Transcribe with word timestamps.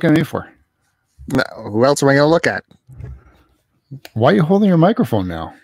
looking 0.00 0.16
at 0.16 0.18
me 0.18 0.24
for? 0.24 0.50
No, 1.28 1.42
who 1.70 1.84
else 1.84 2.02
am 2.02 2.08
I 2.08 2.14
going 2.14 2.26
to 2.26 2.30
look 2.30 2.46
at? 2.46 2.64
Why 4.14 4.32
are 4.32 4.36
you 4.36 4.42
holding 4.42 4.68
your 4.68 4.78
microphone 4.78 5.28
now? 5.28 5.54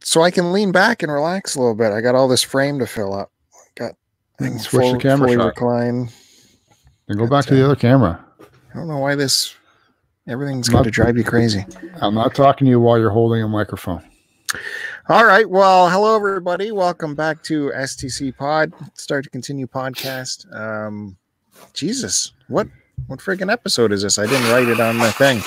So 0.00 0.22
I 0.22 0.30
can 0.30 0.52
lean 0.52 0.72
back 0.72 1.02
and 1.02 1.12
relax 1.12 1.56
a 1.56 1.60
little 1.60 1.74
bit. 1.74 1.92
I 1.92 2.00
got 2.00 2.14
all 2.14 2.28
this 2.28 2.42
frame 2.42 2.78
to 2.78 2.86
fill 2.86 3.12
up. 3.12 3.30
Got 3.74 3.92
things 4.38 4.68
switch 4.68 4.92
the 4.92 4.98
camera 4.98 5.32
shot. 5.32 5.46
recline. 5.46 6.08
Then 7.06 7.18
go 7.18 7.26
back 7.26 7.44
to 7.46 7.54
the 7.54 7.64
other 7.64 7.76
camera. 7.76 8.24
I 8.40 8.78
don't 8.78 8.88
know 8.88 8.98
why 8.98 9.14
this 9.14 9.54
everything's 10.28 10.68
going 10.68 10.84
to 10.84 10.90
drive 10.90 11.16
you 11.16 11.24
crazy. 11.24 11.66
I'm 12.00 12.14
not 12.14 12.34
talking 12.34 12.66
to 12.66 12.70
you 12.70 12.80
while 12.80 12.98
you're 12.98 13.10
holding 13.10 13.42
a 13.42 13.48
microphone. 13.48 14.02
All 15.08 15.24
right. 15.24 15.48
Well, 15.48 15.90
hello 15.90 16.16
everybody. 16.16 16.72
Welcome 16.72 17.14
back 17.14 17.42
to 17.44 17.70
STC 17.74 18.36
Pod, 18.36 18.72
Start 18.94 19.24
to 19.24 19.30
Continue 19.30 19.66
podcast. 19.66 20.52
Um, 20.54 21.16
Jesus, 21.72 22.32
what 22.48 22.68
what 23.06 23.20
freaking 23.20 23.50
episode 23.50 23.92
is 23.92 24.02
this? 24.02 24.18
I 24.18 24.26
didn't 24.26 24.50
write 24.50 24.68
it 24.68 24.80
on 24.80 24.98
the 24.98 25.12
thing. 25.12 25.40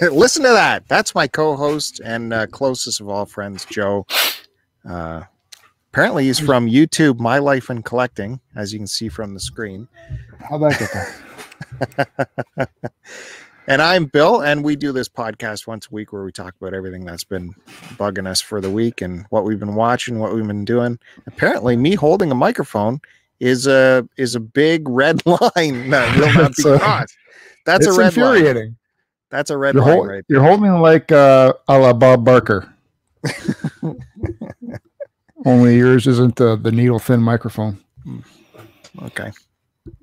Listen 0.12 0.42
to 0.42 0.50
that. 0.50 0.86
That's 0.88 1.14
my 1.14 1.26
co-host 1.26 2.00
and 2.04 2.32
uh, 2.32 2.46
closest 2.46 3.00
of 3.00 3.08
all 3.08 3.26
friends, 3.26 3.64
Joe. 3.64 4.06
Uh, 4.88 5.22
apparently, 5.92 6.26
he's 6.26 6.38
from 6.38 6.66
YouTube, 6.68 7.18
My 7.18 7.38
Life 7.38 7.70
in 7.70 7.82
Collecting, 7.82 8.40
as 8.54 8.72
you 8.72 8.78
can 8.78 8.86
see 8.86 9.08
from 9.08 9.34
the 9.34 9.40
screen. 9.40 9.88
How'd 10.38 10.62
that 10.62 10.78
get 10.78 12.16
there? 12.56 12.68
And 13.68 13.82
I'm 13.82 14.04
Bill, 14.04 14.42
and 14.42 14.62
we 14.62 14.76
do 14.76 14.92
this 14.92 15.08
podcast 15.08 15.66
once 15.66 15.88
a 15.90 15.94
week 15.94 16.12
where 16.12 16.22
we 16.22 16.30
talk 16.30 16.54
about 16.60 16.72
everything 16.72 17.04
that's 17.04 17.24
been 17.24 17.52
bugging 17.96 18.28
us 18.28 18.40
for 18.40 18.60
the 18.60 18.70
week 18.70 19.02
and 19.02 19.26
what 19.30 19.42
we've 19.42 19.58
been 19.58 19.74
watching, 19.74 20.20
what 20.20 20.32
we've 20.32 20.46
been 20.46 20.64
doing. 20.64 21.00
Apparently, 21.26 21.76
me 21.76 21.96
holding 21.96 22.30
a 22.30 22.36
microphone 22.36 23.00
is 23.40 23.66
a 23.66 24.08
is 24.16 24.34
a 24.34 24.40
big 24.40 24.88
red 24.88 25.24
line 25.26 25.90
that 25.90 26.16
will 26.18 26.32
not 26.42 26.56
be 26.56 26.62
crossed. 26.78 27.16
That's 27.64 27.86
a 27.86 27.90
red 27.90 28.16
line. 28.16 28.36
infuriating. 28.36 28.76
That's 29.30 29.50
a 29.50 29.58
red 29.58 29.74
You're, 29.74 29.84
line, 29.84 29.92
hol- 29.96 30.06
right? 30.06 30.24
you're 30.28 30.42
holding 30.42 30.72
like 30.80 31.10
uh, 31.10 31.52
a 31.68 31.78
la 31.78 31.92
Bob 31.92 32.24
Barker. 32.24 32.72
Only 35.44 35.76
yours 35.76 36.06
isn't 36.06 36.36
the, 36.36 36.56
the 36.56 36.72
needle 36.72 36.98
thin 36.98 37.20
microphone. 37.20 37.78
Okay. 39.02 39.30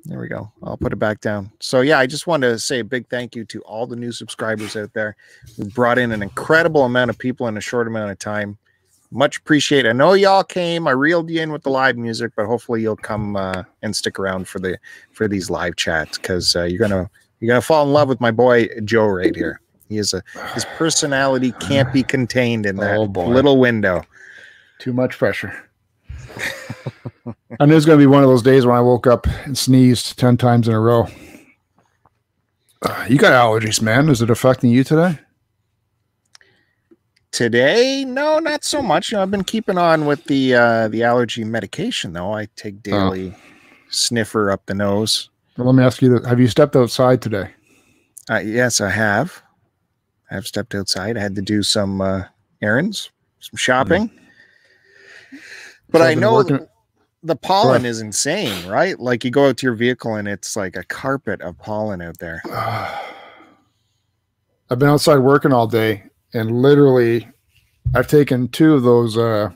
There 0.06 0.20
we 0.20 0.28
go. 0.28 0.52
I'll 0.62 0.78
put 0.78 0.94
it 0.94 0.98
back 0.98 1.20
down. 1.22 1.52
So 1.60 1.82
yeah, 1.82 2.00
I 2.00 2.06
just 2.06 2.28
wanted 2.28 2.50
to 2.50 2.60
say 2.60 2.80
a 2.80 2.84
big 2.84 3.08
thank 3.10 3.36
you 3.36 3.44
to 3.46 3.62
all 3.62 3.88
the 3.88 3.96
new 3.96 4.12
subscribers 4.12 4.76
out 4.76 4.94
there. 4.94 5.16
We 5.58 5.66
brought 5.70 5.98
in 5.98 6.12
an 6.12 6.22
incredible 6.22 6.84
amount 6.84 7.10
of 7.10 7.18
people 7.18 7.48
in 7.48 7.58
a 7.58 7.62
short 7.62 7.88
amount 7.88 8.12
of 8.12 8.20
time. 8.20 8.58
Much 9.14 9.38
appreciate. 9.38 9.86
I 9.86 9.92
know 9.92 10.14
y'all 10.14 10.44
came. 10.44 10.88
I 10.88 10.92
reeled 10.92 11.30
you 11.30 11.40
in 11.42 11.52
with 11.52 11.62
the 11.64 11.70
live 11.70 11.98
music, 11.98 12.32
but 12.36 12.46
hopefully 12.48 12.82
you'll 12.82 12.96
come 12.96 13.36
uh, 13.36 13.64
and 13.84 13.96
stick 13.96 14.18
around 14.18 14.48
for 14.48 14.60
the 14.60 14.78
for 15.12 15.28
these 15.28 15.50
live 15.50 15.76
chats 15.76 16.18
because 16.18 16.56
uh, 16.56 16.64
you're 16.64 16.80
gonna 16.80 17.10
you're 17.40 17.48
gonna 17.48 17.62
fall 17.62 17.86
in 17.86 17.94
love 17.94 18.10
with 18.10 18.20
my 18.20 18.32
boy 18.32 18.68
Joe 18.84 19.06
right 19.06 19.36
here. 19.36 19.62
He 19.88 19.98
is 20.00 20.14
a 20.14 20.24
his 20.56 20.66
personality 20.78 21.52
can't 21.60 21.94
be 21.94 22.02
contained 22.02 22.66
in 22.66 22.78
that 22.78 22.98
Oh, 22.98 23.04
little 23.04 23.60
window. 23.60 24.04
Too 24.80 24.94
much 24.94 25.18
pressure. 25.18 25.70
I 27.60 27.66
knew 27.66 27.74
it 27.74 27.76
was 27.76 27.86
going 27.86 28.00
to 28.00 28.02
be 28.02 28.08
one 28.08 28.24
of 28.24 28.30
those 28.30 28.42
days 28.42 28.66
when 28.66 28.76
I 28.76 28.82
woke 28.82 29.06
up 29.06 29.28
and 29.46 29.58
sneezed 29.58 30.18
10 30.18 30.38
times 30.38 30.68
in 30.68 30.74
a 30.74 30.80
row. 30.80 31.08
Uh, 32.82 33.06
you 33.08 33.18
got 33.18 33.32
allergies, 33.32 33.82
man. 33.82 34.10
Is 34.10 34.22
it 34.22 34.30
affecting 34.30 34.72
you 34.72 34.84
today? 34.84 35.20
Today, 37.34 38.06
no, 38.06 38.38
not 38.38 38.64
so 38.64 38.84
much. 38.84 39.12
You 39.12 39.18
know, 39.18 39.24
I've 39.24 39.32
been 39.32 39.44
keeping 39.44 39.76
on 39.80 40.06
with 40.06 40.24
the 40.26 40.54
uh, 40.54 40.88
the 40.88 41.04
allergy 41.04 41.44
medication 41.44 42.14
though. 42.14 42.32
I 42.32 42.48
take 42.56 42.84
daily 42.84 43.34
sniffer 43.90 44.52
up 44.52 44.68
the 44.68 44.76
nose. 44.76 45.32
Well, 45.58 45.66
let 45.66 45.74
me 45.76 45.84
ask 45.84 46.00
you 46.04 46.10
this. 46.16 46.28
Have 46.28 46.40
you 46.40 46.48
stepped 46.48 46.76
outside 46.76 47.24
today? 47.24 47.50
Uh, 48.30 48.38
yes, 48.38 48.80
I 48.82 48.92
have. 48.92 49.42
I've 50.30 50.46
stepped 50.46 50.76
outside. 50.76 51.18
I 51.18 51.22
had 51.22 51.34
to 51.36 51.42
do 51.42 51.64
some 51.64 52.02
uh, 52.02 52.26
errands, 52.62 53.10
some 53.40 53.58
shopping. 53.58 54.12
But 55.90 56.02
So 56.02 56.06
I 56.06 56.14
know 56.14 56.34
working- 56.34 56.68
the 57.24 57.36
pollen 57.36 57.84
is 57.84 58.00
insane, 58.00 58.68
right? 58.68 59.00
Like 59.00 59.24
you 59.26 59.32
go 59.32 59.50
out 59.50 59.58
to 59.58 59.66
your 59.66 59.74
vehicle 59.76 60.14
and 60.14 60.28
it's 60.28 60.56
like 60.56 60.76
a 60.76 60.84
carpet 60.84 61.42
of 61.42 61.58
pollen 61.58 62.00
out 62.00 62.20
there. 62.20 62.44
I've 64.70 64.78
been 64.78 64.90
outside 64.90 65.18
working 65.18 65.52
all 65.52 65.66
day 65.66 66.04
and 66.34 66.62
literally 66.62 67.28
I've 67.94 68.08
taken 68.08 68.48
two 68.48 68.74
of 68.74 68.84
those 68.84 69.18
uh 69.18 69.50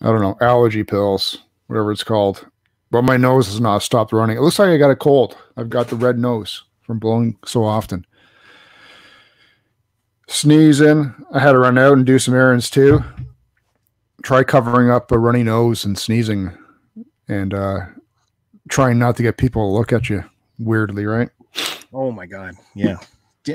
I 0.00 0.06
don't 0.06 0.20
know, 0.20 0.36
allergy 0.40 0.84
pills, 0.84 1.38
whatever 1.66 1.90
it's 1.90 2.04
called. 2.04 2.46
But 2.90 3.02
my 3.02 3.16
nose 3.16 3.46
has 3.46 3.60
not 3.60 3.82
stopped 3.82 4.12
running. 4.12 4.36
It 4.36 4.40
looks 4.40 4.58
like 4.58 4.68
I 4.68 4.76
got 4.76 4.90
a 4.90 4.96
cold. 4.96 5.36
I've 5.56 5.70
got 5.70 5.88
the 5.88 5.96
red 5.96 6.18
nose 6.18 6.62
from 6.82 6.98
blowing 6.98 7.38
so 7.44 7.64
often. 7.64 8.04
Sneezing. 10.28 11.14
I 11.32 11.40
had 11.40 11.52
to 11.52 11.58
run 11.58 11.78
out 11.78 11.94
and 11.94 12.04
do 12.04 12.18
some 12.18 12.34
errands 12.34 12.68
too. 12.70 13.02
Try 14.22 14.44
covering 14.44 14.90
up 14.90 15.10
a 15.10 15.18
runny 15.18 15.42
nose 15.42 15.84
and 15.84 15.98
sneezing 15.98 16.56
and 17.28 17.54
uh 17.54 17.80
trying 18.68 18.98
not 18.98 19.16
to 19.16 19.22
get 19.22 19.36
people 19.36 19.70
to 19.70 19.76
look 19.78 19.92
at 19.92 20.08
you 20.08 20.24
weirdly, 20.58 21.06
right? 21.06 21.28
Oh 21.92 22.10
my 22.10 22.26
god. 22.26 22.54
Yeah. 22.74 22.98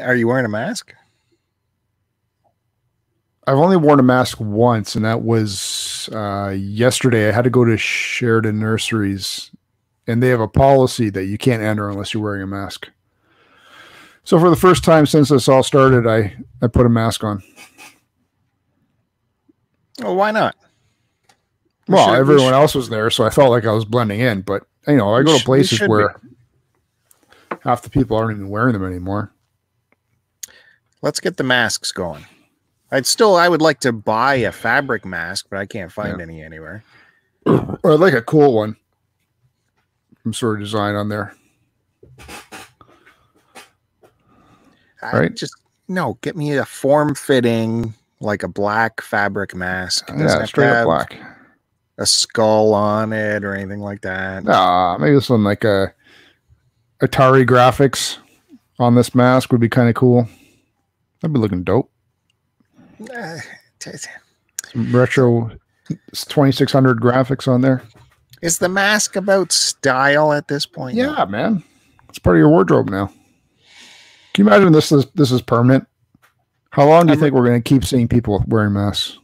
Are 0.01 0.15
you 0.15 0.27
wearing 0.27 0.45
a 0.45 0.49
mask? 0.49 0.93
I've 3.49 3.57
only 3.57 3.77
worn 3.77 3.99
a 3.99 4.03
mask 4.03 4.39
once, 4.39 4.93
and 4.93 5.03
that 5.05 5.23
was 5.23 6.07
uh, 6.13 6.49
yesterday. 6.55 7.29
I 7.29 7.31
had 7.31 7.45
to 7.45 7.49
go 7.49 7.65
to 7.65 7.77
Sheridan 7.77 8.59
Nurseries, 8.59 9.49
and 10.05 10.21
they 10.21 10.27
have 10.29 10.39
a 10.39 10.47
policy 10.47 11.09
that 11.09 11.25
you 11.25 11.39
can't 11.39 11.63
enter 11.63 11.89
unless 11.89 12.13
you're 12.13 12.21
wearing 12.21 12.43
a 12.43 12.47
mask. 12.47 12.89
So 14.23 14.39
for 14.39 14.51
the 14.51 14.55
first 14.55 14.83
time 14.83 15.07
since 15.07 15.29
this 15.29 15.47
all 15.49 15.63
started, 15.63 16.05
I 16.05 16.35
I 16.61 16.67
put 16.67 16.85
a 16.85 16.89
mask 16.89 17.23
on. 17.23 17.41
Well, 19.99 20.15
why 20.15 20.29
not? 20.29 20.55
We 21.87 21.95
Well, 21.95 22.09
should- 22.09 22.19
everyone 22.19 22.45
should- 22.49 22.53
else 22.53 22.75
was 22.75 22.89
there, 22.89 23.09
so 23.09 23.25
I 23.25 23.31
felt 23.31 23.49
like 23.49 23.65
I 23.65 23.71
was 23.71 23.83
blending 23.85 24.19
in. 24.19 24.41
But 24.41 24.63
you 24.87 24.95
know, 24.97 25.11
I 25.15 25.23
go 25.23 25.35
to 25.35 25.43
places 25.43 25.79
should 25.79 25.85
be. 25.87 25.89
where 25.89 26.15
half 27.63 27.81
the 27.81 27.89
people 27.89 28.15
aren't 28.15 28.37
even 28.37 28.49
wearing 28.49 28.73
them 28.73 28.85
anymore. 28.85 29.33
Let's 31.01 31.19
get 31.19 31.37
the 31.37 31.43
masks 31.43 31.91
going. 31.91 32.25
I'd 32.91 33.05
still 33.05 33.35
I 33.35 33.47
would 33.47 33.61
like 33.61 33.79
to 33.81 33.91
buy 33.91 34.35
a 34.35 34.51
fabric 34.51 35.05
mask, 35.05 35.47
but 35.49 35.59
I 35.59 35.65
can't 35.65 35.91
find 35.91 36.17
Yeah. 36.17 36.23
any 36.23 36.41
anywhere. 36.43 36.83
Or 37.83 37.93
I'd 37.93 37.99
like 37.99 38.13
a 38.13 38.21
cool 38.21 38.53
one, 38.53 38.75
some 40.23 40.33
sort 40.33 40.55
of 40.55 40.61
design 40.65 40.95
on 40.95 41.07
there. 41.09 41.33
I 45.01 45.17
Right. 45.19 45.35
just 45.35 45.55
no, 45.87 46.17
get 46.21 46.35
me 46.35 46.55
a 46.57 46.65
form 46.65 47.15
fitting 47.15 47.93
like 48.19 48.43
a 48.43 48.47
black 48.47 49.01
fabric 49.01 49.55
mask. 49.55 50.09
It 50.09 50.19
Yeah, 50.19 50.43
straight 50.45 50.69
up 50.69 50.85
black. 50.85 51.15
A 51.97 52.05
skull 52.05 52.73
on 52.73 53.13
it 53.13 53.43
or 53.43 53.55
anything 53.55 53.79
like 53.79 54.01
that. 54.01 54.43
Nah, 54.43 54.97
maybe 54.99 55.15
this 55.15 55.29
one 55.29 55.43
like 55.43 55.63
a 55.63 55.93
Atari 57.01 57.45
graphics 57.47 58.17
on 58.77 58.95
this 58.95 59.15
mask 59.15 59.51
would 59.51 59.61
be 59.61 59.69
kind 59.69 59.89
of 59.89 59.95
cool. 59.95 60.27
That'd 61.21 61.33
be 61.33 61.39
looking 61.39 61.63
dope. 61.63 61.89
Some 62.99 64.95
retro 64.95 65.51
2600 65.87 66.99
graphics 67.01 67.47
on 67.47 67.61
there. 67.61 67.83
Is 68.41 68.59
the 68.59 68.69
mask 68.69 69.15
about 69.15 69.51
style 69.51 70.31
at 70.31 70.47
this 70.47 70.65
point? 70.65 70.95
Yeah, 70.95 71.25
man. 71.25 71.63
It's 72.09 72.19
part 72.19 72.35
of 72.37 72.39
your 72.39 72.49
wardrobe 72.49 72.89
now. 72.89 73.07
Can 74.33 74.45
you 74.45 74.51
imagine 74.51 74.71
this 74.71 74.91
is 74.91 75.05
this 75.15 75.31
is 75.31 75.41
permanent? 75.41 75.85
How 76.71 76.87
long 76.87 77.05
do 77.05 77.11
you 77.11 77.13
I'm- 77.13 77.19
think 77.19 77.33
we're 77.33 77.45
going 77.45 77.61
to 77.61 77.67
keep 77.67 77.83
seeing 77.83 78.07
people 78.07 78.43
wearing 78.47 78.73
masks? 78.73 79.17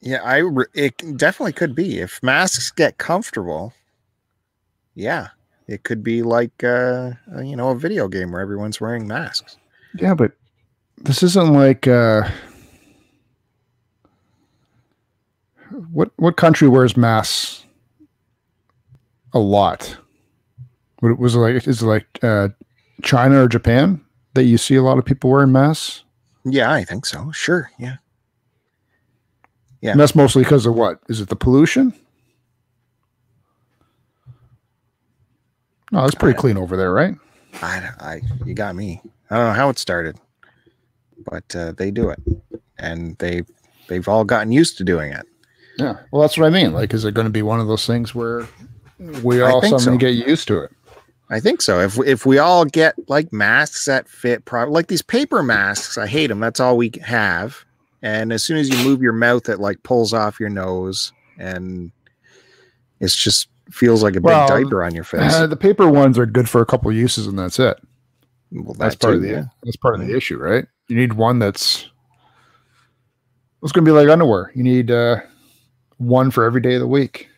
Yeah, 0.00 0.22
I 0.22 0.36
re- 0.38 0.66
it 0.74 0.96
definitely 1.16 1.54
could 1.54 1.74
be 1.74 1.98
if 1.98 2.22
masks 2.22 2.70
get 2.70 2.98
comfortable. 2.98 3.72
Yeah, 4.94 5.28
it 5.66 5.82
could 5.82 6.04
be 6.04 6.22
like 6.22 6.62
uh, 6.62 7.12
you 7.42 7.56
know 7.56 7.70
a 7.70 7.74
video 7.78 8.06
game 8.06 8.30
where 8.30 8.40
everyone's 8.40 8.80
wearing 8.80 9.08
masks. 9.08 9.56
Yeah, 9.96 10.14
but 10.14 10.32
this 10.98 11.22
isn't 11.24 11.52
like 11.52 11.88
uh 11.88 12.28
what 15.92 16.10
what 16.16 16.36
country 16.36 16.68
wears 16.68 16.96
masks 16.96 17.64
a 19.32 19.38
lot? 19.38 19.96
What 21.00 21.18
was 21.18 21.34
it 21.34 21.38
like 21.38 21.66
is 21.66 21.82
it 21.82 21.86
like 21.86 22.06
uh 22.22 22.48
China 23.02 23.44
or 23.44 23.48
Japan 23.48 24.00
that 24.34 24.44
you 24.44 24.58
see 24.58 24.74
a 24.74 24.82
lot 24.82 24.98
of 24.98 25.04
people 25.04 25.30
wearing 25.30 25.52
masks? 25.52 26.04
Yeah, 26.44 26.72
I 26.72 26.84
think 26.84 27.06
so. 27.06 27.30
Sure. 27.32 27.70
Yeah. 27.78 27.96
Yeah. 29.80 29.92
And 29.92 30.00
that's 30.00 30.14
mostly 30.14 30.42
because 30.42 30.66
of 30.66 30.74
what? 30.74 31.00
Is 31.08 31.20
it 31.20 31.28
the 31.28 31.36
pollution? 31.36 31.94
No, 35.92 36.04
it's 36.04 36.14
pretty 36.14 36.38
clean 36.38 36.56
over 36.56 36.76
there, 36.76 36.92
right? 36.92 37.14
I, 37.62 37.90
I, 37.98 38.20
you 38.44 38.54
got 38.54 38.74
me. 38.76 39.00
I 39.30 39.36
don't 39.36 39.46
know 39.46 39.52
how 39.54 39.70
it 39.70 39.78
started, 39.78 40.18
but 41.24 41.56
uh, 41.56 41.72
they 41.72 41.90
do 41.90 42.10
it, 42.10 42.20
and 42.78 43.16
they, 43.18 43.42
they've 43.88 44.06
all 44.06 44.24
gotten 44.24 44.52
used 44.52 44.76
to 44.78 44.84
doing 44.84 45.12
it. 45.12 45.26
Yeah. 45.78 45.96
Well, 46.10 46.22
that's 46.22 46.36
what 46.36 46.46
I 46.46 46.50
mean. 46.50 46.72
Like, 46.72 46.92
is 46.92 47.04
it 47.04 47.14
going 47.14 47.26
to 47.26 47.32
be 47.32 47.42
one 47.42 47.60
of 47.60 47.68
those 47.68 47.86
things 47.86 48.14
where 48.14 48.46
we 49.22 49.40
all 49.40 49.62
suddenly 49.62 49.80
so. 49.80 49.96
get 49.96 50.14
used 50.14 50.48
to 50.48 50.62
it? 50.64 50.72
I 51.30 51.40
think 51.40 51.60
so. 51.60 51.80
If 51.80 51.98
if 51.98 52.24
we 52.26 52.38
all 52.38 52.64
get 52.64 52.94
like 53.08 53.32
masks 53.32 53.84
that 53.84 54.08
fit, 54.08 54.44
pro- 54.44 54.70
like 54.70 54.88
these 54.88 55.02
paper 55.02 55.42
masks, 55.42 55.98
I 55.98 56.06
hate 56.06 56.28
them. 56.28 56.40
That's 56.40 56.58
all 56.58 56.76
we 56.76 56.90
have. 57.02 57.64
And 58.02 58.32
as 58.32 58.42
soon 58.42 58.56
as 58.56 58.68
you 58.68 58.76
move 58.88 59.02
your 59.02 59.12
mouth, 59.12 59.48
it 59.48 59.60
like 59.60 59.82
pulls 59.82 60.12
off 60.14 60.40
your 60.40 60.48
nose, 60.48 61.12
and 61.38 61.90
it's 63.00 63.14
just 63.16 63.48
feels 63.70 64.02
like 64.02 64.16
a 64.16 64.20
Well, 64.20 64.48
big 64.48 64.64
diaper 64.64 64.82
on 64.82 64.94
your 64.94 65.04
face. 65.04 65.34
Uh, 65.34 65.46
the 65.46 65.56
paper 65.56 65.88
ones 65.88 66.18
are 66.18 66.24
good 66.26 66.48
for 66.48 66.60
a 66.62 66.66
couple 66.66 66.90
uses, 66.92 67.26
and 67.26 67.38
that's 67.38 67.58
it. 67.58 67.78
well, 68.50 68.74
That's 68.78 68.94
that 68.94 69.00
part 69.00 69.12
too, 69.12 69.16
of 69.18 69.22
the 69.22 69.28
yeah. 69.28 69.44
that's 69.62 69.76
part 69.76 69.94
of 70.00 70.06
the 70.06 70.16
issue, 70.16 70.38
right? 70.38 70.64
You 70.88 70.96
need 70.96 71.12
one 71.12 71.38
that's 71.38 71.90
it's 73.62 73.72
going 73.72 73.84
to 73.84 73.88
be 73.88 73.94
like 73.94 74.08
underwear. 74.08 74.50
You 74.54 74.62
need 74.62 74.90
uh, 74.90 75.20
one 75.98 76.30
for 76.30 76.44
every 76.44 76.60
day 76.60 76.74
of 76.74 76.80
the 76.80 76.86
week, 76.86 77.28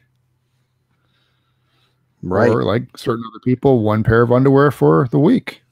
right. 2.22 2.50
Or 2.50 2.62
like 2.62 2.96
certain 2.96 3.24
other 3.30 3.40
people, 3.40 3.82
one 3.82 4.02
pair 4.02 4.22
of 4.22 4.32
underwear 4.32 4.70
for 4.70 5.08
the 5.10 5.18
week. 5.18 5.62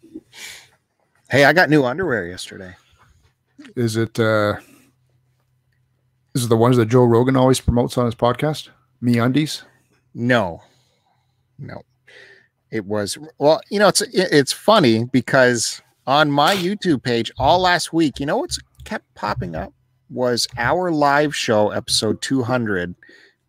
Hey, 1.30 1.44
I 1.44 1.52
got 1.52 1.70
new 1.70 1.84
underwear 1.84 2.26
yesterday. 2.26 2.74
Is 3.76 3.96
it? 3.96 4.18
uh 4.18 4.56
Is 6.34 6.44
it 6.44 6.48
the 6.48 6.56
ones 6.56 6.76
that 6.76 6.86
Joe 6.86 7.04
Rogan 7.04 7.36
always 7.36 7.60
promotes 7.60 7.98
on 7.98 8.06
his 8.06 8.14
podcast? 8.14 8.68
MeUndies. 9.02 9.62
No, 10.14 10.62
no. 11.58 11.82
It 12.70 12.84
was 12.84 13.18
well, 13.38 13.60
you 13.70 13.78
know, 13.78 13.88
it's 13.88 14.02
it's 14.02 14.52
funny 14.52 15.04
because 15.04 15.80
on 16.06 16.30
my 16.30 16.54
YouTube 16.54 17.02
page 17.02 17.30
all 17.38 17.60
last 17.60 17.92
week, 17.92 18.20
you 18.20 18.26
know 18.26 18.38
what's 18.38 18.58
kept 18.84 19.14
popping 19.14 19.54
up 19.54 19.72
was 20.10 20.46
our 20.56 20.90
live 20.90 21.34
show 21.34 21.70
episode 21.70 22.20
200, 22.22 22.94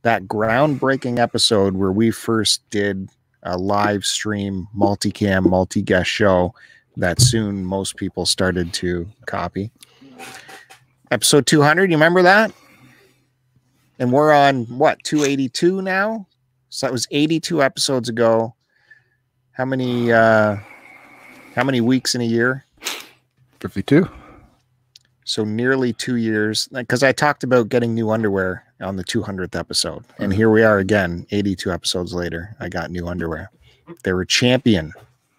that 0.02 0.24
groundbreaking 0.24 1.20
episode 1.20 1.76
where 1.76 1.92
we 1.92 2.12
first 2.12 2.62
did 2.70 3.10
a 3.44 3.58
live 3.58 4.06
stream 4.06 4.68
multicam 4.78 5.50
multi-guest 5.50 6.10
show 6.10 6.54
that 6.98 7.22
soon 7.22 7.64
most 7.64 7.96
people 7.96 8.26
started 8.26 8.74
to 8.74 9.08
copy. 9.26 9.72
Episode 11.12 11.46
200, 11.46 11.90
you 11.90 11.96
remember 11.96 12.22
that? 12.22 12.52
And 13.98 14.12
we're 14.12 14.34
on 14.34 14.66
what, 14.66 15.02
282 15.04 15.82
now? 15.82 16.28
So 16.70 16.86
that 16.86 16.92
was 16.92 17.08
82 17.12 17.64
episodes 17.64 18.10
ago. 18.10 18.56
How 19.54 19.66
many 19.66 20.12
uh 20.12 20.58
how 21.56 21.64
many 21.64 21.82
weeks 21.82 22.16
in 22.16 22.22
a 22.22 22.26
year? 22.26 22.66
Fifty-two. 23.60 24.08
So 25.26 25.44
nearly 25.44 25.94
2 25.94 26.16
years 26.16 26.68
because 26.74 27.04
I 27.04 27.12
talked 27.12 27.44
about 27.44 27.70
getting 27.70 27.94
new 27.94 28.10
underwear 28.10 28.64
on 28.82 28.96
the 28.96 29.04
200th 29.04 29.56
episode. 29.56 30.04
And 30.18 30.34
here 30.34 30.50
we 30.50 30.64
are 30.64 30.80
again 30.80 31.28
82 31.32 31.72
episodes 31.72 32.14
later. 32.14 32.56
I 32.60 32.70
got 32.70 32.90
new 32.92 33.08
underwear. 33.08 33.52
They 34.04 34.14
were 34.14 34.26
champion 34.26 34.94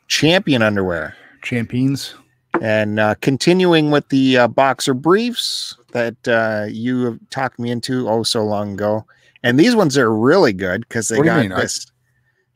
champion 0.08 0.62
underwear. 0.62 1.14
Champions. 1.42 2.14
And 2.60 2.98
uh, 2.98 3.14
continuing 3.20 3.90
with 3.92 4.08
the 4.08 4.38
uh, 4.38 4.48
boxer 4.48 4.92
briefs 4.92 5.76
that 5.92 6.16
uh, 6.28 6.66
you 6.68 7.04
have 7.04 7.18
talked 7.30 7.58
me 7.58 7.70
into 7.70 8.08
oh 8.08 8.22
so 8.24 8.44
long 8.44 8.72
ago. 8.74 9.06
And 9.42 9.58
these 9.58 9.74
ones 9.74 9.96
are 9.96 10.12
really 10.14 10.52
good 10.52 10.80
because 10.88 11.08
they 11.08 11.16
What 11.18 11.26
got 11.26 11.42
mean? 11.42 11.52
I- 11.52 11.60
this 11.62 11.86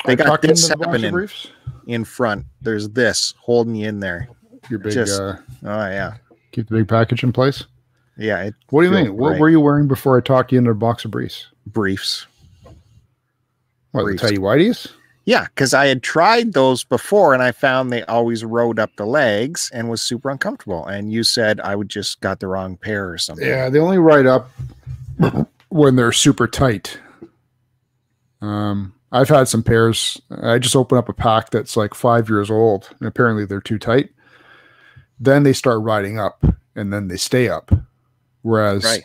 They 0.05 0.13
I 0.13 0.17
got 0.17 0.43
this 0.43 0.69
happening. 0.69 1.13
briefs. 1.13 1.47
in 1.87 2.05
front. 2.05 2.45
There's 2.61 2.89
this 2.91 3.35
holding 3.41 3.75
you 3.77 3.89
in 3.89 4.01
there. 4.01 4.29
Your 4.69 4.79
big. 4.81 4.93
Just- 4.93 5.21
uh, 5.21 5.37
Oh 5.65 5.87
yeah, 5.89 6.15
keep 6.55 6.69
the 6.69 6.77
big 6.77 6.89
package 6.89 7.23
in 7.23 7.33
place. 7.33 7.65
yeah. 8.17 8.43
It 8.45 8.55
What 8.71 8.83
do 8.83 8.89
you 8.89 8.95
mean? 8.95 9.17
What 9.17 9.39
were 9.39 9.49
you 9.51 9.61
wearing 9.61 9.89
before 9.89 10.17
I 10.17 10.21
talked 10.21 10.53
you 10.53 10.59
into 10.59 10.71
a 10.71 10.75
boxer 10.75 11.09
briefs? 11.09 11.47
briefs. 11.67 12.27
What 13.93 14.05
Briefs. 14.05 14.23
the 14.23 14.29
tidy 14.29 14.39
whities? 14.41 14.91
Yeah, 15.25 15.45
because 15.47 15.73
I 15.73 15.87
had 15.87 16.03
tried 16.03 16.53
those 16.53 16.85
before 16.85 17.33
and 17.33 17.43
I 17.43 17.53
found 17.53 17.91
they 17.91 18.03
always 18.05 18.45
rode 18.45 18.79
up 18.79 18.91
the 18.97 19.07
legs 19.07 19.71
and 19.73 19.89
was 19.89 20.03
super 20.03 20.29
uncomfortable. 20.31 20.85
And 20.87 21.13
you 21.13 21.23
said 21.25 21.61
I 21.61 21.75
would 21.77 21.89
just 21.89 22.21
got 22.21 22.41
the 22.41 22.47
wrong 22.49 22.77
pair 22.77 23.09
or 23.09 23.17
something. 23.19 23.47
Yeah, 23.47 23.69
they 23.71 23.79
only 23.79 23.99
ride 23.99 24.27
up 24.27 24.51
when 25.71 25.97
they're 25.97 26.13
super 26.13 26.47
tight. 26.47 26.99
Um, 28.43 28.93
I've 29.13 29.29
had 29.29 29.49
some 29.49 29.63
pairs. 29.63 30.21
I 30.43 30.59
just 30.59 30.77
open 30.77 30.99
up 30.99 31.09
a 31.09 31.15
pack 31.15 31.51
that's 31.51 31.77
like 31.77 31.95
five 31.95 32.29
years 32.29 32.51
old, 32.51 32.91
and 32.99 33.09
apparently 33.09 33.47
they're 33.47 33.61
too 33.61 33.79
tight. 33.79 34.11
Then 35.19 35.43
they 35.43 35.53
start 35.53 35.81
riding 35.83 36.19
up, 36.19 36.45
and 36.75 36.93
then 36.93 37.09
they 37.09 37.17
stay 37.17 37.49
up. 37.49 37.71
Whereas 38.43 38.85
Right. 38.85 39.05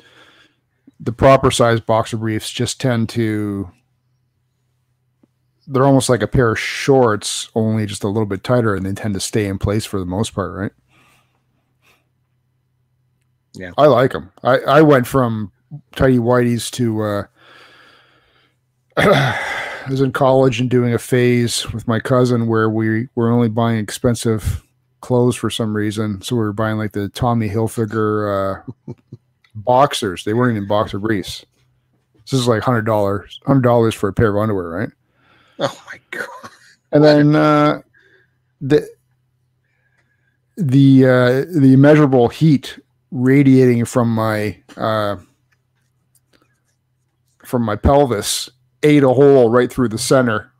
the 1.00 1.12
proper 1.14 1.52
size 1.52 1.80
boxer 1.80 2.18
briefs 2.18 2.50
just 2.50 2.80
tend 2.82 3.10
to. 3.10 3.70
They're 5.68 5.86
almost 5.86 6.10
like 6.10 6.24
a 6.24 6.28
pair 6.28 6.52
of 6.52 6.60
shorts, 6.60 7.50
only 7.54 7.86
just 7.86 8.04
a 8.04 8.08
little 8.08 8.26
bit 8.26 8.44
tighter, 8.44 8.74
and 8.76 8.84
they 8.86 8.94
tend 8.94 9.14
to 9.14 9.20
stay 9.20 9.46
in 9.48 9.60
place 9.60 9.86
for 9.86 10.00
the 10.00 10.06
most 10.06 10.34
part, 10.34 10.52
right? 10.54 10.72
Yeah. 13.54 13.72
I 13.78 13.86
like 13.88 14.12
them. 14.14 14.32
I, 14.44 14.60
I 14.60 14.82
went 14.82 15.06
from 15.08 15.52
tidy 15.96 16.18
whities 16.18 16.72
to 16.72 17.02
uh 17.04 17.24
I 18.98 19.86
was 19.90 20.02
in 20.02 20.12
college 20.12 20.60
and 20.60 20.70
doing 20.70 20.94
a 20.94 21.00
phase 21.00 21.72
with 21.72 21.88
my 21.88 22.00
cousin 22.00 22.48
where 22.48 22.70
we 22.70 23.08
were 23.16 23.30
only 23.32 23.50
buying 23.50 23.80
expensive 23.80 24.64
clothes 25.02 25.36
for 25.36 25.50
some 25.50 25.76
reason. 25.76 26.22
So 26.22 26.36
we 26.36 26.42
were 26.42 26.54
buying 26.54 26.78
like 26.78 26.92
the 26.92 27.10
Tommy 27.10 27.50
Hilfiger 27.50 28.64
uh 28.66 28.94
boxers. 29.56 30.24
They 30.24 30.34
weren't 30.34 30.56
even 30.56 30.68
boxer 30.68 31.00
briefs. 31.00 31.46
This 32.30 32.40
is 32.40 32.48
like 32.48 32.62
hundred 32.62 32.86
dollars, 32.86 33.40
hundred 33.46 33.64
dollars 33.64 33.96
for 33.96 34.10
a 34.10 34.14
pair 34.14 34.30
of 34.30 34.42
underwear, 34.42 34.70
right? 34.70 34.90
Oh 35.60 35.84
my 35.88 36.00
god. 36.12 36.52
And 36.92 37.04
then 37.04 37.36
uh, 37.36 37.82
the 38.62 38.88
the 40.58 41.06
uh, 41.06 41.60
the 41.60 41.74
immeasurable 41.74 42.30
heat 42.30 42.80
radiating 43.12 43.86
from 43.86 44.14
my 44.14 44.58
uh, 44.78 45.18
from 47.44 47.64
my 47.64 47.76
pelvis 47.76 48.50
ate 48.84 49.04
a 49.04 49.10
hole 49.10 49.50
right 49.50 49.72
through 49.72 49.90
the 49.90 49.98
center, 49.98 50.52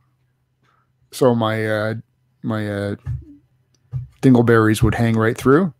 so 1.12 1.34
my 1.34 1.66
uh, 1.66 1.94
my 2.42 2.68
uh, 2.68 2.96
dingleberries 4.22 4.82
would 4.82 4.94
hang 4.94 5.16
right 5.16 5.36
through. 5.36 5.72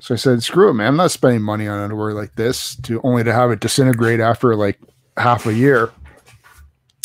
So 0.00 0.14
I 0.14 0.16
said, 0.16 0.42
"Screw 0.42 0.70
it, 0.70 0.74
man! 0.74 0.88
I'm 0.88 0.96
not 0.96 1.12
spending 1.12 1.42
money 1.42 1.68
on 1.68 1.78
underwear 1.78 2.12
like 2.14 2.34
this 2.34 2.74
to 2.82 3.00
only 3.02 3.22
to 3.24 3.32
have 3.32 3.50
it 3.50 3.60
disintegrate 3.60 4.20
after 4.20 4.56
like 4.56 4.78
half 5.16 5.46
a 5.46 5.54
year." 5.54 5.90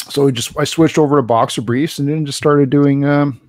so 0.09 0.25
we 0.25 0.31
just 0.31 0.57
I 0.57 0.63
switched 0.63 0.97
over 0.97 1.15
to 1.17 1.21
boxer 1.21 1.61
briefs 1.61 1.99
and 1.99 2.09
then 2.09 2.25
just 2.25 2.37
started 2.37 2.69
doing 2.69 3.05
um 3.05 3.39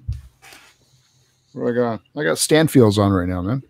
what 1.52 1.66
do 1.66 1.72
I 1.72 1.74
got? 1.74 2.00
I 2.16 2.22
got 2.22 2.36
Stanfields 2.36 2.96
on 2.96 3.10
right 3.10 3.28
now, 3.28 3.42
man. 3.42 3.62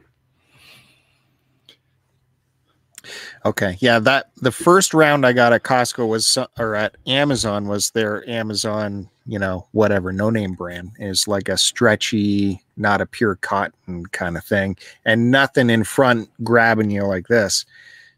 Okay. 3.44 3.76
Yeah, 3.80 3.98
that 4.00 4.30
the 4.42 4.52
first 4.52 4.92
round 4.92 5.24
I 5.24 5.32
got 5.32 5.54
at 5.54 5.62
Costco 5.62 6.06
was 6.06 6.36
or 6.58 6.74
at 6.74 6.96
Amazon 7.06 7.68
was 7.68 7.90
their 7.90 8.28
Amazon, 8.28 9.08
you 9.26 9.38
know, 9.38 9.66
whatever, 9.72 10.12
no 10.12 10.28
name 10.28 10.52
brand 10.52 10.92
is 10.98 11.26
like 11.26 11.48
a 11.48 11.56
stretchy, 11.56 12.62
not 12.76 13.00
a 13.00 13.06
pure 13.06 13.36
cotton 13.36 14.04
kind 14.06 14.36
of 14.36 14.44
thing, 14.44 14.76
and 15.06 15.30
nothing 15.30 15.70
in 15.70 15.84
front 15.84 16.28
grabbing 16.44 16.90
you 16.90 17.04
like 17.04 17.28
this. 17.28 17.64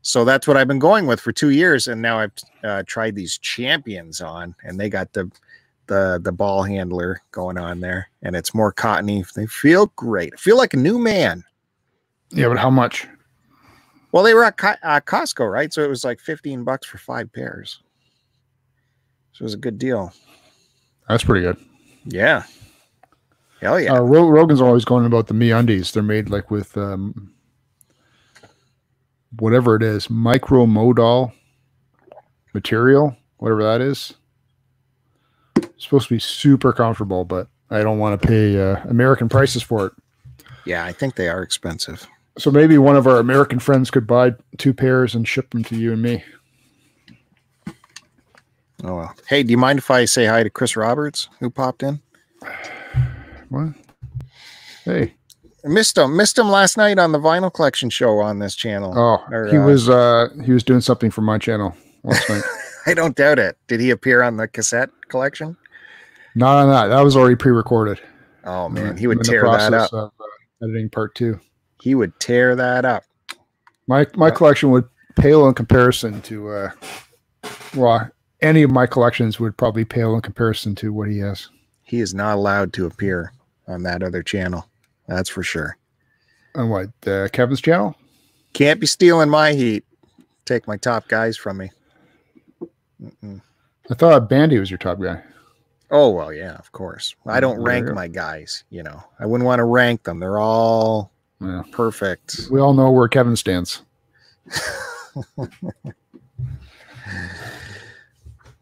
So 0.03 0.25
that's 0.25 0.49
what 0.49 0.57
I've 0.57 0.67
been 0.67 0.81
going 0.81 1.07
with 1.07 1.21
for 1.21 1.31
two 1.31 1.51
years, 1.51 1.87
and 1.87 2.03
now 2.03 2.19
I've 2.19 2.33
uh, 2.65 2.83
tried 2.85 3.15
these 3.15 3.39
champions 3.39 4.21
on, 4.21 4.57
and 4.65 4.79
they 4.79 4.89
got 4.89 5.13
the 5.13 5.31
the 5.87 6.21
the 6.21 6.33
ball 6.33 6.65
handler 6.65 7.21
going 7.31 7.59
on 7.59 7.79
there, 7.79 8.09
and 8.23 8.35
it's 8.35 8.55
more 8.55 8.73
cottony. 8.73 9.25
They 9.37 9.47
feel 9.47 9.87
great. 9.95 10.33
I 10.35 10.37
feel 10.37 10.57
like 10.57 10.75
a 10.75 10.79
new 10.79 10.99
man. 10.99 11.45
Yeah, 12.31 12.49
but 12.49 12.59
how 12.59 12.71
much? 12.71 13.07
Well, 14.13 14.23
they 14.23 14.35
were 14.35 14.45
at 14.45 14.57
Co- 14.59 14.75
uh, 14.83 15.01
Costco, 15.01 15.51
right? 15.51 15.73
So 15.73 15.83
it 15.83 15.89
was 15.89 16.05
like 16.05 16.21
15 16.21 16.65
bucks 16.65 16.87
for 16.87 16.99
five 16.99 17.33
pairs. 17.33 17.81
So 19.33 19.43
it 19.43 19.45
was 19.45 19.55
a 19.55 19.59
good 19.59 19.79
deal. 19.79 20.13
That's 21.09 21.25
pretty 21.25 21.41
good. 21.45 21.57
Yeah. 22.05 22.45
Hell 23.61 23.81
yeah. 23.81 23.95
Uh, 23.95 24.01
Ro- 24.03 24.29
Rogan's 24.29 24.61
always 24.61 24.85
going 24.85 25.07
about 25.07 25.29
the 25.29 25.35
MeUndies. 25.35 25.93
They're 25.93 26.03
made 26.03 26.29
like 26.29 26.51
with 26.51 26.77
um 26.77 27.33
whatever 29.39 29.77
it 29.77 29.83
is, 29.83 30.11
micro 30.11 30.67
modal 30.67 31.33
material, 32.53 33.17
whatever 33.39 33.63
that 33.63 33.81
is. 33.81 34.15
It's 35.57 35.85
supposed 35.85 36.09
to 36.09 36.15
be 36.15 36.21
super 36.21 36.73
comfortable, 36.73 37.25
but 37.25 37.49
I 37.71 37.83
don't 37.83 37.99
want 37.99 38.21
to 38.21 38.29
pay 38.29 38.61
uh, 38.61 38.77
American 38.89 39.29
prices 39.31 39.63
for 39.63 39.87
it. 39.87 39.93
yeah, 40.67 40.85
I 40.85 40.93
think 40.93 41.15
they 41.15 41.29
are 41.29 41.43
expensive. 41.43 42.07
So 42.39 42.51
maybe 42.51 42.79
one 42.79 42.97
of 42.97 43.07
our 43.07 43.19
American 43.19 43.59
friends 43.59 43.91
could 43.91 44.07
buy 44.07 44.33
two 44.59 44.73
pairs 44.73 45.15
and 45.15 45.27
ship 45.29 45.51
them 45.51 45.65
to 45.65 45.77
you 45.77 45.93
and 45.93 46.03
me. 46.03 46.25
Oh, 48.85 48.97
well. 48.97 49.15
Hey, 49.29 49.43
do 49.43 49.51
you 49.51 49.59
mind 49.59 49.79
if 49.79 49.91
I 49.91 50.07
say 50.07 50.27
hi 50.27 50.43
to 50.43 50.51
Chris 50.51 50.77
Roberts, 50.77 51.29
who 51.41 51.51
popped 51.51 51.83
in? 51.83 52.01
What? 53.49 53.75
Hey. 54.85 55.15
I 55.65 55.69
missed 55.69 55.97
him. 55.97 56.17
Missed 56.17 56.39
him 56.39 56.49
last 56.49 56.77
night 56.77 56.99
on 56.99 57.13
the 57.13 57.19
vinyl 57.21 57.53
collection 57.53 57.91
show 57.91 58.19
on 58.19 58.41
this 58.41 58.57
channel. 58.57 58.93
Oh, 58.97 59.25
Or, 59.33 59.47
he 59.49 59.57
uh, 59.59 59.65
was 59.65 59.89
uh 59.89 60.29
he 60.45 60.51
was 60.53 60.65
doing 60.65 60.81
something 60.81 61.11
for 61.11 61.21
my 61.21 61.39
channel 61.39 61.77
last 62.03 62.29
night. 62.29 62.43
I 62.87 62.95
don't 62.95 63.15
doubt 63.15 63.39
it. 63.39 63.57
Did 63.69 63.79
he 63.79 63.91
appear 63.91 64.23
on 64.23 64.37
the 64.37 64.49
cassette 64.49 64.91
collection? 65.09 65.57
Not 66.35 66.57
on 66.57 66.69
that. 66.71 66.89
That 66.89 67.03
was 67.03 67.17
already 67.17 67.37
pre-recorded. 67.37 68.01
Oh 68.45 68.69
man, 68.69 68.97
he 68.97 69.07
would 69.07 69.23
tear 69.23 69.45
that 69.45 69.73
up. 69.73 69.93
Of, 69.93 70.11
uh, 70.19 70.65
editing 70.65 70.91
part 70.91 71.15
two. 71.15 71.39
He 71.83 71.97
would 71.97 72.19
tear 72.21 72.55
that 72.55 72.85
up. 72.85 73.03
My 73.89 74.07
my 74.15 74.29
Yeah. 74.29 74.35
collection 74.35 74.71
would 74.71 74.85
pale 75.17 75.49
in 75.49 75.55
comparison 75.55 76.23
to 76.23 76.49
uh, 76.49 76.71
well, 77.75 78.09
any 78.41 78.63
of 78.63 78.71
my 78.71 78.87
collections 78.87 79.41
would 79.41 79.57
probably 79.57 79.85
pale 79.85 80.15
in 80.15 80.21
comparison 80.21 80.77
to 80.77 80.93
what 80.93 81.09
he 81.09 81.19
has. 81.19 81.49
He 81.83 81.99
is 81.99 82.15
not 82.15 82.37
allowed 82.37 82.73
to 82.75 82.87
appear 82.87 83.33
on 83.67 83.83
that 83.83 84.05
other 84.05 84.23
channel. 84.23 84.65
That's 85.09 85.29
for 85.29 85.43
sure. 85.43 85.77
On 86.55 86.69
what 86.69 86.91
uh, 87.05 87.27
Kevin's 87.33 87.61
channel? 87.61 87.97
Can't 88.53 88.79
be 88.79 88.87
stealing 88.87 89.29
my 89.29 89.53
heat. 89.53 89.85
Take 90.45 90.69
my 90.69 90.77
top 90.77 91.09
guys 91.09 91.37
from 91.37 91.57
me. 91.57 91.71
Mm-mm. 93.03 93.41
I 93.91 93.95
thought 93.95 94.29
Bandy 94.29 94.61
was 94.61 94.71
your 94.71 94.79
top 94.79 95.01
guy. 95.01 95.21
Oh 95.91 96.11
well, 96.11 96.33
yeah, 96.33 96.55
of 96.55 96.71
course. 96.71 97.17
I 97.27 97.41
don't 97.41 97.61
rank 97.61 97.93
my 97.93 98.07
guys. 98.07 98.63
You 98.71 98.85
know, 98.85 99.03
I 99.19 99.27
wouldn't 99.27 99.47
want 99.47 99.59
to 99.59 99.65
rank 99.65 100.05
them. 100.05 100.21
They're 100.21 100.39
all 100.39 101.12
Yeah. 101.43 101.63
perfect. 101.73 102.49
We 102.51 102.61
all 102.61 102.75
know 102.75 102.91
where 102.91 103.09
Kevin 103.09 103.37
stands. 103.37 103.83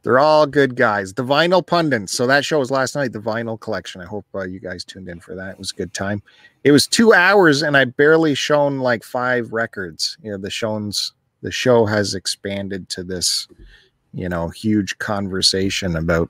They're 0.03 0.19
all 0.19 0.47
good 0.47 0.77
guys. 0.77 1.13
The 1.13 1.25
Vinyl 1.25 1.67
Pundits. 1.67 2.13
So 2.13 2.27
that 2.27 2.45
show 2.45 2.59
was 2.59 2.71
last 2.71 2.95
night. 2.95 3.13
The 3.13 3.19
Vinyl 3.19 3.61
Collection. 3.61 4.01
I 4.01 4.07
hope 4.07 4.25
uh, 4.35 4.45
you 4.45 4.59
guys 4.59 4.83
tuned 4.83 5.09
in 5.09 5.21
for 5.21 5.35
that. 5.35 5.51
It 5.51 5.59
was 5.59 5.73
a 5.73 5.75
good 5.75 5.93
time. 5.93 6.23
It 6.65 6.73
was 6.73 6.87
two 6.87 7.13
hours, 7.13 7.63
and 7.63 7.77
I 7.77 7.85
barely 7.85 8.35
shown 8.35 8.79
like 8.79 9.05
five 9.05 9.53
records. 9.53 10.17
You 10.23 10.33
know, 10.33 10.39
the 10.39 10.51
shows. 10.51 11.13
The 11.43 11.51
show 11.51 11.87
has 11.87 12.15
expanded 12.15 12.91
to 12.91 13.03
this, 13.03 13.49
you 14.13 14.29
know, 14.29 14.49
huge 14.51 14.99
conversation 14.99 15.97
about 15.97 16.29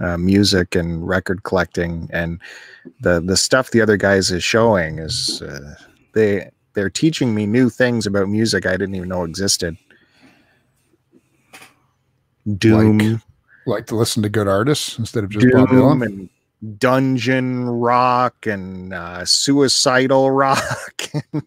uh, 0.00 0.16
music 0.18 0.74
and 0.74 1.06
record 1.06 1.42
collecting, 1.44 2.08
and 2.12 2.40
the 3.00 3.20
the 3.20 3.36
stuff 3.36 3.70
the 3.70 3.80
other 3.80 3.96
guys 3.96 4.30
is 4.30 4.42
showing 4.44 4.98
is 4.98 5.42
uh, 5.42 5.74
they 6.14 6.50
they're 6.74 6.90
teaching 6.90 7.34
me 7.34 7.46
new 7.46 7.70
things 7.70 8.06
about 8.06 8.28
music 8.28 8.66
I 8.66 8.72
didn't 8.72 8.94
even 8.96 9.08
know 9.08 9.24
existed. 9.24 9.76
Doom, 12.58 12.98
Like 12.98 13.20
Like 13.66 13.86
to 13.86 13.94
listen 13.96 14.22
to 14.22 14.28
good 14.28 14.48
artists 14.48 14.98
instead 14.98 15.24
of 15.24 15.30
just 15.30 15.46
Bob 15.52 15.68
Doom, 15.70 16.00
Dylan. 16.00 16.04
and 16.06 16.28
dungeon 16.78 17.64
rock 17.68 18.46
and 18.46 18.92
uh, 18.92 19.24
suicidal 19.24 20.30
rock. 20.30 20.60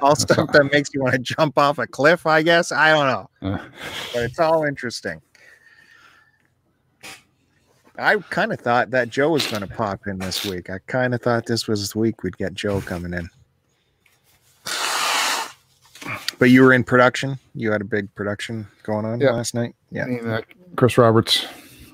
all 0.00 0.14
stuff 0.14 0.52
that 0.52 0.68
makes 0.72 0.90
you 0.94 1.02
want 1.02 1.14
to 1.14 1.18
jump 1.18 1.58
off 1.58 1.78
a 1.78 1.86
cliff. 1.86 2.26
I 2.26 2.42
guess 2.42 2.70
I 2.70 2.90
don't 2.92 3.06
know, 3.08 3.28
Uh, 3.54 3.58
but 4.12 4.22
it's 4.22 4.38
all 4.38 4.64
interesting. 4.64 5.20
I 7.96 8.16
kind 8.16 8.52
of 8.52 8.60
thought 8.60 8.90
that 8.90 9.08
Joe 9.08 9.30
was 9.30 9.46
going 9.46 9.60
to 9.62 9.68
pop 9.72 10.06
in 10.06 10.18
this 10.18 10.44
week. 10.44 10.68
I 10.68 10.78
kind 10.86 11.14
of 11.14 11.22
thought 11.22 11.46
this 11.46 11.68
was 11.68 11.92
the 11.92 11.98
week 11.98 12.22
we'd 12.22 12.36
get 12.36 12.54
Joe 12.54 12.80
coming 12.80 13.14
in. 13.14 13.30
But 16.38 16.50
you 16.50 16.62
were 16.62 16.72
in 16.72 16.82
production. 16.84 17.38
You 17.54 17.70
had 17.72 17.80
a 17.80 17.84
big 17.84 18.12
production 18.14 18.66
going 18.82 19.06
on 19.06 19.20
Yeah. 19.20 19.30
last 19.30 19.54
night. 19.54 19.74
I 19.92 19.96
Yeah, 19.96 20.04
mean, 20.06 20.26
uh, 20.28 20.40
Chris 20.76 20.98
Roberts 20.98 21.46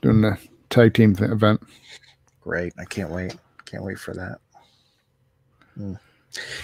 doing 0.03 0.23
the 0.23 0.39
tag 0.71 0.95
team 0.95 1.15
th- 1.15 1.31
event. 1.31 1.63
great. 2.41 2.73
I 2.79 2.85
can't 2.87 3.11
wait. 3.11 3.37
Can't 3.67 3.85
wait 3.85 3.99
for 3.99 4.15
that. 4.15 4.39
Hmm. 5.77 5.95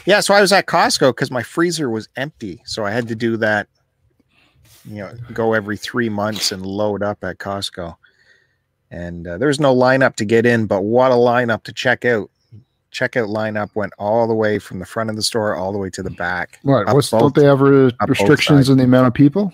Yeah, 0.07 0.21
so 0.21 0.33
I 0.35 0.41
was 0.41 0.53
at 0.53 0.67
Costco 0.67 1.11
because 1.11 1.31
my 1.31 1.43
freezer 1.43 1.91
was 1.91 2.09
empty. 2.17 2.63
So 2.65 2.85
I 2.85 2.91
had 2.91 3.07
to 3.09 3.15
do 3.15 3.37
that, 3.37 3.69
you 4.85 4.97
know, 4.97 5.13
go 5.33 5.53
every 5.53 5.77
three 5.77 6.09
months 6.09 6.51
and 6.53 6.65
load 6.65 7.03
up 7.03 7.23
at 7.23 7.39
Costco. 7.39 7.95
And 8.91 9.27
uh, 9.27 9.39
there 9.39 9.49
was 9.49 9.61
no 9.61 9.75
lineup 9.75 10.17
to 10.17 10.25
get 10.25 10.47
in, 10.47 10.67
but 10.67 10.83
what 10.83 11.11
a 11.11 11.15
lineup 11.15 11.65
to 11.65 11.73
check 11.73 12.05
out. 12.05 12.31
Checkout 12.93 13.29
lineup 13.29 13.71
went 13.75 13.93
all 13.99 14.27
the 14.27 14.35
way 14.35 14.59
from 14.59 14.79
the 14.79 14.87
front 14.87 15.11
of 15.11 15.17
the 15.17 15.23
store 15.23 15.55
all 15.55 15.71
the 15.73 15.79
way 15.79 15.91
to 15.91 16.03
the 16.03 16.11
back. 16.11 16.61
What? 16.63 16.89
Up 16.89 16.95
What's 16.95 17.11
both- 17.11 17.21
don't 17.21 17.35
they 17.35 17.45
have 17.45 17.61
restrictions 17.61 18.71
in 18.71 18.79
the 18.79 18.85
amount 18.85 19.09
of 19.09 19.15
people? 19.15 19.53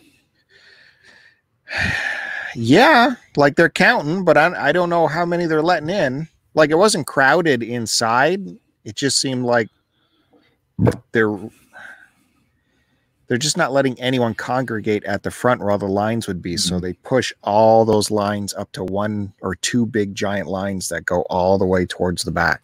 Yeah, 2.54 3.14
like 3.34 3.56
they're 3.56 3.70
counting, 3.70 4.24
but 4.24 4.36
I, 4.36 4.68
I 4.68 4.72
don't 4.72 4.90
know 4.90 5.06
how 5.06 5.24
many 5.24 5.46
they're 5.46 5.62
letting 5.62 5.88
in. 5.88 6.28
Like 6.52 6.68
it 6.68 6.76
wasn't 6.76 7.06
crowded 7.06 7.62
inside. 7.62 8.46
It 8.84 8.94
just 8.94 9.18
seemed 9.18 9.44
like 9.44 9.68
they're 11.12 11.34
they're 13.32 13.38
just 13.38 13.56
not 13.56 13.72
letting 13.72 13.98
anyone 13.98 14.34
congregate 14.34 15.02
at 15.04 15.22
the 15.22 15.30
front 15.30 15.62
where 15.62 15.70
all 15.70 15.78
the 15.78 15.86
lines 15.86 16.28
would 16.28 16.42
be. 16.42 16.58
So 16.58 16.74
mm-hmm. 16.74 16.84
they 16.84 16.92
push 16.92 17.32
all 17.42 17.86
those 17.86 18.10
lines 18.10 18.52
up 18.52 18.70
to 18.72 18.84
one 18.84 19.32
or 19.40 19.54
two 19.54 19.86
big 19.86 20.14
giant 20.14 20.48
lines 20.48 20.90
that 20.90 21.06
go 21.06 21.22
all 21.30 21.56
the 21.56 21.64
way 21.64 21.86
towards 21.86 22.24
the 22.24 22.30
back. 22.30 22.60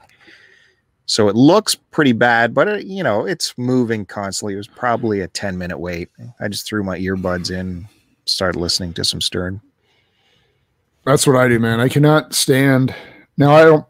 So 1.07 1.27
it 1.31 1.37
looks 1.37 1.75
pretty 1.75 2.13
bad, 2.13 2.53
but 2.53 2.69
it, 2.69 2.85
you 2.85 3.03
know 3.03 3.25
it's 3.25 3.57
moving 3.57 4.05
constantly. 4.05 4.53
It 4.53 4.59
was 4.59 4.69
probably 4.69 5.23
a 5.23 5.29
ten 5.29 5.57
minute 5.57 5.79
wait. 5.79 6.11
I 6.39 6.49
just 6.49 6.67
threw 6.67 6.85
my 6.85 6.99
earbuds 6.99 7.51
in, 7.51 7.89
started 8.27 8.59
listening 8.59 8.93
to 8.93 9.05
some 9.05 9.23
Stern. 9.23 9.63
That's 11.07 11.27
what 11.27 11.37
I 11.37 11.49
do, 11.49 11.59
man. 11.59 11.81
I 11.81 11.89
cannot 11.89 12.35
stand. 12.35 12.95
Now 13.39 13.53
I 13.53 13.65
don't. 13.65 13.87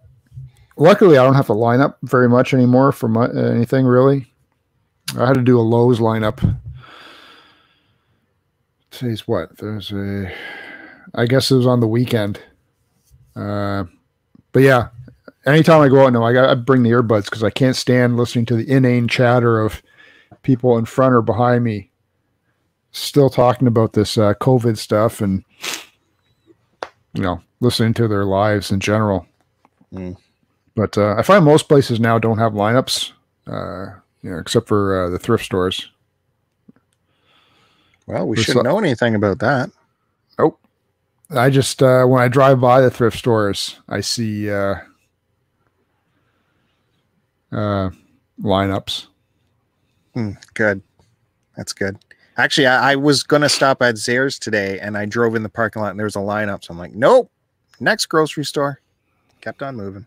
Luckily, 0.77 1.19
I 1.19 1.25
don't 1.25 1.35
have 1.35 1.47
to 1.47 1.55
line 1.55 1.81
up 1.81 1.99
very 2.05 2.29
much 2.29 2.55
anymore 2.55 2.93
for 2.93 3.09
my, 3.09 3.25
uh, 3.25 3.51
anything 3.51 3.85
really. 3.85 4.33
I 5.19 5.27
had 5.27 5.35
to 5.35 5.43
do 5.43 5.59
a 5.59 5.63
Lowe's 5.63 5.99
lineup. 5.99 6.57
Today's 8.99 9.29
what? 9.29 9.57
There's 9.59 9.93
a. 9.93 10.29
I 11.15 11.27
guess 11.27 11.53
it 11.53 11.55
was 11.55 11.69
on 11.69 11.79
the 11.79 11.87
weekend. 11.87 12.41
Uh, 13.37 13.85
but 14.51 14.65
yeah, 14.65 14.89
anytime 15.47 15.83
I 15.83 15.89
go 15.89 16.05
out, 16.05 16.13
no, 16.13 16.25
I 16.25 16.33
got 16.33 16.49
I 16.49 16.55
bring 16.57 16.83
the 16.83 16.91
earbuds 16.91 17.27
because 17.27 17.45
I 17.45 17.51
can't 17.51 17.77
stand 17.77 18.17
listening 18.17 18.45
to 18.47 18.57
the 18.57 18.69
inane 18.69 19.07
chatter 19.07 19.61
of 19.61 19.83
people 20.43 20.77
in 20.79 20.85
front 20.85 21.15
or 21.15 21.23
behind 21.23 21.63
me, 21.63 21.93
still 22.91 23.31
talking 23.31 23.69
about 23.69 23.93
this 23.93 24.19
uh, 24.19 24.35
COVID 24.35 24.77
stuff 24.77 25.21
and 25.21 25.45
you 27.15 27.23
know, 27.23 27.41
listening 27.61 27.95
to 27.95 28.09
their 28.09 28.25
lives 28.25 28.73
in 28.73 28.81
general. 28.81 29.27
Mm. 29.95 30.17
But 30.75 30.99
uh, 30.99 31.15
I 31.17 31.23
find 31.23 31.45
most 31.45 31.69
places 31.69 32.01
now 32.01 32.19
don't 32.19 32.39
have 32.39 32.53
lineups, 32.53 33.13
uh, 33.47 33.95
you 34.23 34.31
know, 34.31 34.39
except 34.39 34.67
for 34.67 35.05
uh, 35.05 35.09
the 35.09 35.21
thrift 35.21 35.45
stores. 35.45 35.89
Well, 38.09 38.27
we 38.27 38.37
shouldn't 38.39 38.65
so- 38.65 38.71
know 38.71 38.79
anything 38.79 39.15
about 39.15 39.39
that. 39.41 39.71
Nope. 40.39 40.59
I 41.31 41.51
just 41.51 41.83
uh, 41.83 42.05
when 42.07 42.23
I 42.23 42.29
drive 42.29 42.59
by 42.61 42.81
the 42.81 42.91
thrift 42.91 43.19
stores, 43.19 43.79
I 43.89 44.01
see 44.01 44.51
uh, 44.51 44.77
uh, 47.53 47.91
lineups. 48.41 49.07
Hmm, 50.15 50.33
good. 50.55 50.81
That's 51.57 51.73
good. 51.75 51.99
Actually, 52.39 52.67
I, 52.69 52.93
I 52.93 52.97
was 52.97 53.23
going 53.23 53.43
to 53.43 53.49
stop 53.49 53.83
at 53.83 53.97
Zehrs 53.97 54.39
today 54.39 54.79
and 54.81 54.97
I 54.97 55.05
drove 55.05 55.35
in 55.35 55.43
the 55.43 55.49
parking 55.49 55.83
lot 55.83 55.91
and 55.91 55.99
there 55.99 56.07
was 56.07 56.17
a 56.17 56.21
lineup. 56.21 56.65
So 56.65 56.73
I'm 56.73 56.79
like, 56.79 56.95
nope, 56.95 57.31
next 57.81 58.07
grocery 58.07 58.45
store. 58.45 58.81
Kept 59.41 59.63
on 59.63 59.77
moving. 59.77 60.07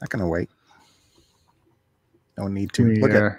Not 0.00 0.10
going 0.10 0.22
to 0.22 0.28
wait. 0.28 0.50
No 2.36 2.46
need 2.48 2.72
to. 2.74 2.84
Look 2.96 3.10
at 3.12 3.22
Yeah. 3.22 3.36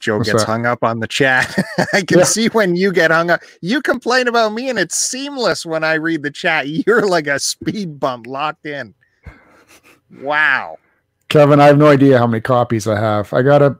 Joe 0.00 0.18
What's 0.18 0.28
gets 0.30 0.44
that? 0.44 0.46
hung 0.46 0.66
up 0.66 0.84
on 0.84 1.00
the 1.00 1.06
chat. 1.08 1.54
I 1.92 2.02
can 2.02 2.20
Yeah. 2.20 2.24
see 2.24 2.48
when 2.48 2.76
you 2.76 2.92
get 2.92 3.10
hung 3.10 3.30
up. 3.30 3.42
You 3.62 3.82
complain 3.82 4.28
about 4.28 4.52
me 4.52 4.68
and 4.70 4.78
it's 4.78 4.96
seamless 4.96 5.66
when 5.66 5.84
I 5.84 5.94
read 5.94 6.22
the 6.22 6.30
chat. 6.30 6.68
You're 6.86 7.06
like 7.06 7.26
a 7.26 7.38
speed 7.38 8.00
bump 8.00 8.26
locked 8.26 8.66
in. 8.66 8.94
Wow. 10.10 10.78
Kevin, 11.28 11.60
I 11.60 11.66
have 11.66 11.78
no 11.78 11.88
idea 11.88 12.18
how 12.18 12.26
many 12.26 12.40
copies 12.40 12.86
I 12.88 12.98
have. 12.98 13.32
I 13.34 13.42
gotta. 13.42 13.78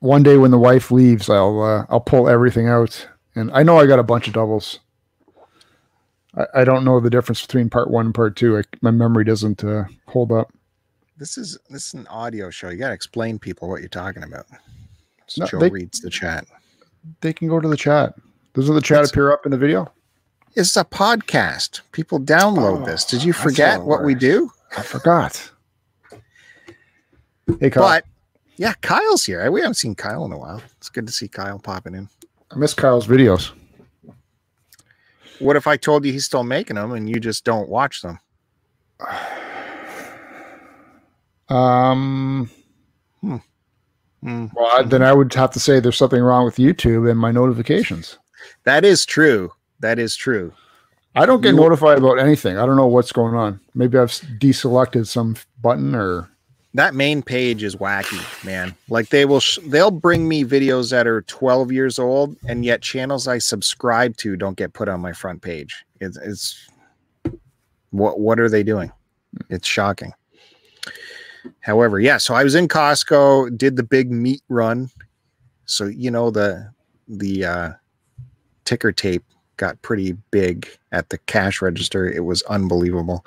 One 0.00 0.22
day 0.22 0.36
when 0.36 0.50
the 0.52 0.58
wife 0.58 0.90
leaves, 0.90 1.28
I'll 1.30 1.60
uh, 1.62 1.86
I'll 1.88 2.00
pull 2.00 2.28
everything 2.28 2.68
out, 2.68 3.08
and 3.34 3.50
I 3.52 3.62
know 3.62 3.78
I 3.78 3.86
got 3.86 3.98
a 3.98 4.04
bunch 4.04 4.28
of 4.28 4.34
doubles. 4.34 4.80
I, 6.36 6.46
I 6.54 6.64
don't 6.64 6.84
know 6.84 7.00
the 7.00 7.10
difference 7.10 7.42
between 7.42 7.70
part 7.70 7.90
one 7.90 8.06
and 8.06 8.14
part 8.14 8.36
two. 8.36 8.58
I, 8.58 8.62
my 8.82 8.90
memory 8.92 9.24
doesn't 9.24 9.64
uh, 9.64 9.84
hold 10.08 10.32
up. 10.32 10.52
This 11.18 11.38
is 11.38 11.58
this 11.70 11.86
is 11.88 11.94
an 11.94 12.06
audio 12.08 12.50
show. 12.50 12.68
You 12.68 12.76
got 12.78 12.88
to 12.88 12.94
explain 12.94 13.38
people 13.38 13.68
what 13.68 13.80
you're 13.80 13.88
talking 13.88 14.22
about. 14.22 14.46
So 15.26 15.42
No, 15.42 15.46
Joe 15.48 15.58
they- 15.60 15.70
reads 15.70 16.00
the 16.00 16.10
chat. 16.10 16.46
They 17.20 17.32
can 17.32 17.48
go 17.48 17.60
to 17.60 17.68
the 17.68 17.76
chat. 17.76 18.14
Doesn't 18.54 18.74
the 18.74 18.80
chat 18.80 18.96
That's- 18.96 19.10
appear 19.10 19.32
up 19.32 19.44
in 19.46 19.52
the 19.52 19.58
video? 19.58 19.90
It's 20.54 20.76
a 20.76 20.84
podcast. 20.84 21.82
People 21.92 22.18
download 22.18 22.86
this. 22.86 23.04
Did 23.04 23.22
you 23.22 23.32
Oh, 23.32 23.42
forget 23.42 23.82
what 23.82 24.04
we 24.04 24.14
do? 24.14 24.50
I 24.76 24.82
forgot. 24.82 25.50
Hey, 27.60 27.70
Kyle. 27.70 27.82
But 27.82 28.04
yeah, 28.56 28.72
Kyle's 28.80 29.24
here. 29.24 29.50
We 29.50 29.60
haven't 29.60 29.74
seen 29.74 29.94
Kyle 29.94 30.24
in 30.24 30.32
a 30.32 30.38
while. 30.38 30.62
It's 30.78 30.88
good 30.88 31.06
to 31.06 31.12
see 31.12 31.28
Kyle 31.28 31.58
popping 31.58 31.94
in. 31.94 32.08
I 32.50 32.56
miss 32.56 32.72
Kyle's 32.74 33.06
videos. 33.06 33.52
What 35.38 35.56
if 35.56 35.66
I 35.66 35.76
told 35.76 36.04
you 36.06 36.12
he's 36.12 36.24
still 36.24 36.42
making 36.44 36.76
them 36.76 36.92
and 36.92 37.08
you 37.08 37.20
just 37.20 37.44
don't 37.44 37.68
watch 37.68 38.00
them? 38.02 38.18
Um. 41.48 42.50
Hmm. 43.20 43.36
Well, 44.22 44.66
I, 44.66 44.82
then 44.82 45.02
I 45.02 45.12
would 45.12 45.32
have 45.34 45.52
to 45.52 45.60
say 45.60 45.78
there's 45.78 45.96
something 45.96 46.20
wrong 46.20 46.44
with 46.44 46.56
YouTube 46.56 47.08
and 47.08 47.18
my 47.18 47.30
notifications. 47.30 48.18
That 48.64 48.84
is 48.84 49.06
true. 49.06 49.52
That 49.80 49.98
is 49.98 50.16
true. 50.16 50.52
I 51.14 51.26
don't 51.26 51.40
get 51.42 51.50
You- 51.50 51.56
notified 51.60 51.98
about 51.98 52.18
anything. 52.18 52.58
I 52.58 52.66
don't 52.66 52.76
know 52.76 52.86
what's 52.88 53.12
going 53.12 53.34
on. 53.34 53.60
Maybe 53.74 53.96
I've 53.98 54.10
deselected 54.40 55.06
some 55.06 55.36
button 55.62 55.94
or 55.94 56.28
that 56.74 56.94
main 56.94 57.22
page 57.22 57.62
is 57.62 57.76
wacky, 57.76 58.20
man. 58.44 58.74
Like 58.90 59.08
they 59.08 59.24
will, 59.24 59.40
sh- 59.40 59.58
they'll 59.66 59.90
bring 59.90 60.28
me 60.28 60.44
videos 60.44 60.90
that 60.90 61.06
are 61.06 61.22
12 61.22 61.72
years 61.72 61.98
old, 61.98 62.36
and 62.48 62.64
yet 62.66 62.82
channels 62.82 63.26
I 63.28 63.38
subscribe 63.38 64.16
to 64.18 64.36
don't 64.36 64.58
get 64.58 64.74
put 64.74 64.88
on 64.88 65.00
my 65.00 65.12
front 65.12 65.40
page. 65.40 65.84
It's, 66.00 66.18
it's 66.18 66.68
what 67.90 68.20
what 68.20 68.38
are 68.40 68.50
they 68.50 68.62
doing? 68.62 68.92
It's 69.48 69.66
shocking. 69.66 70.12
However, 71.60 71.98
yeah. 72.00 72.16
So 72.18 72.34
I 72.34 72.44
was 72.44 72.54
in 72.54 72.68
Costco, 72.68 73.56
did 73.56 73.76
the 73.76 73.82
big 73.82 74.10
meat 74.10 74.42
run. 74.48 74.90
So 75.66 75.84
you 75.86 76.10
know 76.10 76.30
the 76.30 76.70
the 77.08 77.44
uh, 77.44 77.70
ticker 78.64 78.92
tape 78.92 79.24
got 79.56 79.80
pretty 79.80 80.12
big 80.30 80.68
at 80.92 81.08
the 81.08 81.16
cash 81.18 81.62
register. 81.62 82.06
It 82.06 82.24
was 82.24 82.42
unbelievable. 82.42 83.24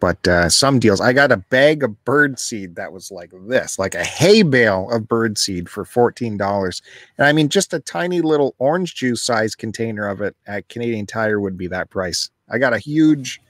But 0.00 0.28
uh, 0.28 0.48
some 0.48 0.78
deals, 0.78 1.00
I 1.00 1.12
got 1.12 1.32
a 1.32 1.38
bag 1.38 1.82
of 1.82 2.04
bird 2.04 2.38
seed 2.38 2.76
that 2.76 2.92
was 2.92 3.10
like 3.10 3.32
this, 3.48 3.78
like 3.78 3.94
a 3.94 4.04
hay 4.04 4.42
bale 4.42 4.88
of 4.90 5.08
bird 5.08 5.36
seed 5.38 5.68
for 5.68 5.84
fourteen 5.84 6.36
dollars. 6.36 6.80
And 7.18 7.26
I 7.26 7.32
mean, 7.32 7.48
just 7.48 7.72
a 7.74 7.80
tiny 7.80 8.20
little 8.20 8.54
orange 8.58 8.94
juice 8.94 9.22
size 9.22 9.54
container 9.54 10.06
of 10.06 10.20
it 10.20 10.36
at 10.46 10.68
Canadian 10.68 11.06
Tire 11.06 11.40
would 11.40 11.56
be 11.56 11.66
that 11.68 11.90
price. 11.90 12.30
I 12.50 12.58
got 12.58 12.74
a 12.74 12.78
huge 12.78 13.40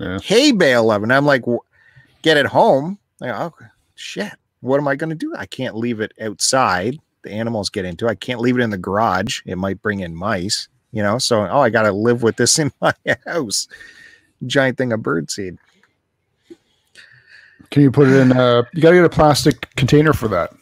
Yeah. 0.00 0.18
hay 0.20 0.52
bale 0.52 0.90
of 0.90 1.02
it. 1.02 1.04
And 1.04 1.12
I'm 1.12 1.26
like, 1.26 1.44
get 2.22 2.36
it 2.38 2.46
home. 2.46 2.98
Like, 3.20 3.32
oh 3.32 3.54
shit, 3.94 4.32
what 4.60 4.78
am 4.78 4.88
I 4.88 4.96
going 4.96 5.10
to 5.10 5.16
do? 5.16 5.34
I 5.36 5.46
can't 5.46 5.76
leave 5.76 6.00
it 6.00 6.12
outside. 6.20 6.98
The 7.22 7.30
animals 7.32 7.68
get 7.68 7.84
into. 7.84 8.06
it. 8.06 8.10
I 8.10 8.14
can't 8.14 8.40
leave 8.40 8.56
it 8.56 8.62
in 8.62 8.70
the 8.70 8.78
garage. 8.78 9.40
It 9.44 9.58
might 9.58 9.82
bring 9.82 10.00
in 10.00 10.14
mice. 10.14 10.68
You 10.92 11.02
know. 11.02 11.18
So 11.18 11.46
oh, 11.46 11.60
I 11.60 11.70
got 11.70 11.82
to 11.82 11.92
live 11.92 12.22
with 12.22 12.36
this 12.36 12.58
in 12.58 12.72
my 12.80 12.94
house. 13.26 13.68
Giant 14.46 14.78
thing 14.78 14.92
of 14.92 15.02
bird 15.02 15.30
seed. 15.30 15.58
can 17.70 17.82
you 17.82 17.90
put 17.90 18.08
it 18.08 18.14
in? 18.14 18.32
Uh, 18.32 18.62
you 18.72 18.80
got 18.80 18.90
to 18.90 18.96
get 18.96 19.04
a 19.04 19.10
plastic 19.10 19.74
container 19.74 20.12
for 20.12 20.28
that. 20.28 20.54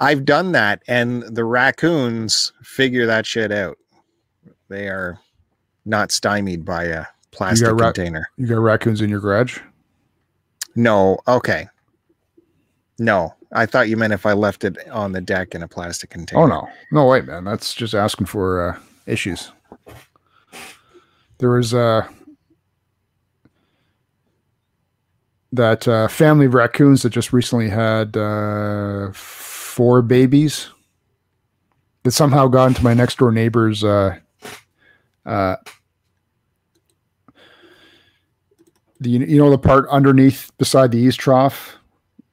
I've 0.00 0.24
done 0.24 0.52
that, 0.52 0.82
and 0.88 1.22
the 1.22 1.44
raccoons 1.44 2.52
figure 2.62 3.06
that 3.06 3.26
shit 3.26 3.52
out. 3.52 3.76
They 4.68 4.88
are 4.88 5.20
not 5.84 6.10
stymied 6.10 6.64
by 6.64 6.84
a 6.84 7.04
plastic 7.32 7.68
ra- 7.72 7.92
container. 7.92 8.30
You 8.36 8.46
got 8.46 8.58
raccoons 8.60 9.00
in 9.00 9.10
your 9.10 9.20
garage? 9.20 9.58
No, 10.74 11.18
okay. 11.28 11.68
No, 13.00 13.34
I 13.50 13.64
thought 13.64 13.88
you 13.88 13.96
meant 13.96 14.12
if 14.12 14.26
I 14.26 14.34
left 14.34 14.62
it 14.62 14.76
on 14.90 15.12
the 15.12 15.22
deck 15.22 15.54
in 15.54 15.62
a 15.62 15.68
plastic 15.68 16.10
container. 16.10 16.42
Oh 16.42 16.46
no, 16.46 16.68
no 16.92 17.06
way, 17.06 17.22
man. 17.22 17.44
That's 17.44 17.72
just 17.72 17.94
asking 17.94 18.26
for 18.26 18.68
uh, 18.68 18.78
issues. 19.06 19.50
There 21.38 21.48
was 21.48 21.72
uh, 21.72 22.06
that 25.50 25.88
uh, 25.88 26.08
family 26.08 26.44
of 26.44 26.52
raccoons 26.52 27.00
that 27.02 27.08
just 27.08 27.32
recently 27.32 27.70
had 27.70 28.18
uh, 28.18 29.12
four 29.12 30.02
babies 30.02 30.68
that 32.02 32.10
somehow 32.10 32.48
got 32.48 32.66
into 32.66 32.84
my 32.84 32.92
next 32.92 33.16
door 33.16 33.32
neighbor's 33.32 33.82
uh, 33.82 34.18
uh, 35.24 35.56
the 39.00 39.08
you 39.08 39.38
know 39.38 39.48
the 39.48 39.56
part 39.56 39.88
underneath 39.88 40.50
beside 40.58 40.92
the 40.92 41.02
eavestrough 41.06 41.79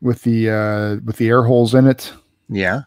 with 0.01 0.23
the 0.23 0.49
uh, 0.49 0.95
with 1.05 1.17
the 1.17 1.27
air 1.29 1.43
holes 1.43 1.73
in 1.73 1.87
it. 1.87 2.13
Yeah. 2.49 2.81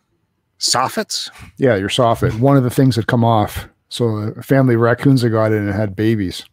Soffits? 0.59 1.31
Yeah, 1.57 1.77
your 1.77 1.89
soffit. 1.89 2.39
One 2.39 2.57
of 2.57 2.63
the 2.65 2.71
things 2.71 2.97
had 2.97 3.07
come 3.07 3.25
off. 3.25 3.67
So 3.89 4.07
a 4.09 4.43
family 4.43 4.75
of 4.75 4.81
raccoons 4.81 5.23
that 5.23 5.31
got 5.31 5.53
in 5.53 5.67
and 5.67 5.75
had 5.75 5.97
babies. 5.97 6.45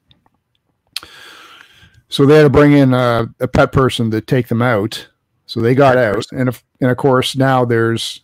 So 2.10 2.26
they 2.26 2.38
had 2.38 2.44
to 2.44 2.50
bring 2.50 2.72
in 2.72 2.94
a, 2.94 3.28
a 3.40 3.48
pet 3.48 3.72
person 3.72 4.10
to 4.12 4.22
take 4.22 4.48
them 4.48 4.62
out. 4.62 5.08
So 5.46 5.60
they 5.62 5.76
got 5.76 5.96
Pet 5.96 6.06
out, 6.06 6.16
person. 6.16 6.40
and 6.40 6.50
of, 6.50 6.64
and 6.82 6.90
of 6.90 6.98
course 6.98 7.36
now 7.36 7.64
there's, 7.66 8.22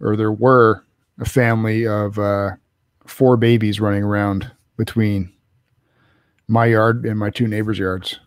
or 0.00 0.16
there 0.16 0.32
were 0.32 0.84
a 1.18 1.24
family 1.24 1.86
of 1.86 2.18
uh, 2.18 2.50
four 3.06 3.36
babies 3.36 3.80
running 3.80 4.02
around 4.02 4.50
between 4.76 5.32
my 6.48 6.66
yard 6.66 7.04
and 7.06 7.18
my 7.18 7.30
two 7.30 7.48
neighbors' 7.48 7.78
yards. 7.78 8.18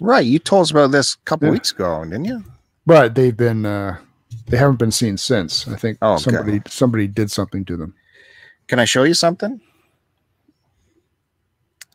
Right. 0.00 0.24
You 0.26 0.38
told 0.38 0.62
us 0.62 0.70
about 0.70 0.90
this 0.90 1.14
a 1.14 1.18
couple 1.24 1.48
Yeah. 1.48 1.52
weeks 1.52 1.72
ago, 1.72 2.04
didn't 2.04 2.24
you? 2.26 2.44
But 2.86 3.14
they've 3.14 3.36
been, 3.36 3.64
uh, 3.64 3.98
they 4.46 4.56
haven't 4.56 4.78
been 4.78 4.90
seen 4.92 5.16
since. 5.16 5.66
I 5.68 5.76
think 5.76 5.98
Oh, 6.02 6.14
okay. 6.14 6.22
somebody 6.22 6.62
somebody 6.68 7.06
did 7.08 7.30
something 7.30 7.64
to 7.66 7.76
them. 7.76 7.94
Can 8.68 8.78
I 8.78 8.84
show 8.84 9.04
you 9.04 9.14
something? 9.14 9.60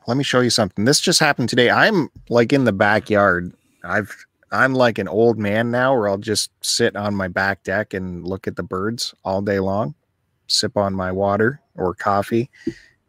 Let 0.08 0.18
me 0.18 0.24
show 0.24 0.40
you 0.40 0.50
something. 0.50 0.86
This 0.86 1.00
just 1.00 1.20
happened 1.20 1.50
today. 1.50 1.70
I'm 1.70 2.10
like 2.30 2.52
in 2.52 2.64
the 2.64 2.72
backyard. 2.72 3.54
I've 3.84 4.16
I'm 4.52 4.74
like 4.74 4.98
an 4.98 5.08
old 5.08 5.38
man 5.38 5.70
now 5.70 5.96
where 5.96 6.08
I'll 6.10 6.18
just 6.18 6.50
sit 6.62 6.96
on 6.96 7.14
my 7.14 7.28
back 7.28 7.64
deck 7.64 7.94
and 7.94 8.26
look 8.28 8.48
at 8.48 8.56
the 8.56 8.64
birds 8.64 9.14
all 9.24 9.42
day 9.44 9.60
long, 9.60 9.94
sip 10.48 10.76
on 10.76 10.96
my 10.96 11.12
water 11.12 11.62
or 11.76 11.94
coffee 11.94 12.50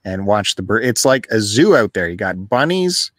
and 0.04 0.26
watch 0.26 0.56
the 0.56 0.62
bird. 0.62 0.84
It's 0.84 1.06
like 1.06 1.26
a 1.30 1.40
zoo 1.40 1.74
out 1.74 1.94
there. 1.94 2.08
You 2.10 2.16
got 2.16 2.50
bunnies, 2.50 3.10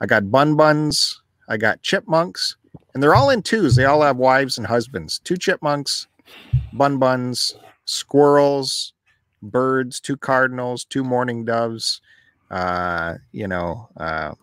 I 0.00 0.06
got 0.06 0.30
bun 0.30 0.56
buns, 0.56 1.20
I 1.46 1.58
got 1.58 1.82
chipmunks, 1.82 2.56
and 2.94 3.02
they're 3.02 3.14
all 3.14 3.30
in 3.30 3.42
twos. 3.42 3.76
They 3.76 3.84
all 3.84 4.02
have 4.02 4.16
wives 4.16 4.56
and 4.56 4.66
husbands. 4.66 5.18
Two 5.18 5.36
chipmunks, 5.36 6.06
bun 6.72 6.98
buns, 6.98 7.56
squirrels, 7.84 8.92
birds, 9.42 10.00
two 10.00 10.16
cardinals, 10.16 10.84
two 10.84 11.04
mourning 11.04 11.44
doves, 11.44 12.00
uh, 12.50 13.14
you 13.32 13.48
know, 13.48 13.88
uh, 13.96 14.34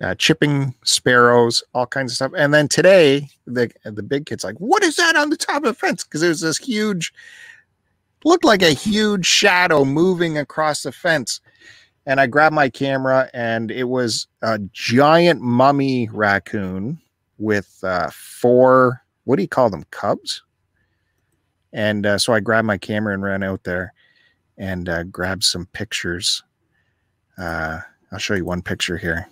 uh, 0.00 0.14
chipping 0.16 0.74
sparrows, 0.84 1.62
all 1.72 1.86
kinds 1.86 2.12
of 2.12 2.16
stuff. 2.16 2.32
And 2.36 2.52
then 2.52 2.68
today, 2.68 3.28
the 3.46 3.70
the 3.84 4.02
big 4.02 4.26
kid's 4.26 4.44
like, 4.44 4.56
"What 4.58 4.82
is 4.82 4.96
that 4.96 5.14
on 5.16 5.30
the 5.30 5.36
top 5.36 5.58
of 5.58 5.62
the 5.62 5.74
fence?" 5.74 6.02
Because 6.02 6.20
there's 6.20 6.40
this 6.40 6.58
huge, 6.58 7.14
looked 8.24 8.44
like 8.44 8.62
a 8.62 8.70
huge 8.70 9.24
shadow 9.24 9.84
moving 9.84 10.36
across 10.36 10.82
the 10.82 10.92
fence. 10.92 11.40
And 12.06 12.20
I 12.20 12.26
grabbed 12.26 12.54
my 12.54 12.68
camera, 12.68 13.30
and 13.32 13.70
it 13.70 13.84
was 13.84 14.26
a 14.42 14.58
giant 14.72 15.40
mummy 15.40 16.08
raccoon 16.12 17.00
with 17.38 17.78
uh, 17.82 18.10
four. 18.12 19.02
What 19.24 19.36
do 19.36 19.42
you 19.42 19.48
call 19.48 19.70
them? 19.70 19.84
Cubs. 19.90 20.42
And 21.72 22.06
uh, 22.06 22.18
so 22.18 22.32
I 22.32 22.40
grabbed 22.40 22.66
my 22.66 22.78
camera 22.78 23.14
and 23.14 23.22
ran 23.22 23.42
out 23.42 23.64
there 23.64 23.92
and 24.56 24.88
uh, 24.88 25.02
grabbed 25.04 25.44
some 25.44 25.66
pictures. 25.66 26.42
Uh, 27.36 27.80
I'll 28.12 28.18
show 28.18 28.34
you 28.34 28.44
one 28.44 28.62
picture 28.62 28.96
here. 28.96 29.28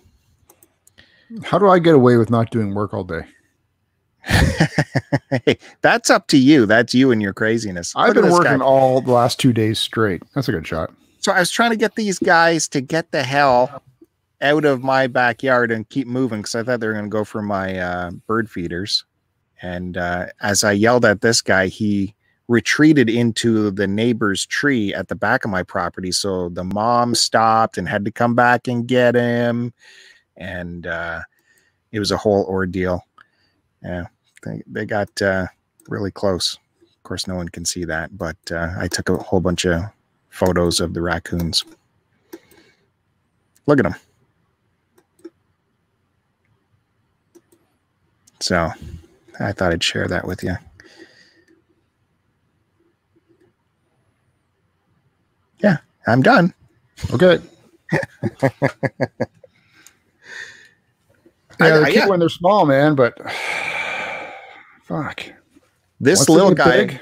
How 1.43 1.57
do 1.57 1.67
I 1.67 1.79
get 1.79 1.95
away 1.95 2.17
with 2.17 2.29
not 2.29 2.51
doing 2.51 2.75
work 2.75 2.93
all 2.93 3.05
day? 3.05 3.25
hey, 4.25 5.57
that's 5.81 6.09
up 6.09 6.27
to 6.27 6.37
you. 6.37 6.65
That's 6.65 6.93
you 6.93 7.11
and 7.11 7.21
your 7.21 7.33
craziness. 7.33 7.93
I've 7.95 8.15
Look 8.15 8.23
been 8.23 8.31
working 8.31 8.59
guy. 8.59 8.65
all 8.65 9.01
the 9.01 9.11
last 9.11 9.39
two 9.39 9.53
days 9.53 9.79
straight. 9.79 10.21
That's 10.35 10.47
a 10.49 10.51
good 10.51 10.67
shot. 10.67 10.93
So 11.19 11.31
I 11.31 11.39
was 11.39 11.51
trying 11.51 11.71
to 11.71 11.77
get 11.77 11.95
these 11.95 12.19
guys 12.19 12.67
to 12.69 12.81
get 12.81 13.11
the 13.11 13.23
hell 13.23 13.81
out 14.43 14.65
of 14.65 14.83
my 14.83 15.07
backyard 15.07 15.71
and 15.71 15.89
keep 15.89 16.07
moving 16.07 16.39
because 16.41 16.55
I 16.55 16.63
thought 16.63 16.81
they 16.81 16.87
were 16.87 16.93
going 16.93 17.05
to 17.05 17.09
go 17.09 17.23
for 17.23 17.41
my 17.41 17.79
uh, 17.79 18.11
bird 18.27 18.49
feeders. 18.49 19.05
And 19.61 19.97
uh, 19.97 20.27
as 20.41 20.63
I 20.63 20.73
yelled 20.73 21.05
at 21.05 21.21
this 21.21 21.41
guy, 21.41 21.67
he 21.67 22.13
retreated 22.49 23.09
into 23.09 23.71
the 23.71 23.87
neighbor's 23.87 24.45
tree 24.45 24.93
at 24.93 25.07
the 25.07 25.15
back 25.15 25.45
of 25.45 25.51
my 25.51 25.63
property. 25.63 26.11
So 26.11 26.49
the 26.49 26.65
mom 26.65 27.15
stopped 27.15 27.77
and 27.77 27.87
had 27.87 28.03
to 28.05 28.11
come 28.11 28.35
back 28.35 28.67
and 28.67 28.85
get 28.85 29.15
him. 29.15 29.73
And 30.35 30.85
uh, 30.85 31.21
it 31.91 31.99
was 31.99 32.11
a 32.11 32.17
whole 32.17 32.45
ordeal. 32.45 33.01
Yeah, 33.81 34.07
they, 34.43 34.61
they 34.67 34.85
got 34.85 35.21
uh, 35.21 35.47
really 35.87 36.11
close. 36.11 36.57
Of 36.81 37.03
course, 37.03 37.27
no 37.27 37.35
one 37.35 37.49
can 37.49 37.65
see 37.65 37.85
that, 37.85 38.17
but 38.17 38.37
uh, 38.51 38.73
I 38.77 38.87
took 38.87 39.09
a 39.09 39.17
whole 39.17 39.41
bunch 39.41 39.65
of 39.65 39.81
photos 40.29 40.79
of 40.79 40.93
the 40.93 41.01
raccoons. 41.01 41.63
Look 43.67 43.79
at 43.79 43.83
them. 43.83 43.95
So 48.43 48.69
I 49.39 49.53
thought 49.53 49.71
I'd 49.71 49.81
share 49.81 50.05
that 50.09 50.27
with 50.27 50.43
you. 50.43 50.57
Yeah, 55.59 55.77
I'm 56.07 56.21
done. 56.21 56.53
Okay. 57.13 57.39
yeah, 57.93 58.49
they're 61.57 61.85
cute 61.85 61.95
yeah. 61.95 62.07
when 62.09 62.19
they're 62.19 62.27
small, 62.27 62.65
man, 62.65 62.95
but 62.95 63.17
fuck. 64.83 65.23
This 66.01 66.19
Once 66.19 66.29
little 66.29 66.53
guy, 66.53 66.85
big- 66.85 66.99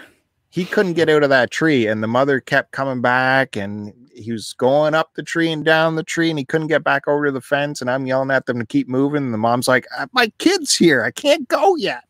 he 0.51 0.63
couldn't 0.63 0.93
get 0.93 1.09
out 1.09 1.23
of 1.23 1.31
that 1.31 1.49
tree, 1.49 1.87
and 1.87 2.03
the 2.03 2.07
mother 2.07 2.39
kept 2.39 2.71
coming 2.71 3.01
back, 3.01 3.55
and 3.55 3.91
he 4.21 4.31
was 4.31 4.53
going 4.53 4.93
up 4.93 5.13
the 5.15 5.23
tree 5.23 5.51
and 5.51 5.65
down 5.65 5.95
the 5.95 6.03
tree, 6.03 6.29
and 6.29 6.39
he 6.39 6.45
couldn't 6.45 6.67
get 6.67 6.83
back 6.83 7.07
over 7.07 7.25
to 7.25 7.31
the 7.31 7.41
fence. 7.41 7.81
And 7.81 7.89
I'm 7.89 8.05
yelling 8.05 8.31
at 8.31 8.45
them 8.45 8.59
to 8.59 8.65
keep 8.65 8.87
moving. 8.87 9.23
And 9.23 9.33
the 9.33 9.37
mom's 9.37 9.67
like, 9.67 9.85
"Uh, 9.97 10.07
"My 10.13 10.31
kid's 10.37 10.75
here. 10.75 11.03
I 11.03 11.11
can't 11.11 11.47
go 11.47 11.75
yet." 11.75 12.03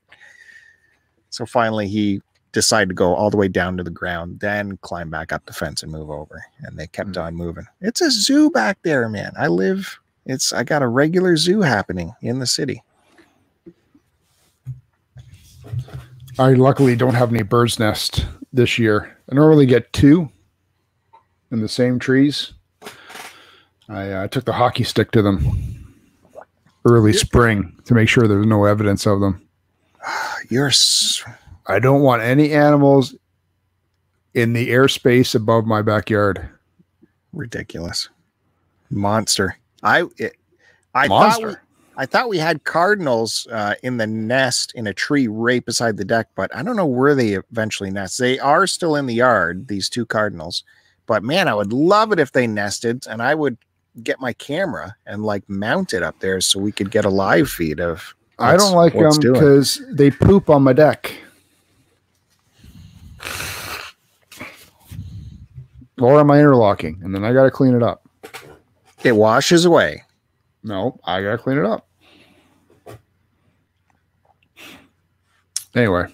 So 1.30 1.46
finally, 1.46 1.88
he 1.88 2.22
decided 2.52 2.90
to 2.90 2.96
go 2.96 3.16
all 3.16 3.30
the 3.30 3.38
way 3.38 3.48
down 3.48 3.78
to 3.78 3.84
the 3.84 3.90
ground, 3.90 4.42
then 4.42 4.78
climb 4.82 5.10
back 5.10 5.32
up 5.32 5.46
the 5.46 5.54
fence 5.54 5.84
and 5.84 5.92
move 5.92 6.10
over. 6.10 6.44
And 6.64 6.78
they 6.78 6.88
kept 6.88 7.16
Hmm. 7.16 7.22
on 7.22 7.36
moving. 7.36 7.66
It's 7.80 8.02
a 8.02 8.12
zoo 8.12 8.50
back 8.50 8.78
there, 8.84 9.08
man. 9.08 9.32
I 9.38 9.48
live 9.48 9.98
It's 10.28 10.54
I 10.54 10.64
got 10.64 10.84
a 10.84 10.88
regular 10.88 11.36
zoo 11.36 11.62
happening 11.62 12.14
in 12.22 12.38
the 12.40 12.46
city. 12.46 12.84
I 16.38 16.54
luckily 16.54 16.96
don't 16.96 17.16
have 17.16 17.34
any 17.34 17.44
bird's 17.44 17.80
nest 17.80 18.26
this 18.54 18.78
year. 18.78 19.16
I 19.32 19.36
normally 19.36 19.66
get 19.66 19.92
two 19.94 20.30
in 21.52 21.60
the 21.62 21.68
same 21.70 22.00
trees. 22.00 22.54
I 23.90 24.10
uh, 24.12 24.28
took 24.28 24.46
the 24.46 24.54
hockey 24.54 24.84
stick 24.84 25.12
to 25.12 25.22
them 25.22 25.94
early 26.86 27.14
spring 27.14 27.78
to 27.86 27.94
make 27.94 28.10
sure 28.10 28.28
there's 28.28 28.46
no 28.46 28.66
evidence 28.66 29.06
of 29.06 29.20
them. 29.20 29.46
You're 30.50 30.68
s- 30.68 31.24
I 31.68 31.80
don't 31.80 32.02
want 32.02 32.22
any 32.24 32.52
animals 32.54 33.16
in 34.34 34.54
the 34.54 34.70
airspace 34.70 35.36
above 35.36 35.66
my 35.66 35.82
backyard. 35.82 36.50
ridiculous. 37.34 38.10
Monster. 38.90 39.58
I 39.84 40.04
it, 40.18 40.36
I 40.94 41.08
thought 41.08 41.38
we, 41.38 41.44
Monster. 41.46 41.62
I 41.98 42.06
thought 42.06 42.30
we 42.30 42.38
had 42.38 42.64
cardinals 42.64 43.48
uh, 43.52 43.76
in 43.84 43.98
the 43.98 44.08
nest 44.08 44.74
in 44.76 44.88
a 44.88 44.94
tree 44.94 45.28
right 45.28 45.64
beside 45.66 45.98
the 45.98 46.06
deck, 46.06 46.28
but 46.36 46.54
I 46.56 46.64
don't 46.64 46.76
know 46.76 46.86
where 46.86 47.16
they 47.16 47.34
eventually 47.34 47.90
nest. 47.92 48.18
They 48.20 48.40
are 48.40 48.68
still 48.68 48.96
in 48.96 49.06
the 49.06 49.14
yard, 49.16 49.68
these 49.68 49.88
two 49.90 50.06
cardinals. 50.06 50.64
But 51.06 51.24
man, 51.24 51.48
I 51.48 51.54
would 51.54 51.74
love 51.74 52.12
it 52.12 52.20
if 52.20 52.32
they 52.32 52.48
nested, 52.48 53.06
and 53.08 53.22
I 53.22 53.36
would 53.36 53.58
get 54.04 54.20
my 54.20 54.34
camera 54.34 54.96
and 55.06 55.24
like 55.24 55.44
mount 55.50 55.94
it 55.94 56.04
up 56.04 56.20
there 56.20 56.40
so 56.42 56.60
we 56.60 56.72
could 56.72 56.92
get 56.92 57.06
a 57.06 57.10
live 57.10 57.50
feed 57.50 57.80
of. 57.80 58.16
I 58.40 58.58
don't 58.58 58.74
like 58.74 58.94
them 58.94 59.12
because 59.20 59.82
they 59.92 60.10
poop 60.10 60.50
on 60.50 60.64
my 60.64 60.74
deck. 60.74 61.14
Or 66.00 66.20
am 66.20 66.32
I 66.32 66.40
interlocking? 66.40 67.00
And 67.04 67.14
then 67.14 67.24
I 67.24 67.32
got 67.34 67.44
to 67.44 67.52
clean 67.52 67.76
it 67.76 67.84
up. 67.84 68.08
it 69.04 69.12
washes 69.12 69.66
away. 69.66 70.04
No, 70.64 71.00
I 71.04 71.22
got 71.22 71.32
to 71.32 71.38
clean 71.38 71.60
it 71.60 71.66
up. 71.66 71.88
Anyway, 75.76 76.06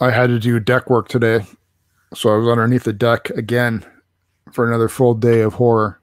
I 0.00 0.10
had 0.10 0.26
to 0.28 0.38
do 0.38 0.58
deck 0.60 0.90
work 0.90 1.08
today. 1.08 1.46
So 2.14 2.32
I 2.32 2.36
was 2.36 2.48
underneath 2.48 2.84
the 2.84 2.92
deck 2.92 3.30
again 3.30 3.84
for 4.52 4.66
another 4.66 4.88
full 4.88 5.14
day 5.14 5.40
of 5.40 5.54
horror. 5.54 6.00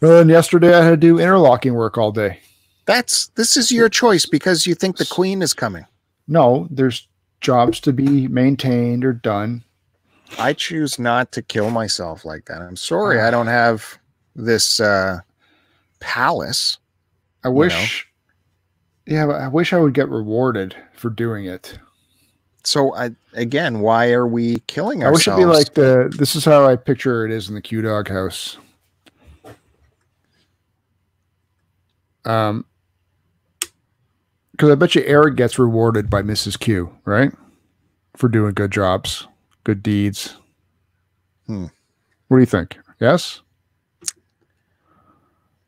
And 0.00 0.10
then 0.10 0.28
yesterday 0.28 0.74
I 0.74 0.84
had 0.84 0.90
to 0.90 0.96
do 0.96 1.18
interlocking 1.18 1.74
work 1.74 1.98
all 1.98 2.12
day. 2.12 2.40
That's 2.86 3.28
this 3.28 3.56
is 3.56 3.70
your 3.70 3.88
choice 3.88 4.24
because 4.24 4.66
you 4.66 4.74
think 4.74 4.96
the 4.96 5.06
queen 5.06 5.42
is 5.42 5.52
coming. 5.52 5.86
No, 6.26 6.66
there's 6.70 7.06
jobs 7.40 7.80
to 7.80 7.92
be 7.92 8.28
maintained 8.28 9.04
or 9.04 9.12
done. 9.12 9.64
I 10.38 10.52
choose 10.52 10.98
not 10.98 11.32
to 11.32 11.42
kill 11.42 11.70
myself 11.70 12.24
like 12.24 12.46
that. 12.46 12.62
I'm 12.62 12.76
sorry, 12.76 13.20
I 13.20 13.30
don't 13.30 13.46
have 13.46 13.98
this 14.36 14.80
uh 14.80 15.20
palace. 16.00 16.78
I 17.44 17.48
wish, 17.48 18.06
yeah, 19.06 19.26
but 19.26 19.36
I 19.36 19.48
wish 19.48 19.72
I 19.72 19.78
would 19.78 19.94
get 19.94 20.08
rewarded 20.08 20.74
for 20.94 21.10
doing 21.10 21.44
it. 21.44 21.78
So 22.68 22.94
I 22.94 23.12
again, 23.32 23.80
why 23.80 24.10
are 24.12 24.26
we 24.26 24.58
killing 24.66 25.02
I 25.02 25.10
wish 25.10 25.26
ourselves? 25.26 25.40
it'd 25.42 25.50
be 25.50 25.56
like 25.56 25.74
the. 26.12 26.14
This 26.18 26.36
is 26.36 26.44
how 26.44 26.66
I 26.68 26.76
picture 26.76 27.24
it 27.24 27.32
is 27.32 27.48
in 27.48 27.54
the 27.54 27.62
Q 27.62 27.80
Dog 27.80 28.08
house. 28.10 28.58
Um, 32.26 32.66
because 34.52 34.70
I 34.70 34.74
bet 34.74 34.94
you 34.94 35.02
Eric 35.06 35.36
gets 35.36 35.58
rewarded 35.58 36.10
by 36.10 36.20
Mrs. 36.20 36.58
Q, 36.58 36.92
right, 37.06 37.32
for 38.16 38.28
doing 38.28 38.52
good 38.52 38.70
jobs, 38.70 39.26
good 39.64 39.82
deeds. 39.82 40.36
Hmm. 41.46 41.66
What 42.26 42.36
do 42.36 42.40
you 42.42 42.46
think? 42.46 42.76
Yes. 43.00 43.40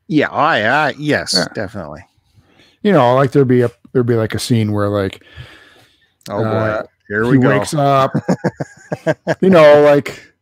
yeah, 0.08 0.28
I, 0.28 0.88
I 0.88 0.90
yes, 0.98 1.32
Yeah. 1.34 1.46
definitely. 1.54 2.04
You 2.82 2.92
know, 2.92 3.14
like 3.14 3.32
there'd 3.32 3.48
be 3.48 3.62
a 3.62 3.70
there'd 3.92 4.04
be 4.06 4.16
like 4.16 4.34
a 4.34 4.38
scene 4.38 4.72
where 4.72 4.88
like 4.88 5.22
Oh 6.30 6.42
boy, 6.42 6.48
Uh, 6.48 6.82
here 7.08 7.24
he 7.24 7.30
we 7.32 7.38
go. 7.38 7.48
wakes 7.50 7.74
up. 7.74 8.12
you 9.40 9.50
know, 9.50 9.82
like 9.82 10.32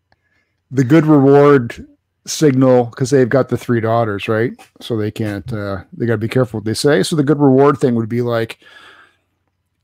the 0.71 0.85
good 0.85 1.07
reward 1.07 1.87
signal 2.27 2.85
because 2.87 3.11
they've 3.11 3.29
got 3.29 3.49
the 3.49 3.57
three 3.57 3.81
daughters, 3.81 4.29
right? 4.29 4.53
So 4.81 4.97
they 4.97 5.11
can't. 5.11 5.51
uh 5.53 5.85
They 5.93 6.07
got 6.07 6.15
to 6.15 6.19
be 6.19 6.29
careful 6.29 6.59
what 6.61 6.65
they 6.65 6.75
say. 6.75 7.03
So 7.03 7.17
the 7.17 7.23
good 7.23 7.41
reward 7.41 7.79
thing 7.79 7.95
would 7.95 8.09
be 8.09 8.23
like 8.23 8.59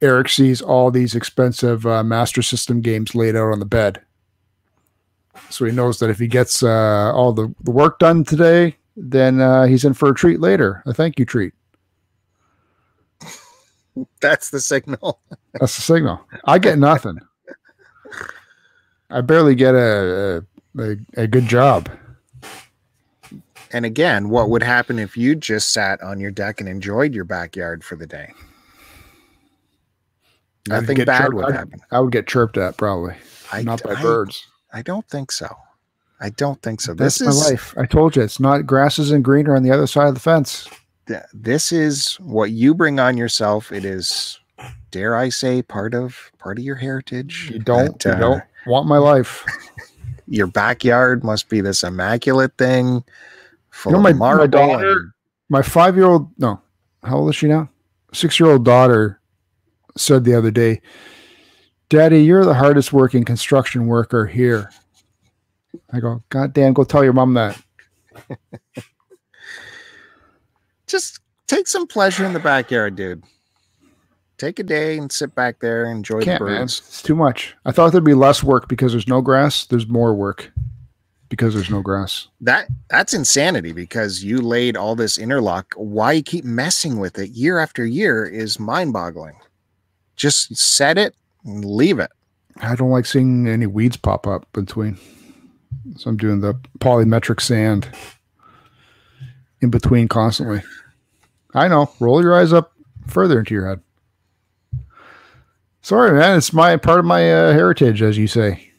Eric 0.03 0.29
sees 0.29 0.61
all 0.61 0.91
these 0.91 1.15
expensive 1.15 1.87
uh, 1.87 2.05
Master 2.05 2.43
System 2.43 2.83
games 2.83 3.15
laid 3.15 3.35
out 3.37 3.53
on 3.53 3.59
the 3.61 3.65
bed, 3.65 4.03
so 5.49 5.65
he 5.65 5.73
knows 5.73 5.99
that 6.01 6.11
if 6.11 6.19
he 6.19 6.27
gets 6.27 6.63
uh, 6.63 7.11
all 7.15 7.33
the, 7.33 7.55
the 7.63 7.71
work 7.71 7.99
done 8.01 8.23
today, 8.25 8.77
then 8.97 9.41
uh, 9.41 9.65
he's 9.65 9.85
in 9.85 9.95
for 9.95 10.11
a 10.11 10.15
treat 10.15 10.41
later. 10.41 10.83
A 10.85 10.93
thank 10.93 11.19
you 11.19 11.25
treat. 11.25 11.55
That's 14.21 14.51
the 14.51 14.61
signal. 14.61 15.21
That's 15.53 15.77
the 15.77 15.83
signal. 15.83 16.21
I 16.45 16.59
get 16.59 16.79
nothing. 16.79 17.21
I 19.11 19.21
barely 19.21 19.55
get 19.55 19.75
a 19.75 20.45
a, 20.79 20.97
a, 21.17 21.27
good 21.27 21.47
job. 21.47 21.89
And 23.73 23.85
again, 23.85 24.29
what 24.29 24.51
would 24.51 24.63
happen 24.63 24.99
if 24.99 25.17
you 25.17 25.35
just 25.37 25.73
sat 25.73 26.03
on 26.03 26.19
your 26.19 26.31
deck 26.33 26.61
and 26.61 26.69
enjoyed 26.69 27.15
your 27.15 27.25
backyard 27.25 27.85
for 27.85 27.95
the 27.97 28.07
day? 28.07 28.33
Nothing 30.69 31.05
bad 31.05 31.23
chirped- 31.23 31.35
would 31.35 31.45
I'd- 31.47 31.55
happen. 31.57 31.81
I 31.91 32.01
would 32.01 32.13
get 32.13 32.27
chirped 32.27 32.57
at 32.57 32.77
probably, 32.77 33.15
I, 33.53 33.63
not 33.63 33.83
by 33.83 33.95
I- 33.95 34.03
birds. 34.03 34.47
I 34.73 34.83
don't 34.83 35.07
think 35.09 35.31
so. 35.31 35.55
I 36.21 36.31
don't 36.31 36.61
think 36.63 36.81
so. 36.81 36.95
That's 36.95 37.19
This 37.19 37.27
my 37.27 37.31
is 37.31 37.51
life. 37.51 37.75
I 37.77 37.87
told 37.87 38.17
you 38.17 38.23
it's 38.23 38.41
not 38.41 38.67
grass 38.67 38.99
isn't 38.99 39.23
greener 39.23 39.55
on 39.55 39.63
the 39.63 39.71
other 39.71 39.87
side 39.87 40.09
of 40.09 40.15
the 40.15 40.21
fence. 40.21 40.69
Th- 41.07 41.23
this 41.33 41.73
is 41.73 42.15
what 42.21 42.51
you 42.51 42.75
bring 42.75 42.99
on 43.01 43.17
yourself. 43.17 43.73
It 43.73 43.85
is, 43.85 44.39
dare 44.91 45.17
I 45.17 45.29
say, 45.29 45.63
part 45.63 45.95
of 45.95 46.31
part 46.39 46.59
of 46.59 46.65
your 46.65 46.77
heritage. 46.77 47.51
You 47.53 47.59
don't. 47.59 47.99
that, 48.03 48.09
you 48.09 48.15
uh, 48.17 48.19
don't 48.19 48.43
want 48.67 48.87
my 48.87 48.99
life. 48.99 49.45
Your 50.27 50.47
backyard 50.47 51.23
must 51.23 51.51
be 51.51 51.61
this 51.61 51.83
immaculate 51.83 52.57
thing, 52.57 53.05
full 53.71 53.93
know, 53.93 53.99
of 53.99 54.05
my- 54.05 54.13
my 54.39 54.47
daughter- 54.47 55.15
My 55.51 55.61
five 55.61 55.97
year 55.97 56.07
old. 56.07 56.31
No, 56.39 56.61
how 57.03 57.19
old 57.19 57.29
is 57.31 57.37
she 57.37 57.47
now? 57.47 57.69
Six 58.15 58.41
year 58.41 58.49
old 58.51 58.65
daughter 58.65 59.21
said 59.99 60.25
the 60.25 60.35
other 60.35 60.51
day, 60.51 60.81
"Daddy, 61.91 62.23
you're 62.25 62.47
the 62.47 62.55
hardest 62.55 62.91
working 62.93 63.23
construction 63.25 63.87
worker 63.87 64.25
here." 64.27 64.71
I 65.93 66.01
go, 66.01 66.23
God 66.31 66.55
damn, 66.55 66.73
go 66.73 66.85
tell 66.85 67.05
your 67.05 67.13
mom 67.13 67.35
that. 67.35 67.61
just 70.95 71.19
take 71.49 71.67
some 71.67 71.89
pleasure 71.89 72.25
in 72.25 72.33
the 72.33 72.39
backyard, 72.39 72.95
dude. 72.95 73.25
Take 74.39 74.61
a 74.61 74.63
day 74.63 74.97
and 74.97 75.11
sit 75.11 75.35
back 75.35 75.59
there, 75.59 75.85
and 75.85 75.97
enjoy 75.97 76.23
Can't, 76.23 76.39
the 76.39 76.47
man. 76.47 76.61
birds. 76.63 76.79
It's 76.79 77.03
too 77.03 77.17
much. 77.17 77.55
I 77.65 77.73
thought 77.73 77.91
there'd 77.91 78.05
be 78.05 78.15
less 78.15 78.45
work 78.45 78.69
because 78.69 78.93
there's 78.93 79.09
no 79.09 79.21
grass. 79.21 79.67
There's 79.67 79.89
more 79.89 80.15
work 80.15 80.53
because 81.29 81.53
there's 81.53 81.71
no 81.71 81.83
grass. 81.83 82.29
That 82.41 82.69
that's 82.91 83.13
insanity 83.13 83.73
because 83.73 84.23
you 84.23 84.39
laid 84.39 84.77
all 84.77 84.95
this 84.95 85.19
interlock. 85.19 85.75
Why 85.77 86.13
you 86.13 86.23
keep 86.23 86.45
messing 86.45 86.99
with 86.99 87.19
it 87.19 87.31
year 87.31 87.59
after 87.59 87.85
year 87.85 88.25
is 88.25 88.61
mind-boggling. 88.61 89.37
Just 90.17 90.57
set 90.57 90.97
it 90.97 91.17
and 91.45 91.65
leave 91.65 91.99
it. 91.99 92.11
I 92.59 92.77
don't 92.77 92.91
like 92.91 93.07
seeing 93.07 93.49
any 93.49 93.67
weeds 93.67 93.97
pop 93.97 94.29
up 94.29 94.47
between. 94.53 94.97
So 95.97 96.11
I'm 96.11 96.17
doing 96.17 96.41
the 96.41 96.55
polymetric 96.79 97.41
sand 97.41 97.89
in 99.61 99.71
between 99.71 100.07
constantly. 100.07 100.63
I 101.55 101.69
know. 101.69 101.91
Roll 102.01 102.23
your 102.23 102.39
eyes 102.39 102.53
up 102.53 102.73
further 103.07 103.39
into 103.39 103.55
your 103.55 103.69
head. 103.69 103.81
Sorry, 105.83 106.13
man. 106.19 106.39
It's 106.39 106.53
my 106.53 106.77
part 106.77 106.99
of 106.99 107.05
my 107.05 107.31
uh, 107.33 107.53
heritage, 107.53 108.01
as 108.03 108.17
you 108.19 108.27
say. 108.27 108.71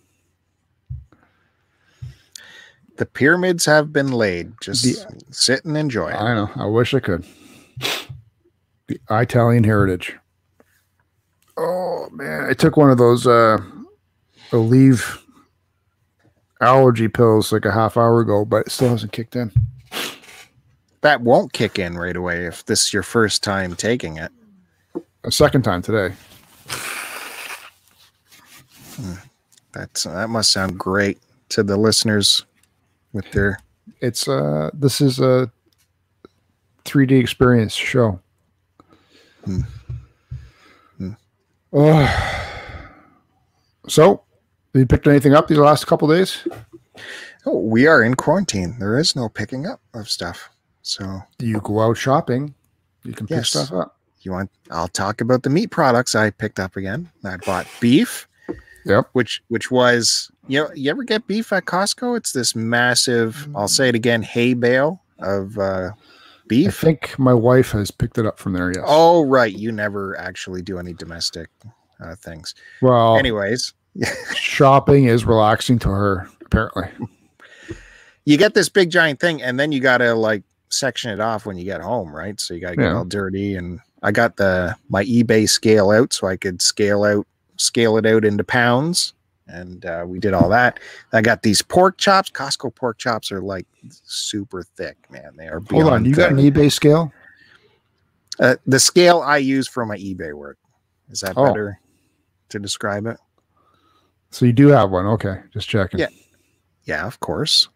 The 2.98 3.06
pyramids 3.06 3.66
have 3.66 3.92
been 3.92 4.12
laid. 4.12 4.54
Just 4.62 4.84
The- 4.84 5.22
sit 5.32 5.66
and 5.66 5.76
enjoy 5.78 6.10
it. 6.10 6.16
I 6.16 6.34
know. 6.34 6.50
I 6.56 6.66
wish 6.66 6.94
I 6.94 7.00
could. 7.00 7.26
The 8.88 9.00
Italian 9.10 9.64
heritage. 9.64 10.16
Oh 11.58 12.08
man, 12.12 12.48
I 12.50 12.54
took 12.54 12.78
one 12.78 12.92
of 12.92 12.98
those 12.98 13.26
uh 13.26 13.58
Aleve 14.52 15.20
allergy 16.62 17.08
pills 17.08 17.52
like 17.52 17.66
a 17.66 17.72
half 17.72 17.98
hour 17.98 18.20
ago, 18.20 18.46
but 18.46 18.68
it 18.68 18.72
still 18.72 18.90
hasn't 18.90 19.12
kicked 19.12 19.36
in. 19.36 19.52
That 21.06 21.22
won't 21.22 21.54
kick 21.54 21.78
in 21.78 22.00
right 22.00 22.16
away 22.16 22.48
if 22.48 22.66
this 22.66 22.86
is 22.86 22.92
your 22.92 23.04
first 23.04 23.44
time 23.44 23.76
taking 23.76 24.18
it. 24.18 24.32
A 25.24 25.30
second 25.30 25.62
time 25.62 25.84
today. 25.84 26.16
That's 29.72 30.06
that 30.06 30.32
must 30.32 30.52
sound 30.52 30.80
great 30.80 31.20
to 31.50 31.62
the 31.62 31.78
listeners 31.78 32.44
with 33.14 33.30
their 33.34 33.60
It's 34.02 34.28
uh 34.28 34.72
this 34.74 35.00
is 35.00 35.20
a 35.20 35.52
3D 36.86 37.20
experience 37.20 37.76
show. 37.76 38.20
Hmm. 39.44 39.62
Hmm. 40.98 41.12
Oh. 41.72 42.66
So, 43.88 44.24
have 44.74 44.80
you 44.80 44.88
picked 44.88 45.06
anything 45.06 45.36
up 45.36 45.48
these 45.48 45.60
last 45.60 45.86
couple 45.86 46.08
days? 46.08 46.48
Oh, 47.46 47.60
we 47.60 47.86
are 47.86 48.02
in 48.02 48.16
quarantine. 48.16 48.80
There 48.80 48.98
is 48.98 49.16
no 49.16 49.30
picking 49.30 49.68
up 49.68 49.82
of 49.94 50.10
stuff. 50.10 50.50
So 50.88 51.24
You 51.40 51.60
go 51.62 51.82
out 51.82 51.98
shopping, 51.98 52.54
you 53.04 53.14
can 53.14 53.26
pick 53.26 53.44
stuff 53.46 53.72
up. 53.72 53.98
you 54.22 54.32
want 54.32 54.52
I'll 54.70 54.88
talk 54.88 55.20
about 55.20 55.42
the 55.44 55.50
meat 55.50 55.72
products 55.72 56.14
I 56.14 56.30
picked 56.30 56.60
up 56.60 56.76
again. 56.76 57.10
I 57.24 57.38
bought 57.38 57.66
beef, 57.80 58.28
Yep. 58.86 59.10
which 59.14 59.42
which 59.48 59.72
was 59.72 60.30
you 60.48 60.62
know, 60.62 60.70
you 60.76 60.92
ever 60.92 61.04
get 61.04 61.26
beef 61.26 61.52
at 61.52 61.66
Costco? 61.66 62.16
It's 62.18 62.34
this 62.34 62.56
massive, 62.56 63.48
I'll 63.56 63.68
say 63.68 63.90
it 63.90 63.96
again, 63.96 64.22
hay 64.22 64.54
bale 64.54 65.02
of 65.20 65.58
uh 65.58 65.90
I 65.94 66.48
beef. 66.48 66.78
think 66.80 67.18
my 67.18 67.34
wife 67.34 67.72
has 67.72 67.90
picked 67.90 68.20
it 68.20 68.28
up 68.28 68.38
from 68.38 68.54
there. 68.54 68.70
Yes. 68.70 68.84
Oh 68.86 69.26
right, 69.26 69.52
you 69.52 69.72
never 69.72 70.16
actually 70.20 70.62
do 70.62 70.78
any 70.78 70.94
domestic 70.94 71.50
uh, 72.00 72.14
things. 72.14 72.54
well, 72.84 73.18
Anyways, 73.18 73.74
shopping 74.36 75.06
is 75.06 75.26
relaxing 75.26 75.80
to 75.80 75.90
her. 75.90 76.30
Apparently, 76.46 76.90
you 78.26 78.38
get 78.38 78.54
this 78.54 78.70
big 78.70 78.92
giant 78.92 79.20
thing 79.20 79.42
and 79.42 79.60
then 79.60 79.72
you 79.72 79.80
gotta 79.80 80.14
like 80.14 80.44
section 80.70 81.12
it 81.12 81.20
off 81.20 81.46
when 81.46 81.58
you 81.58 81.64
get 81.66 81.82
home 81.82 82.14
right 82.16 82.40
so 82.40 82.54
you 82.54 82.60
gotta 82.60 82.76
get 82.76 82.84
Yeah. 82.86 82.96
all 82.98 83.06
dirty 83.06 83.56
and 83.56 83.80
i 84.04 84.12
got 84.12 84.36
the 84.36 84.76
my 84.90 85.04
ebay 85.06 85.48
scale 85.48 85.92
out 85.92 86.12
so 86.14 86.28
i 86.28 86.36
could 86.36 86.62
scale 86.62 87.04
out 87.04 87.26
scale 87.58 87.98
it 87.98 88.06
out 88.06 88.26
into 88.26 88.44
pounds 88.44 89.14
and 89.48 89.86
uh, 89.86 90.04
we 90.08 90.20
did 90.20 90.34
all 90.34 90.50
that 90.50 90.80
i 91.14 91.22
got 91.22 91.44
these 91.44 91.62
pork 91.62 91.98
chops 91.98 92.30
costco 92.32 92.74
pork 92.76 92.98
chops 92.98 93.32
are 93.32 93.42
like 93.42 93.66
super 94.04 94.64
thick 94.76 94.98
man 95.12 95.32
they 95.38 95.48
are 95.48 95.62
hold 95.70 95.88
on. 95.88 96.04
You 96.04 96.16
got 96.16 96.32
an 96.32 96.38
eBay 96.38 96.72
scale? 96.72 97.14
uh, 98.40 98.56
the 98.66 98.80
scale 98.80 99.22
i 99.22 99.38
use 99.38 99.68
for 99.68 99.86
my 99.86 99.98
ebay 99.98 100.34
work 100.34 100.58
is 101.10 101.22
that 101.22 101.34
Oh. 101.38 101.46
better 101.46 101.80
to 102.50 102.60
describe 102.60 103.06
it 103.06 103.18
So 104.32 104.46
you 104.46 104.54
do 104.54 104.68
have 104.68 104.90
one? 104.92 105.06
Okay, 105.06 105.40
just 105.54 105.70
checking. 105.70 106.00
Yeah. 106.00 106.10
yeah 106.86 107.06
of 107.08 107.20
course 107.20 107.70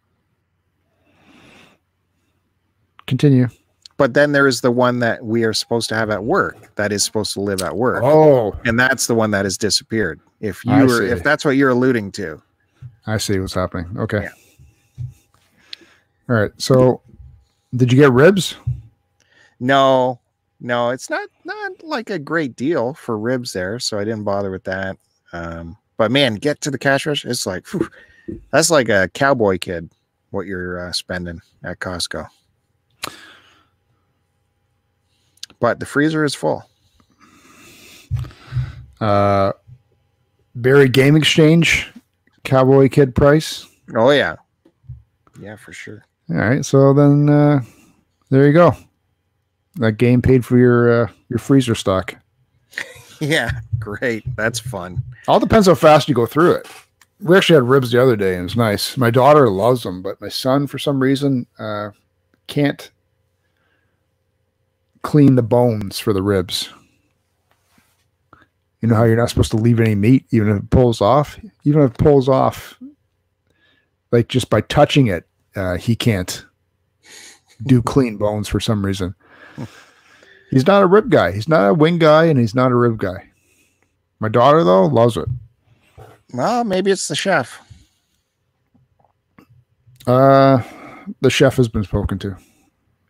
Continue. 3.10 3.50
but 3.98 4.14
then 4.14 4.32
there 4.32 4.48
is 4.48 4.62
the 4.62 4.72
one 4.72 5.00
that 5.00 5.26
we 5.26 5.44
are 5.44 5.52
supposed 5.54 5.90
to 5.90 5.96
have 5.96 6.10
at 6.10 6.24
work 6.24 6.74
that 6.76 6.92
is 6.94 7.04
supposed 7.04 7.34
to 7.34 7.42
live 7.42 7.62
at 7.62 7.76
work 7.76 8.02
Oh, 8.04 8.56
and 8.64 8.80
that's 8.80 9.08
the 9.08 9.16
one 9.16 9.32
that 9.32 9.44
has 9.46 9.58
disappeared. 9.58 10.22
If 10.40 10.64
you 10.64 10.72
I 10.72 10.84
were, 10.84 11.00
see. 11.00 11.12
if 11.12 11.22
that's 11.24 11.44
what 11.44 11.58
you're 11.58 11.72
alluding 11.72 12.14
to, 12.14 12.42
I 13.08 13.18
see 13.18 13.40
what's 13.40 13.54
happening. 13.56 13.90
Okay. 13.98 14.22
Yeah. 14.24 15.04
All 16.30 16.36
right. 16.36 16.52
So, 16.58 17.02
did 17.76 17.92
you 17.92 17.98
get 17.98 18.12
ribs? 18.12 18.56
no, 19.60 20.20
no, 20.62 20.90
it's 20.92 21.10
not 21.10 21.28
not 21.44 21.84
like 21.84 22.10
a 22.10 22.20
great 22.20 22.56
deal 22.56 22.94
for 22.94 23.18
ribs 23.18 23.52
there, 23.54 23.80
so 23.80 23.98
I 24.00 24.04
didn't 24.04 24.24
bother 24.24 24.52
with 24.52 24.64
that. 24.66 24.98
Um, 25.34 25.76
but 25.98 26.12
man, 26.12 26.36
get 26.36 26.62
to 26.62 26.72
the 26.72 26.78
cash 26.78 27.06
register, 27.06 27.30
it's 27.30 27.46
like 27.46 27.66
phew, 27.66 27.90
that's 28.52 28.70
like 28.72 28.90
a 28.90 29.10
cowboy 29.14 29.58
kid 29.58 29.90
what 30.32 30.46
you're 30.46 30.80
uh, 30.88 30.92
spending 30.92 31.42
at 31.64 31.80
Costco. 31.80 32.28
But 35.60 35.80
the 35.80 35.86
freezer 35.86 36.24
is 36.24 36.36
full. 36.36 36.64
Uh, 39.02 39.54
Barrie 40.56 40.90
Game 40.90 41.16
Exchange, 41.16 41.92
Cowboy 42.44 42.90
Kid 42.90 43.16
price. 43.16 43.66
Oh 43.96 44.12
yeah, 44.12 44.36
yeah 45.40 45.56
for 45.56 45.74
sure. 45.74 46.06
All 46.30 46.36
right. 46.38 46.64
So 46.66 46.94
then, 46.94 47.30
uh, 47.30 47.62
there 48.30 48.46
you 48.46 48.54
go. 48.54 48.76
That 49.76 49.94
game 49.94 50.22
paid 50.22 50.46
for 50.46 50.58
your 50.58 51.04
uh, 51.04 51.10
your 51.30 51.40
freezer 51.40 51.76
stock. 51.76 52.16
Yeah, 53.22 53.52
great. 53.80 54.24
That's 54.38 54.60
fun. 54.60 55.04
All 55.28 55.42
depends 55.42 55.68
how 55.68 55.76
fast 55.76 56.08
you 56.08 56.16
go 56.16 56.26
through 56.26 56.54
it. 56.54 56.68
We 57.20 57.36
actually 57.36 57.56
had 57.56 57.68
ribs 57.68 57.92
the 57.92 58.02
other 58.02 58.16
day, 58.16 58.36
and 58.36 58.46
it's 58.46 58.56
nice. 58.56 58.96
My 58.96 59.12
daughter 59.12 59.50
loves 59.50 59.84
them, 59.84 60.02
but 60.02 60.22
my 60.22 60.30
son, 60.30 60.68
for 60.68 60.80
some 60.80 61.04
reason, 61.04 61.46
uh, 61.60 61.90
can't 62.48 62.90
clean 65.02 65.36
the 65.36 65.44
bones 65.44 66.00
for 66.00 66.14
the 66.14 66.22
ribs. 66.22 66.70
You 68.82 68.88
know 68.88 68.96
how 68.96 69.04
you're 69.04 69.18
not 69.18 69.30
supposed 69.30 69.52
to 69.52 69.58
leave 69.58 69.80
any 69.80 69.96
meat, 69.96 70.26
even 70.32 70.50
if 70.50 70.64
it 70.64 70.70
pulls 70.70 71.02
off. 71.02 71.38
Even 71.64 71.82
if 71.82 71.92
it 71.92 71.98
pulls 71.98 72.30
off, 72.30 72.80
like 74.12 74.30
just 74.30 74.50
by 74.50 74.62
touching 74.62 75.08
it, 75.08 75.28
uh, 75.56 75.76
he 75.76 75.96
can't 75.96 76.46
do 77.64 77.82
clean 77.82 78.18
bones 78.18 78.48
for 78.48 78.60
some 78.60 78.86
reason. 78.86 79.16
He's 80.50 80.66
not 80.66 80.82
a 80.82 80.88
rib 80.88 81.10
guy. 81.10 81.32
He's 81.32 81.50
not 81.50 81.70
a 81.70 81.74
wing 81.74 82.00
guy, 82.00 82.26
and 82.26 82.40
he's 82.40 82.56
not 82.56 82.72
a 82.72 82.76
rib 82.76 82.98
guy. 82.98 83.30
My 84.20 84.30
daughter 84.30 84.64
though 84.64 84.86
loves 84.86 85.18
it. 85.18 85.28
Well, 86.34 86.64
maybe 86.64 86.92
it's 86.92 87.08
the 87.08 87.16
chef. 87.16 87.60
Uh, 90.08 90.64
the 91.22 91.30
chef 91.30 91.56
has 91.58 91.68
been 91.68 91.84
spoken 91.84 92.18
to. 92.20 92.38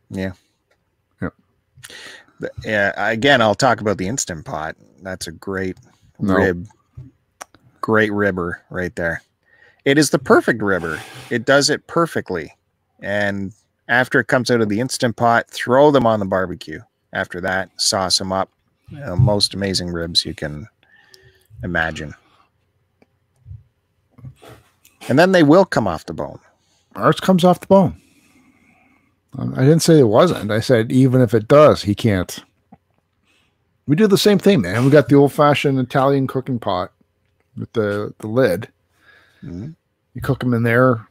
Yeah. 0.10 0.32
Yeah. 2.64 2.94
Again, 3.10 3.42
I'll 3.42 3.56
talk 3.56 3.82
about 3.82 3.98
the 3.98 4.08
instant 4.08 4.46
pot. 4.46 4.76
That's 5.02 5.28
a 5.28 5.32
great 5.32 5.78
No. 6.20 6.36
rib, 6.36 6.68
great 7.82 8.12
ribber 8.12 8.62
right 8.70 8.96
there. 8.96 9.22
It 9.86 9.98
is 9.98 10.10
the 10.10 10.20
perfect 10.20 10.62
ribber. 10.62 11.00
It 11.30 11.46
does 11.46 11.70
it 11.70 11.88
perfectly. 11.88 12.56
And 13.00 13.54
after 13.88 14.20
it 14.20 14.28
comes 14.28 14.52
out 14.52 14.62
of 14.62 14.70
the 14.70 14.80
instant 14.80 15.16
pot, 15.16 15.50
throw 15.50 15.90
them 15.92 16.06
on 16.06 16.20
the 16.20 16.26
barbecue. 16.26 16.82
After 17.14 17.42
that, 17.42 17.70
sauce 17.82 18.18
them 18.18 18.32
up. 18.32 18.50
You 18.90 19.00
know, 19.00 19.16
most 19.16 19.54
amazing 19.54 19.90
ribs 19.90 20.26
you 20.26 20.34
can 20.34 20.68
imagine. 21.64 22.14
And 25.08 25.18
then 25.18 25.32
they 25.32 25.44
will 25.44 25.66
come 25.66 25.88
off 25.88 26.06
the 26.06 26.14
bone. 26.14 26.40
Ours 26.96 27.20
comes 27.20 27.44
off 27.44 27.62
the 27.62 27.68
bone. 27.68 28.00
Um, 29.38 29.54
I 29.56 29.60
didn't 29.62 29.82
say 29.82 30.00
it 30.00 30.04
wasn't. 30.08 30.52
I 30.52 30.60
said 30.60 30.92
even 30.92 31.22
if 31.22 31.34
it 31.34 31.48
does, 31.48 31.84
he 31.84 31.94
can't. 31.96 32.44
We 33.88 33.96
do 33.96 34.08
the 34.08 34.18
same 34.18 34.40
thing, 34.40 34.62
man. 34.62 34.86
We 34.86 34.92
got 34.92 35.08
the 35.10 35.16
old 35.16 35.34
fashioned 35.34 35.80
Italian 35.80 36.28
cooking 36.28 36.60
pot 36.60 36.92
with 37.58 37.72
the 37.74 38.14
the 38.20 38.28
lid. 38.28 38.70
Mhm. 39.44 39.76
You 40.14 40.22
cook 40.22 40.40
them 40.40 40.54
in 40.54 40.64
there 40.64 41.08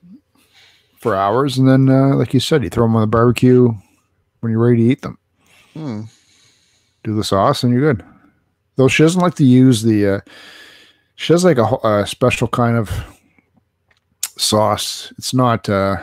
for 0.99 1.15
hours, 1.15 1.59
and 1.59 1.69
then, 1.69 1.89
uh, 1.89 2.15
like 2.17 2.35
you 2.35 2.41
said, 2.41 2.63
you 2.65 2.71
throw 2.71 2.85
them 2.85 2.97
on 2.97 3.03
the 3.03 3.07
barbecue 3.07 3.73
when 4.41 4.53
you're 4.53 4.61
ready 4.65 4.77
to 4.85 4.91
eat 4.93 5.03
them. 5.03 5.19
Hmm. 5.75 6.03
do 7.05 7.15
the 7.15 7.23
sauce 7.25 7.63
and 7.63 7.73
you're 7.73 7.93
good. 7.95 8.05
Though 8.77 8.89
she 8.89 9.05
doesn't 9.05 9.21
like 9.21 9.37
to 9.37 9.45
use 9.45 9.83
the, 9.83 10.07
uh, 10.07 10.21
she 11.15 11.33
has 11.33 11.45
like 11.45 11.57
a, 11.59 11.65
a 11.87 12.05
special 12.07 12.49
kind 12.49 12.77
of 12.77 12.91
sauce. 14.37 15.13
It's 15.17 15.33
not, 15.33 15.69
uh, 15.69 16.03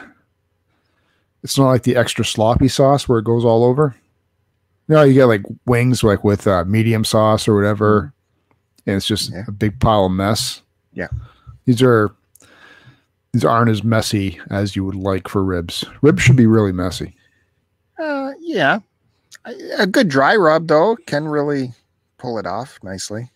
it's 1.46 1.58
not 1.60 1.68
like 1.68 1.84
the 1.84 1.96
extra 1.96 2.26
sloppy 2.26 2.68
sauce 2.68 3.08
where 3.08 3.20
it 3.20 3.26
goes 3.26 3.46
all 3.46 3.64
over. 3.64 3.96
You 4.88 4.96
know, 4.96 5.04
you 5.04 5.14
get 5.14 5.26
like 5.26 5.44
wings 5.66 6.04
like 6.04 6.24
with 6.24 6.46
uh, 6.48 6.66
medium 6.66 7.06
sauce 7.06 7.48
or 7.48 7.56
whatever, 7.56 8.12
and 8.86 8.96
it's 8.98 9.06
just 9.08 9.32
Yeah. 9.32 9.44
a 9.48 9.52
big 9.52 9.80
pile 9.80 10.06
of 10.08 10.12
mess. 10.12 10.62
Yeah. 10.94 11.08
these 11.66 11.82
are 11.82 12.12
these 13.32 13.44
aren't 13.46 13.70
as 13.70 13.84
messy 13.84 14.40
as 14.50 14.76
you 14.76 14.84
would 14.86 14.96
like 14.96 15.28
for 15.28 15.44
ribs. 15.44 15.84
Ribs 16.02 16.22
should 16.24 16.36
be 16.36 16.46
really 16.48 16.72
messy. 16.72 17.16
Uh, 18.00 18.32
yeah, 18.40 18.80
A- 19.46 19.82
a 19.84 19.88
good 19.88 20.08
dry 20.10 20.36
rub 20.36 20.68
though 20.68 20.96
can 21.08 21.28
really 21.28 21.74
pull 22.18 22.38
it 22.40 22.46
off 22.48 22.80
nicely. 22.84 23.30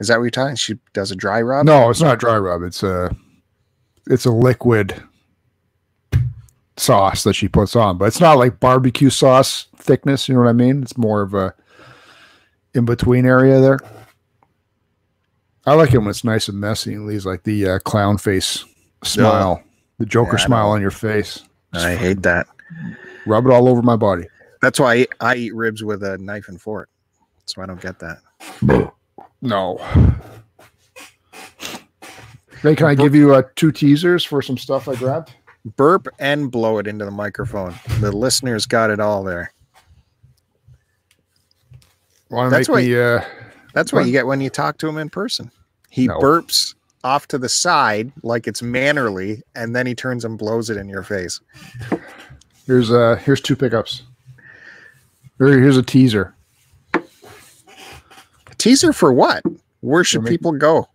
Is 0.00 0.08
that 0.08 0.16
what 0.16 0.22
you're 0.24 0.30
talking? 0.30 0.56
She 0.56 0.78
does 0.94 1.10
a 1.10 1.16
dry 1.16 1.42
rub. 1.42 1.66
No, 1.66 1.90
it's 1.90 2.00
not 2.00 2.18
dry 2.18 2.38
rub. 2.38 2.62
It's 2.62 2.82
a 2.82 3.14
it's 4.06 4.24
a 4.26 4.30
liquid 4.30 5.02
sauce 6.80 7.24
that 7.24 7.34
she 7.34 7.48
puts 7.48 7.76
on, 7.76 7.98
but 7.98 8.06
it's 8.06 8.20
not 8.20 8.38
like 8.38 8.58
barbecue 8.60 9.10
sauce 9.10 9.66
thickness. 9.76 10.28
You 10.28 10.34
know 10.34 10.40
what 10.40 10.48
I 10.48 10.52
mean? 10.52 10.82
It's 10.82 10.96
more 10.96 11.22
of 11.22 11.34
a 11.34 11.54
in 12.74 12.84
between 12.84 13.26
area 13.26 13.60
there. 13.60 13.78
I 15.66 15.74
like 15.74 15.92
it 15.92 15.98
when 15.98 16.08
it's 16.08 16.24
nice 16.24 16.48
and 16.48 16.58
messy 16.58 16.94
and 16.94 17.06
leaves 17.06 17.26
like 17.26 17.42
the 17.42 17.68
uh, 17.68 17.78
clown 17.80 18.18
face 18.18 18.64
smile, 19.04 19.62
the 19.98 20.06
Joker 20.06 20.36
Yeah, 20.38 20.46
smile 20.46 20.70
on 20.70 20.80
your 20.80 20.90
face. 20.90 21.44
I 21.72 21.94
hate 21.94 22.22
that. 22.22 22.46
Rub 23.26 23.46
it 23.46 23.52
all 23.52 23.68
over 23.68 23.82
my 23.82 23.96
body. 23.96 24.26
That's 24.62 24.80
why 24.80 24.94
I, 24.94 25.06
I 25.20 25.36
eat 25.36 25.54
ribs 25.54 25.84
with 25.84 26.02
a 26.02 26.18
knife 26.18 26.48
and 26.48 26.60
fork. 26.60 26.88
So 27.44 27.62
I 27.62 27.66
don't 27.66 27.80
get 27.80 27.98
that. 27.98 28.18
No. 29.42 29.76
Hey, 32.62 32.76
can 32.76 32.86
I 32.86 32.94
give 32.94 33.14
you 33.14 33.34
uh, 33.34 33.42
two 33.56 33.72
teasers 33.72 34.24
for 34.24 34.42
some 34.42 34.58
stuff 34.58 34.88
I 34.88 34.94
grabbed? 34.94 35.34
Burp 35.64 36.08
and 36.18 36.50
blow 36.50 36.78
it 36.78 36.86
into 36.86 37.04
the 37.04 37.10
microphone. 37.10 37.74
The 38.00 38.12
listeners 38.12 38.66
got 38.66 38.90
it 38.90 38.98
all 39.00 39.22
there. 39.22 39.52
Want 42.30 42.50
to 42.50 42.56
That's 42.56 42.68
make 42.68 42.74
what- 42.74 42.84
me? 42.84 42.98
Uh, 42.98 43.20
That's 43.74 43.92
what 43.92 44.06
you 44.06 44.12
get 44.12 44.26
when 44.26 44.40
you 44.40 44.50
talk 44.50 44.78
to 44.78 44.88
him 44.88 44.96
in 44.98 45.10
person. 45.10 45.50
He 45.90 46.06
No. 46.06 46.18
burps 46.18 46.74
off 47.04 47.26
to 47.28 47.38
the 47.38 47.48
side 47.48 48.12
like 48.22 48.46
it's 48.46 48.62
mannerly, 48.62 49.42
and 49.54 49.74
then 49.76 49.86
he 49.86 49.94
turns 49.94 50.24
and 50.24 50.38
blows 50.38 50.70
it 50.70 50.76
in 50.76 50.88
your 50.88 51.02
face. 51.02 51.40
Here's 52.66 52.90
uh 52.90 53.16
here's 53.16 53.40
two 53.40 53.56
pickups. 53.56 54.02
Here's 55.38 55.76
a 55.76 55.82
teaser. 55.82 56.34
Teaser 58.58 58.92
for 58.92 59.12
what? 59.12 59.42
Where 59.80 60.04
should 60.04 60.22
me- 60.24 60.30
people 60.30 60.52
go? 60.52 60.88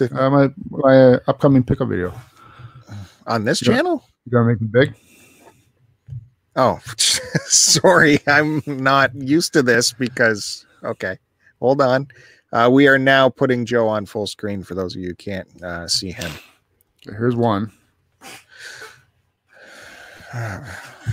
Uh, 0.00 0.30
my 0.30 0.48
my 0.70 0.96
uh, 1.14 1.18
upcoming 1.28 1.62
pickup 1.62 1.88
video. 1.88 2.12
on 3.26 3.44
this 3.44 3.60
Yeah. 3.62 3.74
channel. 3.74 4.04
You 4.30 4.38
gotta 4.38 4.46
make 4.46 4.58
them 4.58 4.68
big. 4.68 4.94
Oh, 6.54 6.78
sorry, 6.86 8.20
I'm 8.28 8.62
not 8.64 9.12
used 9.12 9.52
to 9.54 9.62
this 9.62 9.92
because 9.92 10.64
okay, 10.84 11.18
hold 11.58 11.82
on. 11.82 12.06
Uh, 12.52 12.70
we 12.72 12.86
are 12.86 12.98
now 12.98 13.28
putting 13.28 13.66
Joe 13.66 13.88
on 13.88 14.06
full 14.06 14.28
screen 14.28 14.62
for 14.62 14.76
those 14.76 14.94
of 14.94 15.02
you 15.02 15.08
who 15.08 15.14
can't 15.16 15.48
uh, 15.64 15.88
see 15.88 16.12
him. 16.12 16.30
Here's 17.02 17.34
one. 17.34 17.72
yeah, 20.32 20.64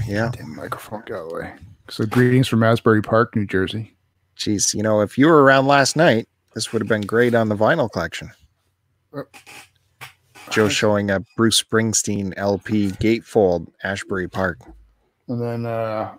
Damn 0.08 0.56
microphone 0.56 1.02
got 1.08 1.32
away. 1.32 1.54
So 1.90 2.06
greetings 2.06 2.48
from 2.48 2.62
Asbury 2.62 3.02
Park, 3.02 3.36
New 3.36 3.48
Jersey. 3.48 3.96
geez, 4.36 4.76
you 4.76 4.84
know, 4.84 5.02
if 5.02 5.18
you 5.18 5.26
were 5.26 5.42
around 5.42 5.66
last 5.66 5.96
night, 5.96 6.28
this 6.54 6.72
would 6.72 6.84
have 6.84 6.90
been 6.90 7.02
great 7.02 7.34
on 7.34 7.50
the 7.50 7.56
vinyl 7.56 7.92
collection. 7.92 8.30
Joe 10.50 10.70
showing 10.70 11.12
a 11.12 11.20
Bruce 11.36 11.62
Springsteen 11.62 12.34
LP 12.38 12.90
gatefold, 12.92 13.68
Asbury 13.84 14.28
Park. 14.28 14.60
And 15.28 15.42
then, 15.42 15.66
uh, 15.66 16.16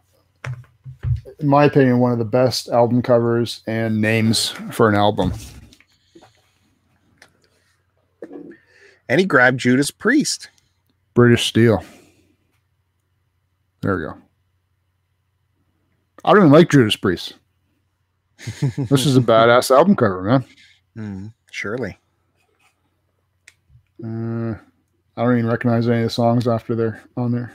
in 1.38 1.48
my 1.48 1.64
opinion, 1.64 1.98
one 1.98 2.12
of 2.12 2.18
the 2.18 2.24
best 2.24 2.68
album 2.68 3.02
covers 3.02 3.62
and 3.66 4.00
names 4.00 4.50
for 4.72 4.88
an 4.88 4.94
album. 4.94 5.32
And 9.08 9.20
he 9.20 9.26
grabbed 9.26 9.58
Judas 9.58 9.90
Priest. 9.90 10.50
British 11.14 11.46
Steel. 11.46 11.82
There 13.80 13.96
we 13.96 14.02
go. 14.02 14.14
I 16.24 16.32
don't 16.32 16.42
even 16.42 16.52
like 16.52 16.70
Judas 16.70 16.96
Priest. 16.96 17.34
This 18.76 19.04
is 19.04 19.16
a 19.16 19.20
badass 19.20 19.74
album 19.74 19.96
cover, 19.96 20.22
man. 20.22 20.44
Mm, 20.96 21.32
surely. 21.50 21.98
Uh, 24.02 24.54
I 25.16 25.24
don't 25.24 25.38
even 25.38 25.46
recognize 25.46 25.88
any 25.88 25.98
of 25.98 26.04
the 26.04 26.10
songs 26.10 26.46
after 26.46 26.74
they're 26.74 27.02
on 27.16 27.32
there. 27.32 27.52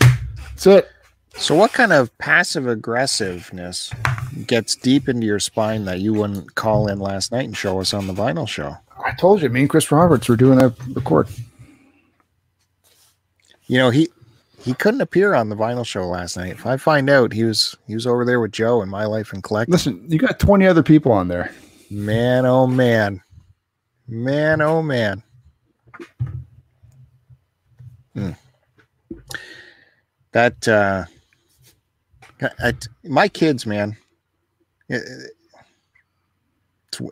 That's 0.00 0.66
it. 0.66 0.90
So, 1.36 1.56
what 1.56 1.72
kind 1.72 1.92
of 1.92 2.16
passive 2.18 2.68
aggressiveness 2.68 3.92
gets 4.46 4.76
deep 4.76 5.08
into 5.08 5.26
your 5.26 5.40
spine 5.40 5.84
that 5.86 5.98
you 5.98 6.14
wouldn't 6.14 6.54
call 6.54 6.86
in 6.86 7.00
last 7.00 7.32
night 7.32 7.44
and 7.46 7.56
show 7.56 7.80
us 7.80 7.92
on 7.92 8.06
the 8.06 8.12
vinyl 8.14 8.48
show? 8.48 8.76
I 9.04 9.12
told 9.12 9.42
you, 9.42 9.48
me 9.48 9.62
and 9.62 9.70
Chris 9.70 9.90
Roberts 9.90 10.28
were 10.28 10.36
doing 10.36 10.62
a 10.62 10.72
record. 10.90 11.26
You 13.66 13.78
know, 13.78 13.90
he 13.90 14.08
he 14.64 14.74
couldn't 14.74 15.00
appear 15.00 15.34
on 15.34 15.48
the 15.48 15.56
vinyl 15.56 15.84
show 15.84 16.06
last 16.06 16.36
night. 16.36 16.52
If 16.52 16.66
I 16.66 16.76
find 16.76 17.10
out 17.10 17.32
he 17.32 17.42
was 17.42 17.76
he 17.88 17.94
was 17.94 18.06
over 18.06 18.24
there 18.24 18.40
with 18.40 18.52
Joe 18.52 18.80
in 18.82 18.88
My 18.88 19.04
Life 19.04 19.32
and 19.32 19.42
Collect, 19.42 19.68
Listen, 19.68 20.04
you 20.08 20.18
got 20.18 20.38
20 20.38 20.66
other 20.66 20.82
people 20.84 21.10
on 21.10 21.26
there. 21.26 21.52
Man, 21.90 22.46
oh 22.46 22.66
man, 22.66 23.22
man, 24.06 24.60
oh 24.60 24.82
man. 24.82 25.22
Hmm. 28.14 28.30
That 30.32 30.66
uh, 30.68 31.04
I, 32.60 32.74
my 33.04 33.28
kids, 33.28 33.66
man, 33.66 33.96
it, 34.88 35.32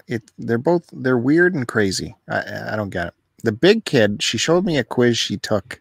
it, 0.07 0.23
they're 0.39 0.59
both 0.59 0.89
they're 0.93 1.19
weird 1.19 1.55
and 1.55 1.67
crazy. 1.67 2.15
I, 2.29 2.73
I 2.73 2.77
don't 2.77 2.91
get 2.91 3.09
it. 3.09 3.15
The 3.45 3.53
big 3.53 3.85
kid, 3.85 4.23
she 4.23 4.39
showed 4.39 4.65
me 4.65 4.79
a 4.79 4.85
quiz 4.85 5.19
she 5.19 5.37
took 5.37 5.81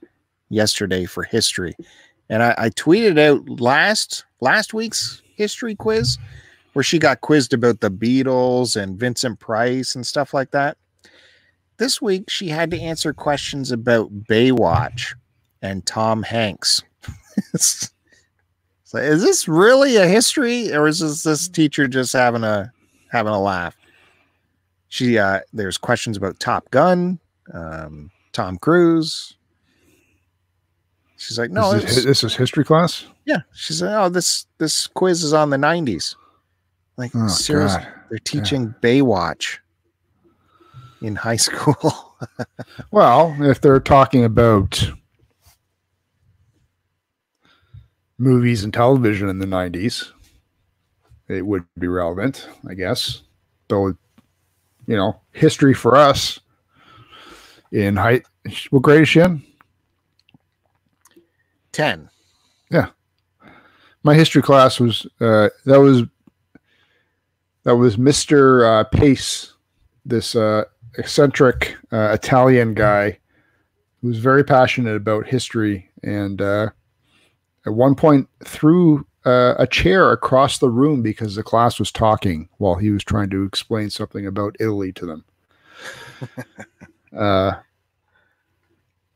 yesterday 0.50 1.06
for 1.06 1.24
history, 1.24 1.76
and 2.30 2.44
I, 2.44 2.56
I 2.58 2.70
tweeted 2.70 3.20
out 3.20 3.60
last 3.60 4.26
last 4.40 4.74
week's 4.74 5.22
history 5.36 5.76
quiz 5.76 6.18
where 6.74 6.84
she 6.84 7.00
got 7.00 7.22
quizzed 7.22 7.54
about 7.54 7.80
the 7.82 7.92
Beatles 7.92 8.82
and 8.82 9.00
Vincent 9.00 9.40
Price 9.40 9.96
and 9.96 10.06
stuff 10.06 10.34
like 10.34 10.52
that. 10.52 10.78
This 11.78 12.02
week 12.02 12.30
she 12.30 12.48
had 12.48 12.72
to 12.72 12.80
answer 12.80 13.14
questions 13.14 13.72
about 13.72 14.12
Baywatch 14.24 15.16
and 15.62 15.86
Tom 15.86 16.24
Hanks. 16.24 16.84
So 18.92 18.98
is 18.98 19.24
this 19.24 19.48
really 19.48 19.96
a 19.96 20.06
history 20.06 20.74
or 20.74 20.86
is 20.86 21.00
this 21.00 21.24
this 21.24 21.48
teacher 21.48 21.88
just 21.88 22.12
having 22.12 22.44
a 22.44 22.74
having 23.10 23.32
a 23.32 23.42
laugh? 23.42 23.78
She 24.90 25.18
uh 25.18 25.40
there's 25.54 25.78
questions 25.78 26.18
about 26.18 26.42
Top 26.42 26.70
Gun, 26.72 27.18
um, 27.54 28.12
Tom 28.34 28.58
Cruise. 28.58 29.38
She's 31.16 31.40
like, 31.40 31.52
no, 31.52 31.74
this, 31.74 32.00
is, 32.00 32.04
this 32.04 32.22
is 32.26 32.36
history 32.36 32.66
class. 32.66 33.06
yeah. 33.24 33.44
She 33.54 33.72
said, 33.72 33.98
"Oh, 33.98 34.10
this 34.10 34.46
this 34.58 34.88
quiz 34.88 35.24
is 35.24 35.32
on 35.32 35.52
the 35.52 35.58
'90s." 35.58 36.18
Like 37.02 37.14
Oh, 37.16 37.28
seriously, 37.28 37.82
God. 37.82 37.94
they're 38.12 38.20
teaching 38.20 38.76
Baywatch 38.80 39.58
in 41.02 41.16
high 41.16 41.36
school. 41.48 42.16
Well, 42.92 43.36
if 43.40 43.60
they're 43.60 43.80
talking 43.80 44.24
about 44.24 44.88
movies 48.20 48.64
and 48.64 48.72
television 48.72 49.30
in 49.30 49.40
the 49.40 49.48
90s, 49.48 50.12
it 51.28 51.44
would 51.44 51.66
be 51.80 51.88
relevant, 51.88 52.48
I 52.70 52.76
guess. 52.76 53.24
Though, 53.68 53.88
you 54.86 54.96
know, 54.96 55.20
history 55.32 55.74
for 55.74 55.96
us 55.96 56.40
in 57.72 57.96
high, 57.96 58.22
what 58.70 58.84
grade 58.84 59.02
is 59.02 59.10
she 59.10 59.22
in? 59.22 59.42
Ten. 61.72 62.12
My 64.04 64.16
history 64.16 64.42
class 64.42 64.80
was, 64.80 65.06
uh, 65.20 65.50
that 65.66 65.80
was, 65.80 66.02
that 67.64 67.76
was 67.76 67.98
Mr. 67.98 68.66
Uh, 68.66 68.84
Pace, 68.86 69.54
this 70.06 70.36
uh, 70.36 70.66
eccentric 70.98 71.78
uh, 71.92 72.10
Italian 72.14 72.74
guy 72.74 73.20
who 74.02 74.08
was 74.08 74.18
very 74.18 74.44
passionate 74.44 74.96
about 74.96 75.28
history 75.28 75.90
and 76.04 76.42
uh, 76.42 76.70
at 77.66 77.74
one 77.74 77.96
point 77.96 78.28
threw 78.44 79.06
uh, 79.26 79.54
a 79.60 79.68
chair 79.68 80.12
across 80.12 80.58
the 80.58 80.70
room 80.70 81.04
because 81.04 81.36
the 81.36 81.44
class 81.44 81.78
was 81.78 81.92
talking 81.92 82.50
while 82.58 82.76
he 82.76 82.90
was 82.90 83.04
trying 83.04 83.30
to 83.30 83.44
explain 83.44 83.90
something 83.90 84.26
about 84.26 84.56
Italy 84.60 84.92
to 84.94 85.06
them. 85.06 85.26
uh, 87.18 87.54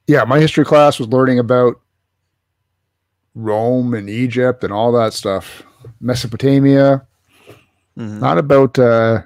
yeah, 0.05 0.23
my 0.23 0.39
history 0.39 0.65
class 0.65 0.99
was 0.99 1.07
learning 1.07 1.39
about 1.39 1.81
Rome 3.33 3.95
and 3.95 4.07
Egypt 4.07 4.63
and 4.63 4.71
all 4.71 4.91
that 4.91 5.13
stuff, 5.13 5.63
Mesopotamia 5.99 7.05
Mhm. 7.97 8.19
not 8.19 8.37
about 8.37 8.77
uh 8.79 9.21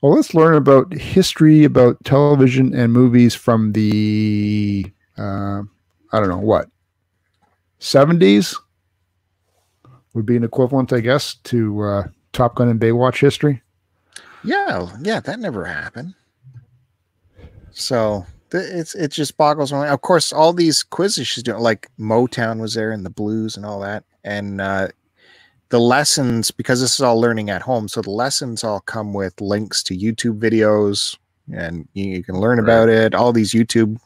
well 0.00 0.12
let's 0.14 0.34
learn 0.34 0.54
about 0.54 0.92
history 0.92 1.64
about 1.64 1.96
television 2.04 2.74
and 2.74 2.92
movies 2.92 3.34
from 3.34 3.72
the 3.72 4.86
uh 5.18 5.62
i 6.12 6.18
don't 6.20 6.28
know 6.28 6.38
what 6.38 6.68
70s 7.80 8.58
would 10.14 10.24
be 10.26 10.36
an 10.36 10.44
equivalent 10.44 10.92
i 10.92 11.00
guess 11.00 11.34
to 11.44 11.82
uh 11.82 12.02
top 12.32 12.54
gun 12.54 12.68
and 12.68 12.80
baywatch 12.80 13.20
history 13.20 13.62
Yeah, 14.44 14.88
yeah, 15.02 15.20
that 15.20 15.40
never 15.40 15.64
happened. 15.64 16.14
So 17.72 18.24
th- 18.50 18.64
it's 18.64 18.94
it 18.94 19.10
just 19.10 19.36
boggles 19.36 19.72
my 19.72 19.78
mind. 19.78 19.90
Of 19.92 20.00
course, 20.02 20.32
all 20.32 20.52
these 20.52 20.82
quizzes 20.82 21.26
she's 21.26 21.42
doing, 21.42 21.60
like 21.60 21.90
Motown 21.98 22.60
was 22.60 22.74
there 22.74 22.92
and 22.92 23.04
the 23.04 23.10
blues 23.10 23.56
and 23.56 23.66
all 23.66 23.80
that, 23.80 24.04
and 24.24 24.60
uh, 24.60 24.88
the 25.70 25.80
lessons 25.80 26.50
because 26.50 26.80
this 26.80 26.94
is 26.94 27.00
all 27.00 27.20
learning 27.20 27.50
at 27.50 27.62
home. 27.62 27.88
So 27.88 28.00
the 28.02 28.10
lessons 28.10 28.62
all 28.64 28.80
come 28.80 29.12
with 29.12 29.40
links 29.40 29.82
to 29.84 29.96
YouTube 29.96 30.38
videos, 30.38 31.16
and 31.52 31.88
you, 31.94 32.22
can 32.22 32.36
learn 32.40 32.58
Right. 32.58 32.64
about 32.64 32.88
it. 32.88 33.14
All 33.14 33.32
these 33.32 33.52
YouTube 33.52 33.98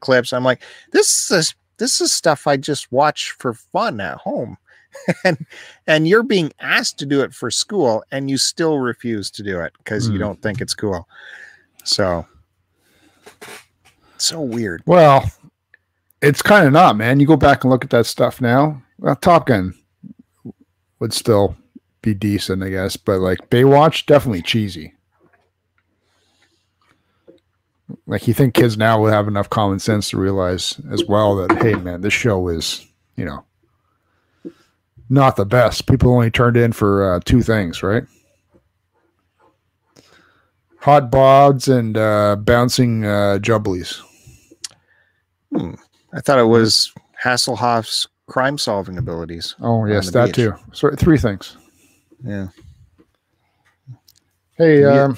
clips. 0.00 0.32
I'm 0.32 0.44
like, 0.44 0.62
this 0.92 1.30
is 1.30 1.54
this 1.78 2.00
is 2.00 2.12
stuff 2.12 2.46
I 2.46 2.56
just 2.56 2.90
watch 2.92 3.32
for 3.38 3.54
fun 3.54 4.00
at 4.00 4.18
home. 4.18 4.56
and 5.24 5.44
and 5.86 6.08
you're 6.08 6.22
being 6.22 6.50
asked 6.60 6.98
to 6.98 7.06
do 7.06 7.20
it 7.20 7.34
for 7.34 7.50
school 7.50 8.02
and 8.10 8.30
you 8.30 8.38
still 8.38 8.78
refuse 8.78 9.30
to 9.30 9.42
do 9.42 9.60
it 9.60 9.72
because 9.78 10.06
you 10.08 10.14
Hmm. 10.14 10.20
don't 10.20 10.42
think 10.42 10.60
it's 10.62 10.74
cool 10.74 11.06
so 11.84 12.26
so 14.16 14.40
weird 14.40 14.82
well 14.86 15.30
it's 16.22 16.40
kind 16.40 16.66
of 16.66 16.72
not 16.72 16.96
man 16.96 17.20
you 17.20 17.26
go 17.26 17.36
back 17.36 17.62
and 17.64 17.70
look 17.70 17.84
at 17.84 17.90
that 17.90 18.06
stuff 18.06 18.40
now 18.40 18.80
well, 18.98 19.14
top 19.16 19.46
gun 19.46 19.74
would 21.00 21.12
still 21.12 21.56
be 22.02 22.14
decent 22.14 22.62
i 22.62 22.68
guess 22.68 22.96
but 22.96 23.20
like 23.20 23.50
baywatch 23.50 24.06
definitely 24.06 24.42
cheesy. 24.42 24.94
Like 28.06 28.28
you 28.28 28.34
think 28.34 28.54
kids 28.54 28.76
now 28.76 29.00
will 29.00 29.10
have 29.10 29.28
enough 29.28 29.48
common 29.48 29.78
sense 29.78 30.10
to 30.10 30.18
realize 30.18 30.80
as 30.90 31.04
well 31.04 31.36
that 31.36 31.62
hey 31.62 31.74
man 31.74 32.02
this 32.02 32.12
show 32.12 32.48
is 32.48 32.86
you 33.16 33.24
know 33.24 33.44
not 35.08 35.36
the 35.36 35.46
best. 35.46 35.86
People 35.86 36.12
only 36.12 36.30
turned 36.30 36.56
in 36.56 36.72
for 36.72 37.14
uh, 37.14 37.20
two 37.24 37.42
things 37.42 37.82
right? 37.82 38.04
Hot 40.80 41.10
bods 41.10 41.74
and 41.74 41.96
uh, 41.96 42.36
bouncing 42.36 43.04
uh, 43.04 43.38
jubblies. 43.40 44.00
I 45.54 46.20
thought 46.20 46.38
it 46.38 46.44
was 46.44 46.92
hasselhoff's 47.24 48.06
crime 48.28 48.58
solving 48.58 48.98
abilities 48.98 49.56
oh 49.60 49.84
yes 49.86 50.10
that 50.10 50.26
beach. 50.26 50.34
too 50.36 50.54
sorry 50.72 50.96
three 50.96 51.18
things 51.18 51.56
yeah 52.24 52.48
hey 54.56 54.84
um, 54.84 55.16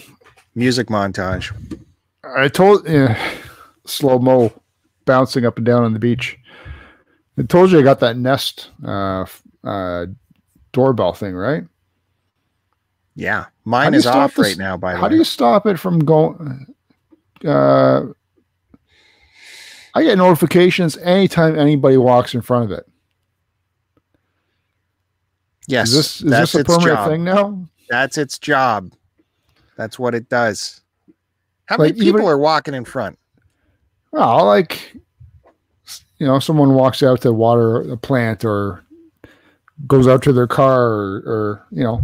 music 0.55 0.87
montage 0.87 1.53
I 2.25 2.49
told 2.49 2.89
yeah, 2.89 3.19
slow 3.87 4.19
mo 4.19 4.53
bouncing 5.05 5.47
up 5.47 5.57
and 5.57 5.67
down 5.67 5.85
on 5.85 5.93
the 5.93 5.99
beach. 5.99 6.39
I 7.39 7.43
told 7.43 7.71
you 7.71 7.79
I 7.79 7.83
got 7.83 8.01
that 8.01 8.17
Nest 8.17 8.71
uh, 8.85 9.25
uh, 9.65 10.07
doorbell 10.73 11.15
thing, 11.15 11.35
right? 11.35 11.65
Yeah, 13.17 13.47
mine 13.65 13.95
is 13.95 14.07
off 14.07 14.35
this, 14.35 14.47
right 14.47 14.59
now. 14.59 14.77
By 14.77 14.93
the 14.93 14.99
how 14.99 15.05
way, 15.05 15.11
do 15.11 15.17
you 15.17 15.25
stop 15.25 15.67
it 15.67 15.79
from 15.79 16.01
going? 16.01 16.75
Uh, 17.45 18.07
I 19.95 20.03
get 20.03 20.19
notifications 20.19 20.97
anytime 20.99 21.59
anybody 21.59 21.97
walks 21.97 22.35
in 22.35 22.43
front 22.43 22.71
of 22.71 22.79
it. 22.79 22.87
Yes, 25.71 25.89
is 25.89 25.95
this 25.95 26.23
is 26.23 26.31
this 26.31 26.55
a 26.55 26.65
permanent 26.65 26.97
job. 26.97 27.11
thing 27.11 27.25
now? 27.25 27.65
That's 27.89 28.19
its 28.19 28.39
job. 28.39 28.93
That's 29.77 29.99
what 29.99 30.15
it 30.15 30.29
does. 30.29 30.81
How 31.67 31.77
like 31.77 31.95
many 31.95 32.07
people 32.07 32.21
even, 32.21 32.31
are 32.31 32.39
walking 32.39 32.75
in 32.75 32.85
front? 32.85 33.19
Well, 34.11 34.45
like 34.47 34.95
you 36.19 36.27
know, 36.27 36.39
someone 36.41 36.75
walks 36.75 37.03
out 37.03 37.21
to 37.23 37.33
water 37.33 37.83
a 37.91 37.97
plant 37.97 38.45
or 38.45 38.85
goes 39.87 40.09
out 40.09 40.23
to 40.25 40.33
their 40.33 40.49
car 40.49 40.83
or, 40.83 41.17
or 41.19 41.67
you 41.71 41.85
know, 41.85 42.03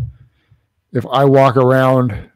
if 0.92 1.04
I 1.06 1.24
walk 1.24 1.56
around 1.56 2.30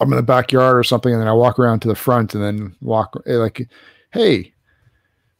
I'm 0.00 0.10
in 0.12 0.16
the 0.16 0.22
backyard 0.22 0.76
or 0.76 0.84
something, 0.84 1.12
and 1.12 1.20
then 1.20 1.28
I 1.28 1.32
walk 1.32 1.58
around 1.58 1.80
to 1.80 1.88
the 1.88 1.94
front 1.94 2.34
and 2.34 2.42
then 2.42 2.76
walk 2.80 3.20
eh, 3.26 3.34
like, 3.34 3.68
hey, 4.12 4.52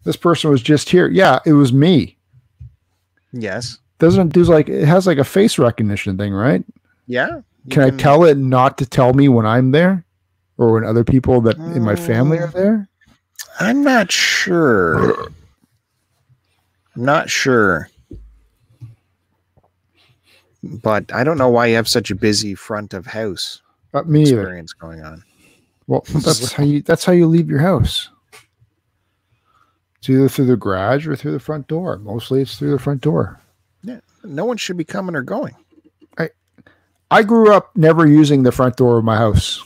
this 0.05 0.17
person 0.17 0.51
was 0.51 0.63
just 0.63 0.89
here. 0.89 1.09
Yeah, 1.09 1.41
it 1.45 1.53
was 1.53 1.73
me. 1.73 2.17
Yes. 3.33 3.79
Doesn't 3.99 4.31
do 4.31 4.45
like 4.45 4.69
it 4.69 4.87
has 4.87 5.07
like 5.07 5.19
a 5.19 5.25
face 5.25 5.59
recognition 5.59 6.19
thing, 6.19 6.33
right? 6.33 6.65
Yeah. 7.07 7.41
Can, 7.71 7.71
can, 7.71 7.83
I 7.83 7.91
tell 7.91 8.25
it 8.25 8.37
not 8.37 8.79
to 8.79 8.87
tell 8.87 9.15
me 9.15 9.29
when 9.29 9.47
I'm 9.47 9.73
there, 9.73 10.05
or 10.59 10.73
when 10.73 10.85
other 10.85 11.05
people 11.05 11.41
that 11.43 11.57
in 11.57 11.83
my 11.83 11.97
family 11.97 12.39
are 12.39 12.45
um, 12.45 12.53
there? 12.53 12.89
I'm 13.59 13.83
not 13.83 14.13
sure. 14.13 15.29
I'm 16.95 17.05
not 17.05 17.31
sure. 17.31 17.89
But 20.63 21.13
I 21.13 21.25
don't 21.25 21.39
know 21.39 21.49
why 21.49 21.67
you 21.67 21.77
have 21.77 21.89
such 21.89 22.11
a 22.11 22.15
busy 22.15 22.55
front 22.55 22.93
of 22.93 23.07
house 23.07 23.63
Not 23.93 24.09
me 24.09 24.23
experience 24.23 24.75
either. 24.77 24.87
going 24.95 25.05
on. 25.05 25.23
Well, 25.87 26.05
that's 26.09 26.53
how 26.53 26.65
you 26.65 26.83
that's 26.83 27.05
how 27.05 27.13
you 27.13 27.27
leave 27.27 27.49
your 27.49 27.61
house. 27.61 28.11
It's 29.99 30.11
either 30.11 30.29
through 30.29 30.47
the 30.47 30.57
garage 30.57 31.07
or 31.07 31.17
through 31.17 31.33
the 31.33 31.41
front 31.41 31.69
door. 31.69 31.99
Mostly 31.99 32.43
it's 32.43 32.59
through 32.59 32.73
the 32.73 32.79
front 32.79 33.01
door. 33.01 33.41
No 34.27 34.45
one 34.45 34.57
should 34.57 34.77
be 34.77 34.85
coming 34.85 35.15
or 35.15 35.23
going. 35.23 35.55
I 36.19 36.31
I 37.11 37.23
grew 37.23 37.53
up 37.53 37.77
never 37.77 38.07
using 38.07 38.43
the 38.43 38.53
front 38.53 38.77
door 38.77 38.99
of 38.99 39.05
my 39.05 39.17
house. 39.17 39.63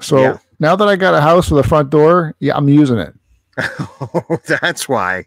So 0.00 0.20
yeah. 0.20 0.38
now 0.58 0.76
that 0.76 0.88
I 0.88 0.96
got 0.96 1.14
a 1.14 1.20
house 1.20 1.50
with 1.50 1.64
a 1.64 1.68
front 1.68 1.90
door, 1.90 2.34
yeah, 2.38 2.56
I'm 2.56 2.68
using 2.68 2.98
it. 2.98 3.14
that's 4.60 4.88
why. 4.88 5.26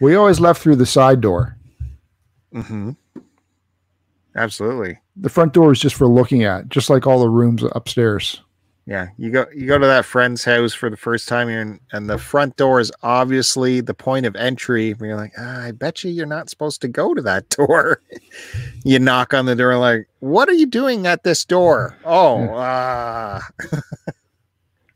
We 0.00 0.16
always 0.16 0.40
left 0.40 0.62
through 0.62 0.76
the 0.76 0.86
side 0.86 1.20
door. 1.20 1.56
Mm-hmm. 2.54 2.90
Absolutely. 4.34 4.98
The 5.16 5.28
front 5.28 5.52
door 5.52 5.72
is 5.72 5.80
just 5.80 5.96
for 5.96 6.06
looking 6.06 6.44
at, 6.44 6.68
just 6.68 6.90
like 6.90 7.06
all 7.06 7.20
the 7.20 7.28
rooms 7.28 7.62
upstairs. 7.72 8.40
Yeah, 8.90 9.10
you 9.16 9.30
go 9.30 9.46
you 9.54 9.68
go 9.68 9.78
to 9.78 9.86
that 9.86 10.04
friend's 10.04 10.42
house 10.42 10.74
for 10.74 10.90
the 10.90 10.96
first 10.96 11.28
time 11.28 11.48
here, 11.48 11.60
and, 11.60 11.78
and 11.92 12.10
the 12.10 12.18
front 12.18 12.56
door 12.56 12.80
is 12.80 12.90
obviously 13.04 13.80
the 13.80 13.94
point 13.94 14.26
of 14.26 14.34
entry. 14.34 14.96
You're 15.00 15.14
like, 15.14 15.32
ah, 15.38 15.62
I 15.62 15.70
bet 15.70 16.02
you 16.02 16.10
you're 16.10 16.26
not 16.26 16.50
supposed 16.50 16.80
to 16.80 16.88
go 16.88 17.14
to 17.14 17.22
that 17.22 17.48
door. 17.50 18.02
you 18.82 18.98
knock 18.98 19.32
on 19.32 19.46
the 19.46 19.54
door, 19.54 19.78
like, 19.78 20.08
what 20.18 20.48
are 20.48 20.54
you 20.54 20.66
doing 20.66 21.06
at 21.06 21.22
this 21.22 21.44
door? 21.44 21.96
Oh, 22.04 22.48
ah. 22.50 23.48
uh... 23.72 23.80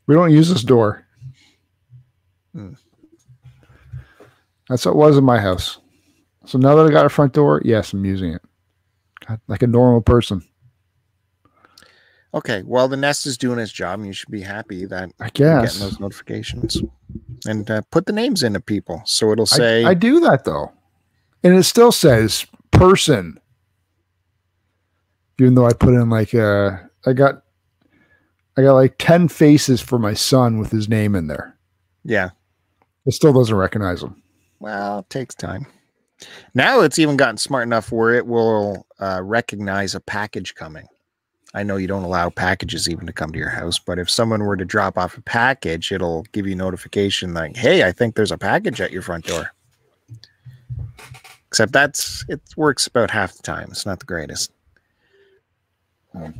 we 0.07 0.13
don't 0.13 0.33
use 0.33 0.49
this 0.49 0.63
door. 0.63 1.07
Hmm. 2.53 2.73
That's 4.67 4.85
what 4.85 4.91
it 4.91 4.97
was 4.97 5.17
in 5.17 5.23
my 5.23 5.39
house. 5.39 5.77
So 6.43 6.57
now 6.57 6.75
that 6.75 6.85
I 6.85 6.89
got 6.91 7.05
a 7.05 7.09
front 7.09 7.31
door, 7.31 7.61
yes, 7.63 7.93
I'm 7.93 8.03
using 8.03 8.33
it 8.33 8.41
like 9.47 9.63
a 9.63 9.67
normal 9.67 10.01
person. 10.01 10.45
Okay, 12.35 12.63
well, 12.65 12.89
the 12.89 12.97
Nest 12.97 13.25
is 13.25 13.37
doing 13.37 13.59
its 13.59 13.71
job, 13.71 13.99
and 13.99 14.07
you 14.07 14.11
should 14.11 14.29
be 14.29 14.41
happy 14.41 14.85
that 14.85 15.09
I 15.21 15.29
guess 15.29 15.77
getting 15.77 15.87
those 15.87 16.01
notifications 16.01 16.81
and 17.47 17.71
uh, 17.71 17.81
put 17.91 18.05
the 18.07 18.11
names 18.11 18.43
into 18.43 18.59
people, 18.59 19.01
so 19.05 19.31
it'll 19.31 19.45
say. 19.45 19.85
I, 19.85 19.91
I 19.91 19.93
do 19.93 20.19
that 20.19 20.43
though, 20.43 20.73
and 21.43 21.55
it 21.55 21.63
still 21.63 21.93
says 21.93 22.45
person, 22.71 23.39
even 25.39 25.55
though 25.55 25.65
I 25.65 25.71
put 25.71 25.93
in 25.93 26.09
like 26.09 26.35
uh, 26.35 26.71
I 27.05 27.13
got, 27.13 27.43
I 28.57 28.63
got 28.63 28.73
like 28.73 28.95
ten 28.97 29.29
faces 29.29 29.79
for 29.79 29.97
my 29.97 30.13
son 30.13 30.57
with 30.57 30.71
his 30.71 30.89
name 30.89 31.15
in 31.15 31.27
there. 31.27 31.57
Yeah, 32.03 32.31
it 33.05 33.13
still 33.13 33.31
doesn't 33.31 33.55
recognize 33.55 34.03
him. 34.03 34.21
Well, 34.59 34.99
it 34.99 35.09
takes 35.09 35.35
time. 35.35 35.67
Now 36.53 36.81
it's 36.81 36.99
even 36.99 37.15
gotten 37.15 37.37
smart 37.37 37.63
enough 37.63 37.93
where 37.93 38.13
it 38.13 38.27
will 38.27 38.87
uh, 38.99 39.21
recognize 39.23 39.95
a 39.95 40.01
package 40.01 40.53
coming. 40.53 40.87
I 41.55 41.63
know 41.63 41.77
you 41.77 41.87
don't 41.87 42.03
allow 42.03 42.29
packages 42.29 42.89
even 42.89 43.07
to 43.07 43.13
come 43.13 43.31
to 43.31 43.39
your 43.39 43.49
house, 43.49 43.79
but 43.79 43.97
if 43.97 44.09
someone 44.09 44.43
were 44.43 44.57
to 44.57 44.65
drop 44.65 44.97
off 44.97 45.17
a 45.17 45.21
package, 45.21 45.91
it'll 45.91 46.23
give 46.33 46.45
you 46.45 46.55
notification 46.55 47.33
like, 47.33 47.55
"Hey, 47.55 47.83
I 47.83 47.91
think 47.91 48.15
there's 48.15 48.31
a 48.31 48.37
package 48.37 48.81
at 48.81 48.91
your 48.91 49.01
front 49.01 49.25
door." 49.25 49.51
Except 51.47 51.71
that's 51.71 52.25
it 52.27 52.41
works 52.57 52.85
about 52.85 53.09
half 53.09 53.35
the 53.35 53.43
time. 53.43 53.69
It's 53.71 53.85
not 53.85 53.99
the 53.99 54.05
greatest. 54.05 54.51
Hmm. 56.11 56.31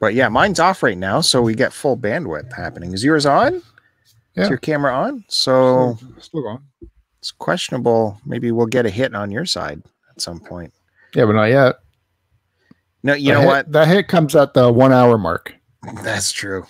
But 0.00 0.14
yeah, 0.14 0.28
mine's 0.28 0.60
off 0.60 0.82
right 0.82 0.98
now, 0.98 1.20
so 1.20 1.40
we 1.40 1.54
get 1.54 1.72
full 1.72 1.96
bandwidth 1.96 2.52
happening. 2.52 2.92
Is 2.92 3.04
yours 3.04 3.24
on? 3.24 3.62
Yeah. 4.34 4.42
Is 4.42 4.48
your 4.50 4.58
camera 4.58 4.92
on? 4.92 5.24
So 5.28 5.96
still, 5.96 6.20
still 6.20 6.48
on 6.48 6.64
it's 7.26 7.32
questionable. 7.32 8.20
Maybe 8.24 8.52
we'll 8.52 8.66
get 8.66 8.86
a 8.86 8.90
hit 8.90 9.12
on 9.12 9.32
your 9.32 9.46
side 9.46 9.82
at 10.10 10.20
some 10.20 10.38
point. 10.38 10.72
Yeah, 11.12 11.24
but 11.24 11.32
not 11.32 11.46
yet. 11.46 11.76
No, 13.06 13.14
you 13.14 13.28
the 13.28 13.34
know 13.34 13.40
hit, 13.42 13.46
what? 13.46 13.72
The 13.72 13.86
hit 13.86 14.08
comes 14.08 14.34
at 14.34 14.54
the 14.54 14.72
one 14.72 14.92
hour 14.92 15.16
mark. 15.16 15.54
That's 16.02 16.32
true. 16.32 16.66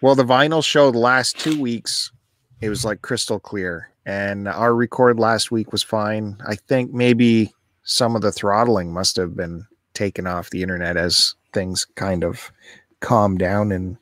Well, 0.00 0.14
the 0.14 0.24
vinyl 0.24 0.64
show 0.64 0.92
the 0.92 0.98
last 0.98 1.36
two 1.36 1.60
weeks, 1.60 2.12
it 2.60 2.68
was 2.68 2.84
like 2.84 3.02
crystal 3.02 3.40
clear. 3.40 3.90
And 4.06 4.46
our 4.46 4.72
record 4.72 5.18
last 5.18 5.50
week 5.50 5.72
was 5.72 5.82
fine. 5.82 6.36
I 6.46 6.54
think 6.54 6.92
maybe 6.92 7.52
some 7.82 8.14
of 8.14 8.22
the 8.22 8.30
throttling 8.30 8.92
must 8.92 9.16
have 9.16 9.34
been 9.34 9.66
taken 9.94 10.28
off 10.28 10.50
the 10.50 10.62
internet 10.62 10.96
as 10.96 11.34
things 11.52 11.88
kind 11.96 12.22
of 12.22 12.52
calm 13.00 13.36
down 13.36 13.72
in 13.72 13.98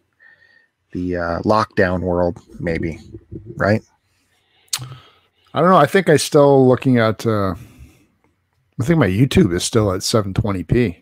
the 0.93 1.17
uh, 1.17 1.41
lockdown 1.41 2.01
world, 2.03 2.39
maybe, 2.59 2.99
right? 3.57 3.83
I 5.55 5.61
don't 5.61 5.71
know. 5.71 5.77
I 5.77 5.87
think 5.87 6.11
I 6.11 6.19
still 6.19 6.69
looking 6.69 6.99
at. 6.99 7.25
Uh, 7.25 7.55
I 8.79 8.85
think 8.85 8.99
my 8.99 9.09
YouTube 9.09 9.55
is 9.55 9.65
still 9.65 9.91
at 9.91 10.01
720p. 10.01 11.00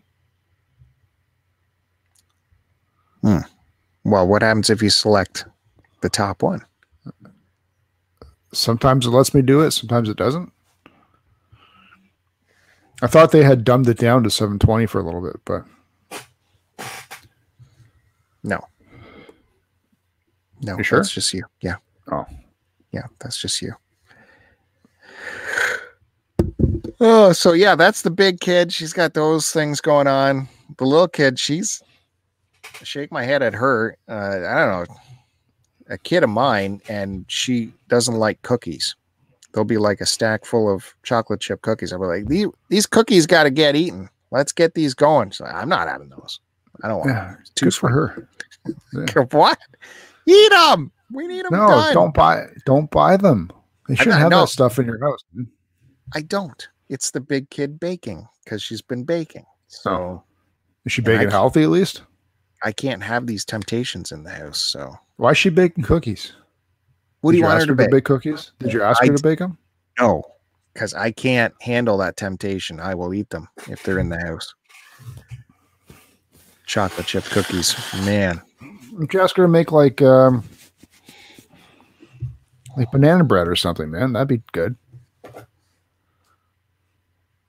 Hmm. 3.21 3.39
Well, 4.03 4.27
what 4.27 4.41
happens 4.41 4.69
if 4.69 4.81
you 4.81 4.89
select 4.89 5.45
the 6.01 6.09
top 6.09 6.41
one? 6.41 6.65
Sometimes 8.51 9.05
it 9.05 9.11
lets 9.11 9.33
me 9.33 9.41
do 9.41 9.61
it. 9.61 9.71
Sometimes 9.71 10.09
it 10.09 10.17
doesn't. 10.17 10.51
I 13.01 13.07
thought 13.07 13.31
they 13.31 13.43
had 13.43 13.63
dumbed 13.63 13.87
it 13.87 13.97
down 13.97 14.23
to 14.23 14.29
720 14.29 14.85
for 14.87 14.99
a 14.99 15.03
little 15.03 15.21
bit, 15.21 15.39
but 15.45 15.63
no. 18.43 18.59
No, 20.61 20.77
you 20.77 20.83
sure? 20.83 20.99
that's 20.99 21.11
just 21.11 21.33
you. 21.33 21.45
Yeah. 21.61 21.75
Oh. 22.11 22.25
Yeah, 22.91 23.05
that's 23.19 23.37
just 23.37 23.61
you. 23.61 23.73
Oh, 26.99 27.31
so 27.31 27.53
yeah, 27.53 27.75
that's 27.75 28.01
the 28.01 28.11
big 28.11 28.41
kid. 28.41 28.73
She's 28.73 28.91
got 28.91 29.13
those 29.13 29.51
things 29.51 29.79
going 29.79 30.07
on. 30.07 30.49
The 30.77 30.85
little 30.85 31.07
kid, 31.07 31.39
she's 31.39 31.81
shake 32.83 33.11
my 33.11 33.23
head 33.23 33.41
at 33.41 33.53
her. 33.53 33.97
Uh, 34.07 34.39
I 34.47 34.65
don't 34.65 34.89
know, 34.89 34.95
a 35.89 35.97
kid 35.97 36.23
of 36.23 36.29
mine, 36.29 36.81
and 36.87 37.25
she 37.27 37.73
doesn't 37.87 38.15
like 38.15 38.41
cookies. 38.41 38.95
There'll 39.51 39.65
be 39.65 39.77
like 39.77 39.99
a 40.01 40.05
stack 40.05 40.45
full 40.45 40.71
of 40.71 40.93
chocolate 41.03 41.41
chip 41.41 41.61
cookies. 41.61 41.91
I'll 41.91 41.99
be 41.99 42.05
like, 42.05 42.27
these 42.27 42.47
these 42.69 42.85
cookies 42.85 43.25
got 43.25 43.43
to 43.43 43.49
get 43.49 43.75
eaten. 43.75 44.09
Let's 44.31 44.51
get 44.51 44.75
these 44.75 44.93
going. 44.93 45.31
So 45.31 45.45
I'm 45.45 45.69
not 45.69 45.87
having 45.87 46.09
those. 46.09 46.39
I 46.83 46.87
don't 46.87 46.99
want. 46.99 47.09
Yeah, 47.09 47.35
too 47.55 47.65
good 47.65 47.75
for 47.75 47.89
her. 47.89 48.27
Yeah. 48.93 49.23
what? 49.31 49.57
Eat 50.27 50.49
them. 50.51 50.91
We 51.11 51.27
need 51.27 51.45
them. 51.45 51.53
No, 51.53 51.69
done. 51.69 51.93
don't 51.93 52.13
buy. 52.13 52.45
Don't 52.65 52.91
buy 52.91 53.17
them. 53.17 53.49
They 53.87 53.95
shouldn't 53.95 54.17
have 54.17 54.29
no, 54.29 54.41
that 54.41 54.49
stuff 54.49 54.77
in 54.77 54.85
your 54.85 54.99
house. 54.99 55.23
I 56.13 56.21
don't. 56.21 56.67
It's 56.89 57.09
the 57.11 57.21
big 57.21 57.49
kid 57.49 57.79
baking 57.79 58.27
because 58.43 58.61
she's 58.61 58.81
been 58.81 59.05
baking. 59.05 59.45
So 59.67 60.23
is 60.85 60.91
she 60.91 61.01
baking 61.01 61.31
healthy 61.31 61.63
at 61.63 61.69
least? 61.69 62.03
I 62.63 62.71
can't 62.71 63.01
have 63.03 63.25
these 63.27 63.45
temptations 63.45 64.11
in 64.11 64.23
the 64.23 64.31
house. 64.31 64.59
So 64.59 64.97
why 65.17 65.31
is 65.31 65.37
she 65.37 65.49
baking 65.49 65.83
cookies? 65.83 66.33
What 67.21 67.31
Did 67.31 67.35
do 67.35 67.37
you, 67.39 67.43
you 67.43 67.49
want 67.49 67.59
her 67.61 67.65
to 67.67 67.75
bake? 67.75 67.91
bake? 67.91 68.05
cookies? 68.05 68.51
Did 68.59 68.73
you 68.73 68.81
ask 68.81 69.01
I, 69.03 69.07
her 69.07 69.15
to 69.17 69.23
bake 69.23 69.39
them? 69.39 69.57
No, 69.99 70.23
because 70.73 70.93
I 70.93 71.11
can't 71.11 71.53
handle 71.61 71.97
that 71.97 72.17
temptation. 72.17 72.79
I 72.79 72.95
will 72.95 73.13
eat 73.13 73.29
them 73.29 73.47
if 73.67 73.83
they're 73.83 73.99
in 73.99 74.09
the 74.09 74.19
house. 74.19 74.53
chocolate 76.65 77.07
chip 77.07 77.23
cookies. 77.25 77.75
Man, 78.05 78.41
Just 79.09 79.35
gonna 79.35 79.47
make 79.47 79.71
like 79.71 80.01
um 80.01 80.43
like 82.77 82.91
banana 82.91 83.23
bread 83.23 83.47
or 83.47 83.55
something, 83.55 83.89
man. 83.89 84.13
That'd 84.13 84.27
be 84.27 84.41
good. 84.51 84.75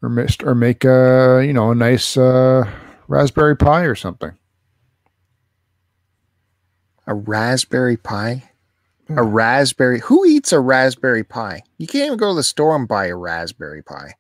Or 0.02 0.08
mixed, 0.08 0.42
or 0.42 0.54
make 0.54 0.84
uh 0.84 1.38
you 1.38 1.52
know 1.52 1.70
a 1.70 1.74
nice 1.74 2.16
uh 2.16 2.68
raspberry 3.08 3.56
pie 3.56 3.82
or 3.82 3.94
something. 3.94 4.32
A 7.06 7.14
raspberry 7.14 7.96
pie. 7.96 8.50
Hmm. 9.08 9.18
A 9.18 9.22
raspberry. 9.22 10.00
Who 10.00 10.24
eats 10.24 10.52
a 10.52 10.60
raspberry 10.60 11.24
pie? 11.24 11.62
You 11.78 11.86
can't 11.86 12.06
even 12.06 12.18
go 12.18 12.28
to 12.30 12.34
the 12.36 12.42
store 12.42 12.76
and 12.76 12.86
buy 12.86 13.06
a 13.06 13.16
raspberry 13.16 13.82
pie. 13.82 14.14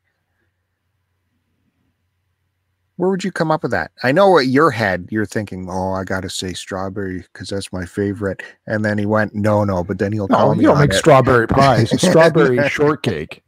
Where 2.96 3.08
would 3.08 3.24
you 3.24 3.32
come 3.32 3.50
up 3.50 3.62
with 3.62 3.70
that? 3.72 3.92
I 4.02 4.12
know 4.12 4.38
at 4.38 4.46
your 4.48 4.70
head 4.70 5.08
you're 5.10 5.24
thinking, 5.24 5.68
"Oh, 5.70 5.92
I 5.92 6.04
got 6.04 6.20
to 6.20 6.28
say 6.28 6.52
strawberry 6.52 7.24
because 7.32 7.48
that's 7.48 7.72
my 7.72 7.86
favorite." 7.86 8.42
And 8.66 8.84
then 8.84 8.98
he 8.98 9.06
went, 9.06 9.34
"No, 9.34 9.64
no," 9.64 9.82
but 9.82 9.98
then 9.98 10.12
he'll 10.12 10.28
call 10.28 10.48
No, 10.48 10.54
me 10.54 10.60
you 10.62 10.66
don't 10.66 10.76
on 10.76 10.82
make 10.82 10.90
it. 10.92 10.96
strawberry 10.98 11.46
pies. 11.48 11.98
Strawberry 11.98 12.68
shortcake. 12.68 13.42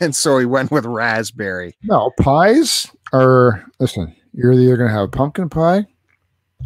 and 0.00 0.14
so 0.16 0.38
he 0.38 0.44
went 0.46 0.72
with 0.72 0.86
raspberry. 0.86 1.76
No, 1.84 2.10
pies 2.20 2.88
are 3.12 3.64
listen, 3.78 4.12
you're 4.32 4.52
either 4.54 4.76
gonna 4.76 4.90
have 4.90 5.12
pumpkin 5.12 5.48
pie, 5.48 5.86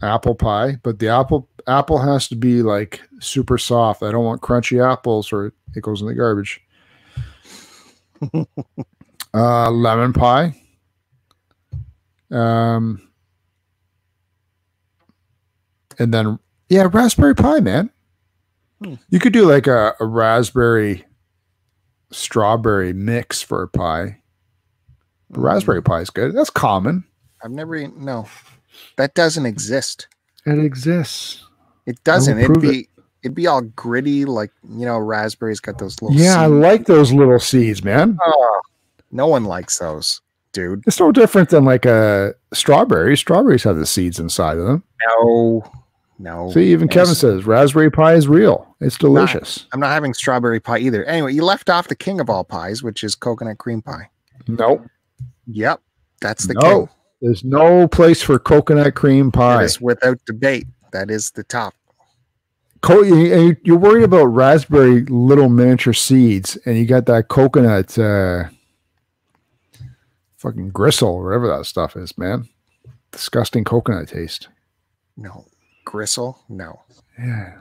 apple 0.03 0.35
pie, 0.35 0.77
but 0.83 0.99
the 0.99 1.09
apple 1.09 1.49
apple 1.67 1.99
has 1.99 2.29
to 2.29 2.37
be 2.37 2.63
like 2.63 3.01
super 3.21 3.59
soft. 3.59 4.03
I 4.03 4.11
don't 4.11 4.25
want 4.25 4.43
crunchy 4.43 4.85
apples 4.85 5.33
or 5.33 5.53
it 5.75 5.83
goes 5.83 6.01
in 6.01 6.07
the 6.07 6.15
garbage. 6.15 6.61
uh 9.35 9.71
lemon 9.71 10.13
pie. 10.13 10.61
Um 12.31 13.09
and 15.99 16.13
then 16.13 16.39
yeah, 16.69 16.89
raspberry 16.91 17.35
pie, 17.35 17.61
man. 17.61 17.91
Hmm. 18.83 18.95
You 19.11 19.21
could 19.21 19.33
do 19.33 19.47
like 19.49 19.67
a, 19.67 19.95
a 20.01 20.07
raspberry 20.07 21.05
strawberry 22.11 22.93
mix 22.93 23.43
for 23.43 23.63
a 23.63 23.69
pie. 23.69 24.21
But 25.31 25.41
raspberry 25.41 25.83
pie 25.83 26.01
is 26.01 26.11
good. 26.11 26.35
That's 26.35 26.51
common. 26.51 27.05
I've 27.43 27.51
never 27.51 27.77
eaten. 27.77 28.05
No, 28.05 28.27
that 28.97 29.15
doesn't 29.15 29.47
exist. 29.47 30.09
It 30.47 30.59
exists. 30.59 31.45
It 31.87 32.03
doesn't. 32.05 32.39
It'd 32.39 32.61
be 32.61 32.89
it'd 33.23 33.35
be 33.35 33.47
all 33.47 33.63
gritty, 33.63 34.25
like 34.25 34.51
you 34.69 34.85
know, 34.87 34.99
raspberries 34.99 35.61
got 35.61 35.79
those 35.79 36.01
little. 36.03 36.17
Yeah, 36.17 36.41
I 36.41 36.47
like 36.47 36.87
those 36.87 37.13
little 37.13 37.39
seeds, 37.39 37.83
man. 37.85 38.19
Oh, 38.23 38.61
no 39.11 39.27
one 39.27 39.45
likes 39.45 39.79
those, 39.79 40.21
dude. 40.53 40.83
It's 40.87 40.99
no 41.01 41.13
different 41.13 41.51
than 41.51 41.65
like 41.65 41.85
a 41.87 42.35
strawberry. 42.53 43.17
Strawberries 43.17 43.63
have 43.65 43.77
the 43.77 43.87
seeds 43.87 44.19
inside 44.19 44.59
of 44.59 44.67
them. 44.67 44.83
No, 45.09 45.63
no. 46.19 46.51
See, 46.53 46.71
even 46.73 46.89
Kevin 46.89 47.15
says 47.15 47.45
raspberry 47.47 47.91
pie 47.91 48.15
is 48.15 48.29
real. 48.29 48.75
It's 48.81 48.99
delicious. 48.99 49.67
I'm 49.73 49.81
not 49.81 49.91
having 49.93 50.15
strawberry 50.15 50.61
pie 50.61 50.79
either. 50.79 51.05
Anyway, 51.05 51.33
you 51.33 51.45
left 51.45 51.71
off 51.71 51.89
the 51.89 51.97
king 51.97 52.21
of 52.21 52.29
all 52.31 52.45
pies, 52.45 52.83
which 52.83 53.03
is 53.05 53.15
coconut 53.15 53.59
cream 53.59 53.83
pie. 53.83 54.09
Nope. 54.47 54.83
Yep, 55.47 55.81
that's 56.21 56.47
the 56.47 56.55
No. 56.55 56.61
king. 56.61 56.89
There's 57.25 57.43
no 57.43 57.89
place 57.89 58.21
for 58.21 58.39
coconut 58.39 58.95
cream 58.95 59.33
pie. 59.33 59.63
is 59.65 59.81
without 59.81 60.19
debate. 60.27 60.67
That 60.93 61.11
is 61.11 61.31
the 61.31 61.43
top. 61.43 61.73
Co- 62.83 63.01
you- 63.03 63.17
you- 63.17 63.57
you're 63.65 63.79
worried 63.79 64.05
about 64.05 64.27
raspberry 64.27 65.07
little 65.07 65.49
miniature 65.49 65.95
seeds, 65.95 66.59
and 66.67 66.77
you 66.77 66.85
got 66.85 67.07
that 67.07 67.29
coconut 67.29 67.99
uh, 67.99 68.45
fucking 70.37 70.69
gristle, 70.69 71.23
whatever 71.25 71.49
that 71.49 71.65
stuff 71.65 71.97
is, 71.97 72.19
man. 72.19 72.47
Disgusting 73.11 73.65
coconut 73.65 74.09
taste. 74.09 74.49
No 75.17 75.47
gristle. 75.87 76.41
No 76.51 76.83
Yeah. 77.19 77.55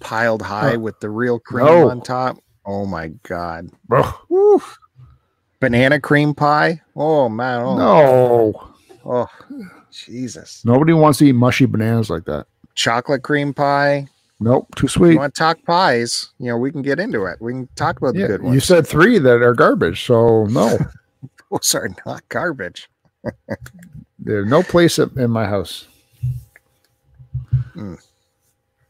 piled 0.00 0.40
high 0.40 0.76
with 0.76 0.98
the 1.00 1.10
real 1.10 1.38
cream 1.40 1.66
No. 1.66 1.90
on 1.90 2.00
top. 2.00 2.38
Oh 2.64 2.86
my 2.86 3.08
god. 3.24 3.68
Banana 5.60 6.00
cream 6.00 6.32
pie. 6.34 6.80
Oh 6.96 7.28
man. 7.28 7.60
Oh, 7.60 7.76
No. 7.76 8.69
Oh 9.10 9.26
Jesus. 9.90 10.64
Nobody 10.64 10.92
wants 10.94 11.18
to 11.18 11.26
eat 11.26 11.32
mushy 11.32 11.66
bananas 11.66 12.08
like 12.10 12.24
that. 12.24 12.46
Chocolate 12.74 13.22
cream 13.22 13.52
pie. 13.52 14.06
Nope, 14.42 14.74
too 14.76 14.88
sweet 14.88 15.08
You 15.08 15.12
sweet. 15.12 15.18
want 15.18 15.34
to 15.34 15.38
talk 15.38 15.58
pies? 15.66 16.30
You 16.38 16.46
know, 16.46 16.56
we 16.56 16.72
can 16.72 16.80
get 16.80 16.98
into 16.98 17.26
it. 17.26 17.36
We 17.42 17.52
can 17.52 17.68
talk 17.76 17.98
about 17.98 18.14
the 18.14 18.20
Yeah, 18.20 18.26
good 18.28 18.42
ones. 18.42 18.54
you 18.54 18.60
said 18.60 18.86
three 18.86 19.18
that 19.18 19.42
are 19.42 19.52
garbage, 19.52 20.06
so 20.06 20.44
no, 20.46 20.78
those 21.50 21.74
are 21.74 21.90
not 22.06 22.26
garbage. 22.30 22.88
there's 24.18 24.48
no 24.48 24.62
place 24.62 24.98
in 24.98 25.30
my 25.30 25.44
house. 25.46 25.86
Mm. 27.76 28.00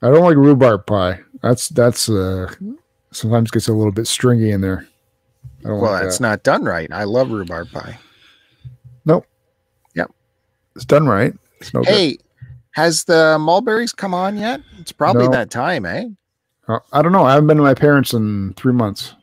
I 0.02 0.10
don't 0.10 0.22
like 0.22 0.36
rhubarb 0.36 0.86
pie. 0.86 1.20
That's 1.42 1.68
that's 1.70 2.08
uh 2.08 2.52
sometimes 3.10 3.50
gets 3.50 3.66
a 3.68 3.72
little 3.72 3.92
bit 3.92 4.06
stringy 4.06 4.50
in 4.52 4.60
there. 4.60 4.86
I 5.64 5.68
don't 5.68 5.80
Well, 5.80 5.92
like 5.92 6.02
that's 6.02 6.18
that. 6.18 6.22
not 6.22 6.42
done 6.44 6.64
right. 6.64 6.88
I 6.92 7.04
love 7.04 7.30
rhubarb 7.30 7.70
pie. 7.72 7.98
It's 10.76 10.84
done 10.84 11.06
right. 11.06 11.34
It's 11.60 11.74
no 11.74 11.82
good. 11.82 11.88
Hey, 11.94 12.18
has 12.72 13.04
the 13.04 13.36
mulberries 13.38 13.92
come 13.92 14.14
on 14.14 14.36
yet? 14.36 14.60
It's 14.78 14.92
probably 14.92 15.24
No. 15.24 15.30
that 15.32 15.50
time, 15.50 15.84
eh? 15.84 16.06
Uh, 16.68 16.78
I 16.92 17.02
don't 17.02 17.12
know. 17.12 17.24
I 17.24 17.32
haven't 17.32 17.48
been 17.48 17.56
to 17.56 17.62
my 17.62 17.74
parents 17.74 18.12
in 18.12 18.54
three 18.54 18.72
months. 18.72 19.14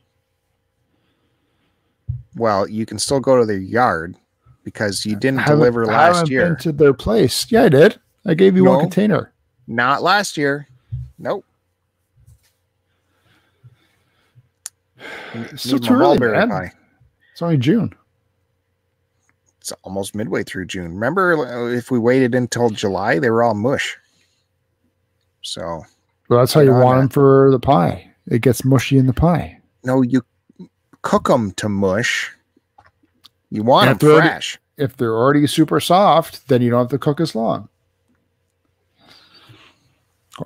Well, 2.36 2.68
you 2.70 2.86
can 2.86 3.00
still 3.00 3.20
go 3.20 3.39
to 3.39 3.45
their 3.45 3.58
yard 3.58 4.16
because 4.64 5.06
you 5.06 5.16
didn't 5.16 5.45
deliver 5.45 5.89
I 5.89 6.10
last 6.12 6.30
year. 6.30 6.56
To 6.58 6.72
their 6.72 6.93
place. 6.93 7.50
Yeah, 7.52 7.64
I 7.64 7.70
did. 7.70 8.00
I 8.26 8.34
gave 8.34 8.56
you 8.58 8.66
No. 8.66 8.72
one 8.72 8.82
container. 8.82 9.32
Not 9.66 10.04
last 10.04 10.38
year. 10.38 10.68
Nope. 11.18 11.45
It's 15.34 15.64
still 15.64 15.80
too 15.80 15.93
early, 15.93 16.18
man. 16.20 16.50
pie. 16.50 16.72
It's 17.32 17.41
only 17.41 17.58
June. 17.58 17.93
It's 19.68 19.74
almost 19.84 20.15
midway 20.15 20.43
through 20.43 20.65
June. 20.68 20.93
Remember, 20.93 21.45
uh, 21.45 21.68
if 21.76 21.91
we 21.91 21.99
waited 21.99 22.34
until 22.34 22.70
July, 22.70 23.20
they 23.20 23.30
were 23.30 23.43
all 23.43 23.53
mush. 23.53 23.97
So 25.41 25.84
Well, 26.30 26.39
that's 26.39 26.53
how 26.53 26.61
you 26.61 26.72
want 26.72 26.95
that. 26.95 27.01
them 27.01 27.09
for 27.09 27.51
the 27.51 27.59
pie. 27.59 28.13
It 28.28 28.41
gets 28.41 28.63
mushy 28.63 28.97
in 28.97 29.07
the 29.07 29.13
pie. 29.13 29.59
no, 29.84 30.01
you 30.01 30.22
cook 31.01 31.28
them 31.28 31.51
to 31.53 31.68
mush. 31.68 32.32
You 33.49 33.63
want 33.63 33.99
them 33.99 34.18
fresh. 34.20 34.57
If 34.78 34.95
they're 34.95 35.13
already 35.15 35.45
super 35.47 35.82
soft, 35.82 36.47
then 36.47 36.61
you 36.61 36.70
don't 36.70 36.84
have 36.84 36.89
to 36.91 36.97
cook 36.97 37.20
as 37.20 37.36
long. 37.36 37.68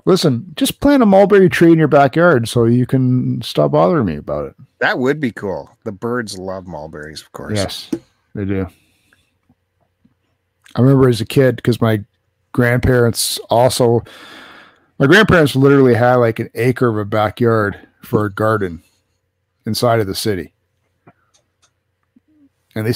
Listen, 0.04 0.52
just 0.56 0.80
plant 0.80 1.02
a 1.02 1.06
mulberry 1.06 1.48
tree 1.48 1.70
in 1.70 1.78
your 1.78 1.86
backyard 1.86 2.48
so 2.48 2.64
you 2.64 2.86
can 2.86 3.40
stop 3.42 3.70
bothering 3.70 4.06
me 4.06 4.16
about 4.16 4.46
it. 4.46 4.54
That 4.80 4.98
would 4.98 5.20
be 5.20 5.30
cool. 5.30 5.70
The 5.84 5.92
birds 5.92 6.38
love 6.38 6.66
mulberries, 6.66 7.20
of 7.22 7.30
course. 7.30 7.56
Yes, 7.56 7.90
they 8.34 8.44
do. 8.44 8.66
I 10.74 10.80
remember 10.80 11.08
as 11.08 11.20
a 11.20 11.26
kid 11.26 11.56
because 11.56 11.80
my 11.80 12.04
grandparents 12.52 13.38
also, 13.50 14.02
my 14.98 15.06
grandparents 15.06 15.54
literally 15.54 15.94
had 15.94 16.16
like 16.16 16.38
an 16.38 16.50
acre 16.54 16.88
of 16.88 16.98
a 16.98 17.04
backyard 17.04 17.78
for 18.02 18.24
a 18.24 18.32
garden 18.32 18.82
inside 19.66 20.00
of 20.00 20.06
the 20.06 20.14
city, 20.14 20.52
and 22.74 22.86
they 22.86 22.94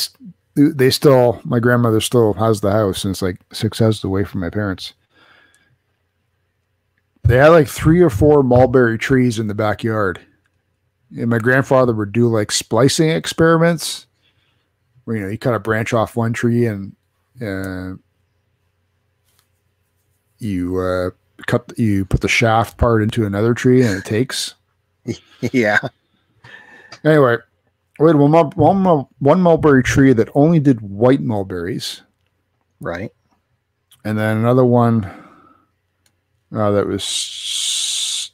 they 0.56 0.90
still 0.90 1.40
my 1.44 1.58
grandmother 1.58 2.00
still 2.00 2.32
has 2.34 2.60
the 2.60 2.72
house 2.72 3.04
and 3.04 3.12
it's 3.12 3.22
like 3.22 3.38
six 3.52 3.78
houses 3.78 4.04
away 4.04 4.24
from 4.24 4.40
my 4.40 4.50
parents. 4.50 4.94
They 7.24 7.36
had 7.36 7.48
like 7.48 7.68
three 7.68 8.00
or 8.00 8.10
four 8.10 8.42
mulberry 8.42 8.98
trees 8.98 9.38
in 9.38 9.48
the 9.48 9.54
backyard. 9.54 10.20
And 11.16 11.28
my 11.28 11.38
grandfather 11.38 11.92
would 11.92 12.12
do 12.12 12.28
like 12.28 12.50
splicing 12.50 13.10
experiments 13.10 14.06
where 15.04 15.16
you 15.16 15.22
know 15.22 15.28
you 15.28 15.38
cut 15.38 15.54
a 15.54 15.60
branch 15.60 15.92
off 15.92 16.16
one 16.16 16.32
tree 16.32 16.66
and 16.66 16.95
uh, 17.42 17.92
you 20.38 20.78
uh, 20.78 21.10
cut 21.46 21.72
you 21.78 22.04
put 22.04 22.20
the 22.20 22.28
shaft 22.28 22.76
part 22.78 23.02
into 23.02 23.24
another 23.26 23.54
tree 23.54 23.82
and 23.82 23.96
it 23.98 24.04
takes 24.04 24.54
yeah. 25.52 25.78
anyway 27.04 27.36
we 27.98 28.08
had 28.08 28.16
one, 28.16 28.32
one, 28.50 29.06
one 29.20 29.40
mulberry 29.40 29.82
tree 29.82 30.12
that 30.12 30.28
only 30.34 30.60
did 30.60 30.80
white 30.80 31.20
mulberries 31.20 32.02
Right. 32.80 33.10
and 34.04 34.18
then 34.18 34.36
another 34.36 34.64
one 34.66 35.04
uh, 36.54 36.70
that 36.72 36.86
was 36.86 37.02
s- 37.02 38.30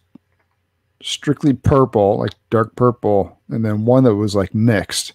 strictly 1.02 1.54
purple, 1.54 2.18
like 2.18 2.32
dark 2.50 2.76
purple, 2.76 3.40
and 3.48 3.64
then 3.64 3.84
one 3.86 4.04
that 4.04 4.14
was 4.14 4.34
like 4.34 4.54
mixed. 4.54 5.14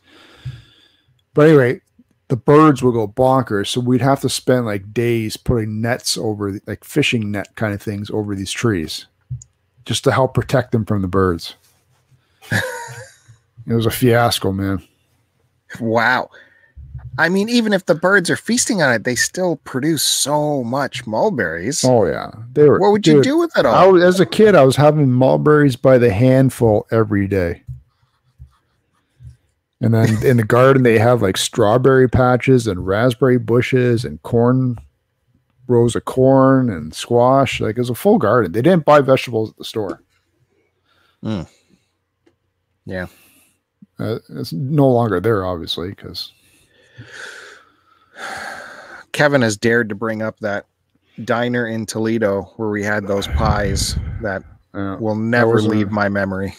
But 1.36 1.48
anyway, 1.50 1.82
the 2.30 2.36
birds 2.36 2.84
would 2.84 2.93
go 2.93 3.07
bonkers, 3.07 3.67
so 3.67 3.80
we'd 3.80 4.01
have 4.01 4.21
to 4.21 4.30
spend 4.30 4.65
like 4.65 4.93
days 4.93 5.38
putting 5.38 5.82
nets 5.82 6.17
over, 6.17 6.59
like 6.67 6.84
fishing 6.84 7.32
net 7.32 7.55
kind 7.55 7.73
of 7.73 7.82
things 7.82 8.09
over 8.09 8.36
these 8.36 8.51
trees, 8.51 9.07
just 9.86 10.03
to 10.03 10.11
help 10.11 10.34
protect 10.34 10.71
them 10.71 10.86
from 10.86 11.01
the 11.01 11.07
birds. 11.07 11.55
it 12.51 13.73
was 13.73 13.86
a 13.86 13.91
fiasco, 13.91 14.51
man. 14.51 14.86
Wow. 15.80 16.30
I 17.19 17.30
mean, 17.30 17.49
even 17.49 17.73
if 17.73 17.86
the 17.86 17.95
birds 17.95 18.30
are 18.30 18.36
feasting 18.36 18.82
on 18.82 18.93
it, 18.93 19.03
they 19.03 19.15
still 19.15 19.55
produce 19.57 20.03
so 20.03 20.63
much 20.63 21.07
mulberries. 21.07 21.84
Oh 21.84 22.05
yeah, 22.05 22.32
they 22.53 22.67
were. 22.69 22.80
what 22.80 22.91
would 22.91 23.07
you 23.07 23.23
do 23.23 23.39
with 23.39 23.57
it 23.57 23.65
I 23.65 23.69
all? 23.69 23.93
was, 23.93 24.03
as 24.03 24.19
a 24.19 24.25
kid, 24.25 24.53
I 24.53 24.63
was 24.63 24.75
having 24.75 25.11
mulberries 25.11 25.75
by 25.75 25.97
the 25.97 26.11
handful 26.11 26.86
every 26.91 27.28
day. 27.28 27.63
And 29.80 29.93
then 29.93 30.25
in 30.25 30.38
the 30.38 30.43
garden, 30.43 30.84
they 30.84 30.97
have 30.97 31.21
like 31.21 31.38
strawberry 31.38 32.09
patches 32.09 32.65
and 32.65 32.86
raspberry 32.86 33.38
bushes 33.38 34.03
and 34.03 34.21
corn, 34.23 34.78
rows 35.67 35.95
of 35.95 36.05
corn 36.05 36.69
and 36.69 36.93
squash. 36.93 37.61
Like 37.61 37.78
it 37.78 37.82
was 37.82 37.89
a 37.89 37.95
full 37.95 38.17
garden. 38.17 38.51
They 38.51 38.61
didn't 38.61 38.86
buy 38.86 39.01
vegetables 39.01 39.51
at 39.51 39.57
the 39.57 39.63
store. 39.63 40.01
Yeah. 42.86 43.07
Uh, 43.99 44.19
it's 44.30 44.53
no 44.53 44.88
longer 44.89 45.19
there, 45.19 45.45
obviously, 45.45 45.89
because 45.89 46.32
Kevin 49.11 49.41
has 49.41 49.57
dared 49.57 49.89
to 49.89 49.95
bring 49.95 50.21
up 50.21 50.39
that 50.39 50.65
diner 51.23 51.67
in 51.67 51.86
Toledo 51.86 52.43
where 52.57 52.69
we 52.69 52.84
had 52.84 53.07
those 53.07 53.28
pies 53.28 53.97
that 54.21 54.43
uh, 54.73 54.97
will 54.99 55.15
never 55.15 55.61
leave 55.61 55.91
my 55.91 56.09
memory. 56.09 56.55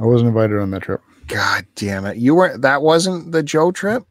I 0.00 0.04
wasn't 0.04 0.28
invited 0.28 0.58
on 0.58 0.70
that 0.70 0.82
trip. 0.82 1.02
God 1.26 1.66
damn 1.74 2.06
it. 2.06 2.16
You 2.16 2.34
weren't 2.34 2.62
that 2.62 2.82
wasn't 2.82 3.32
the 3.32 3.42
Joe 3.42 3.72
trip? 3.72 4.04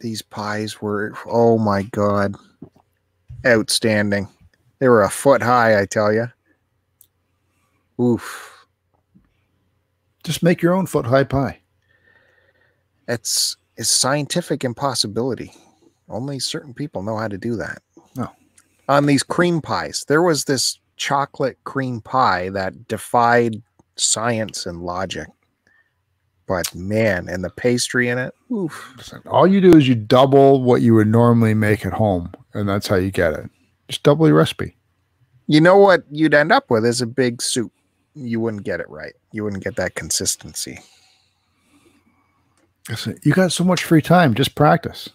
These 0.00 0.22
pies 0.22 0.80
were 0.80 1.14
oh 1.26 1.58
my 1.58 1.82
god. 1.82 2.36
Outstanding. 3.46 4.28
They 4.78 4.88
were 4.88 5.02
a 5.02 5.10
foot 5.10 5.42
high, 5.42 5.80
I 5.80 5.86
tell 5.86 6.12
you. 6.12 6.28
Oof. 8.00 8.66
Just 10.24 10.42
make 10.42 10.62
your 10.62 10.74
own 10.74 10.86
foot 10.86 11.06
high 11.06 11.24
pie. 11.24 11.60
It's 13.08 13.56
it's 13.76 13.90
scientific 13.90 14.64
impossibility. 14.64 15.52
Only 16.08 16.38
certain 16.38 16.74
people 16.74 17.02
know 17.02 17.16
how 17.16 17.28
to 17.28 17.38
do 17.38 17.56
that. 17.56 17.82
No. 18.16 18.30
On 18.88 19.06
these 19.06 19.22
cream 19.22 19.60
pies, 19.60 20.04
there 20.06 20.22
was 20.22 20.44
this 20.44 20.78
chocolate 20.96 21.58
cream 21.64 22.00
pie 22.00 22.50
that 22.50 22.86
defied 22.88 23.62
science 23.96 24.66
and 24.66 24.82
logic. 24.82 25.28
But 26.46 26.74
man, 26.74 27.28
and 27.28 27.42
the 27.42 27.50
pastry 27.50 28.08
in 28.08 28.18
it, 28.18 28.34
oof. 28.52 28.94
All 29.26 29.46
you 29.46 29.60
do 29.60 29.76
is 29.76 29.88
you 29.88 29.94
double 29.94 30.62
what 30.62 30.82
you 30.82 30.94
would 30.94 31.08
normally 31.08 31.54
make 31.54 31.86
at 31.86 31.94
home, 31.94 32.32
and 32.52 32.68
that's 32.68 32.86
how 32.86 32.96
you 32.96 33.10
get 33.10 33.32
it. 33.32 33.50
Just 33.88 34.02
double 34.02 34.26
your 34.26 34.36
recipe. 34.36 34.76
You 35.46 35.60
know 35.60 35.76
what 35.76 36.04
you'd 36.10 36.34
end 36.34 36.52
up 36.52 36.70
with 36.70 36.84
is 36.84 37.00
a 37.00 37.06
big 37.06 37.40
soup. 37.42 37.72
You 38.14 38.40
wouldn't 38.40 38.64
get 38.64 38.80
it 38.80 38.88
right. 38.88 39.14
You 39.32 39.44
wouldn't 39.44 39.64
get 39.64 39.76
that 39.76 39.94
consistency. 39.94 40.78
You 43.22 43.32
got 43.32 43.52
so 43.52 43.64
much 43.64 43.84
free 43.84 44.02
time. 44.02 44.34
Just 44.34 44.54
practice. 44.54 45.08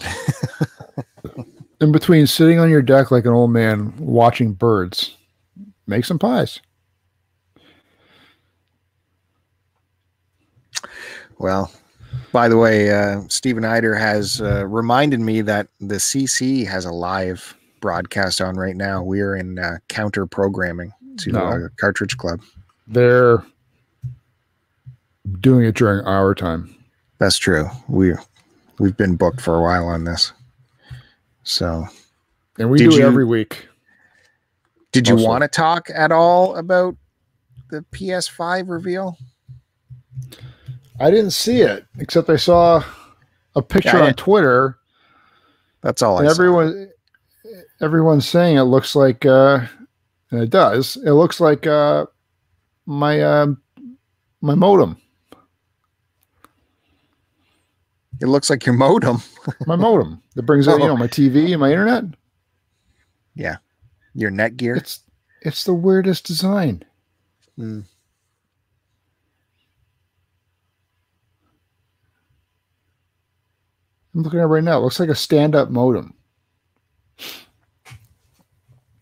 In 1.80 1.92
between 1.92 2.26
sitting 2.26 2.58
on 2.58 2.70
your 2.70 2.82
deck 2.82 3.10
like 3.10 3.26
an 3.26 3.32
old 3.32 3.50
man 3.50 3.94
watching 3.98 4.52
birds, 4.52 5.16
make 5.86 6.04
some 6.04 6.18
pies. 6.18 6.60
Well, 11.42 11.72
by 12.30 12.48
the 12.48 12.56
way, 12.56 12.90
uh, 12.92 13.22
Stephen 13.28 13.64
Eider 13.64 13.94
has 13.96 14.40
uh, 14.40 14.64
reminded 14.66 15.18
me 15.20 15.40
that 15.42 15.66
the 15.80 15.96
CC 15.96 16.64
has 16.66 16.84
a 16.84 16.92
live 16.92 17.56
broadcast 17.80 18.40
on 18.40 18.54
right 18.56 18.76
now. 18.76 19.02
We 19.02 19.20
are 19.22 19.34
in 19.34 19.58
uh, 19.58 19.78
counter 19.88 20.24
programming 20.24 20.92
to 21.18 21.32
No. 21.32 21.40
uh, 21.40 21.68
Cartridge 21.78 22.16
Club. 22.16 22.40
They're 22.86 23.44
doing 25.40 25.64
it 25.64 25.74
during 25.74 26.06
our 26.06 26.32
time. 26.34 26.74
That's 27.18 27.38
true. 27.38 27.68
We 27.88 28.12
we've 28.78 28.96
been 28.96 29.16
booked 29.16 29.40
for 29.40 29.56
a 29.56 29.62
while 29.62 29.86
on 29.88 30.04
this. 30.04 30.32
So, 31.42 31.86
And 32.58 32.70
we 32.70 32.78
do 32.78 32.88
it 32.90 32.94
you- 32.98 33.06
every 33.06 33.24
week. 33.24 33.66
did 34.92 35.08
you 35.08 35.16
want 35.16 35.42
to 35.42 35.48
talk 35.48 35.88
at 35.92 36.12
all 36.12 36.54
about 36.56 36.96
the 37.70 37.84
PS5 37.90 38.68
reveal? 38.68 39.18
I 41.02 41.10
didn't 41.10 41.32
see 41.32 41.62
it, 41.62 41.84
except 41.98 42.30
I 42.30 42.36
saw 42.36 42.82
a 43.56 43.62
picture 43.62 43.98
Yeah, 43.98 44.06
on 44.06 44.14
Twitter 44.14 44.78
That's 45.82 46.00
all 46.02 46.18
I 46.18 46.22
and 46.24 46.30
saw. 46.30 46.34
everyone 46.42 46.88
everyone's 47.80 48.28
saying 48.28 48.56
it 48.56 48.62
looks 48.62 48.94
like 48.94 49.26
uh 49.26 49.66
and 50.30 50.40
it 50.42 50.50
does 50.50 50.96
it 51.04 51.10
looks 51.12 51.40
like 51.40 51.66
uh 51.66 52.06
my 52.86 53.20
um 53.20 53.60
my 54.40 54.54
modem 54.54 54.96
It 58.20 58.26
looks 58.28 58.48
like 58.50 58.64
your 58.64 58.76
modem. 58.76 59.20
my 59.66 59.74
modem 59.76 60.22
that 60.36 60.44
brings 60.44 60.68
out 60.68 60.78
you 60.78 60.84
Oh. 60.84 60.88
know 60.88 60.96
my 60.96 61.08
tv 61.08 61.50
and 61.50 61.60
my 61.60 61.70
internet 61.72 62.04
Yeah, 63.34 63.56
Your 64.14 64.30
Netgear. 64.30 64.76
it's 64.76 65.00
it's 65.42 65.64
the 65.64 65.74
weirdest 65.74 66.24
design 66.26 66.84
Mm. 67.58 67.84
I'm 74.14 74.22
looking 74.22 74.40
at 74.40 74.44
it 74.44 74.46
right 74.46 74.64
now. 74.64 74.78
It 74.78 74.82
looks 74.82 75.00
like 75.00 75.08
a 75.08 75.14
stand-up 75.14 75.70
modem. 75.70 76.14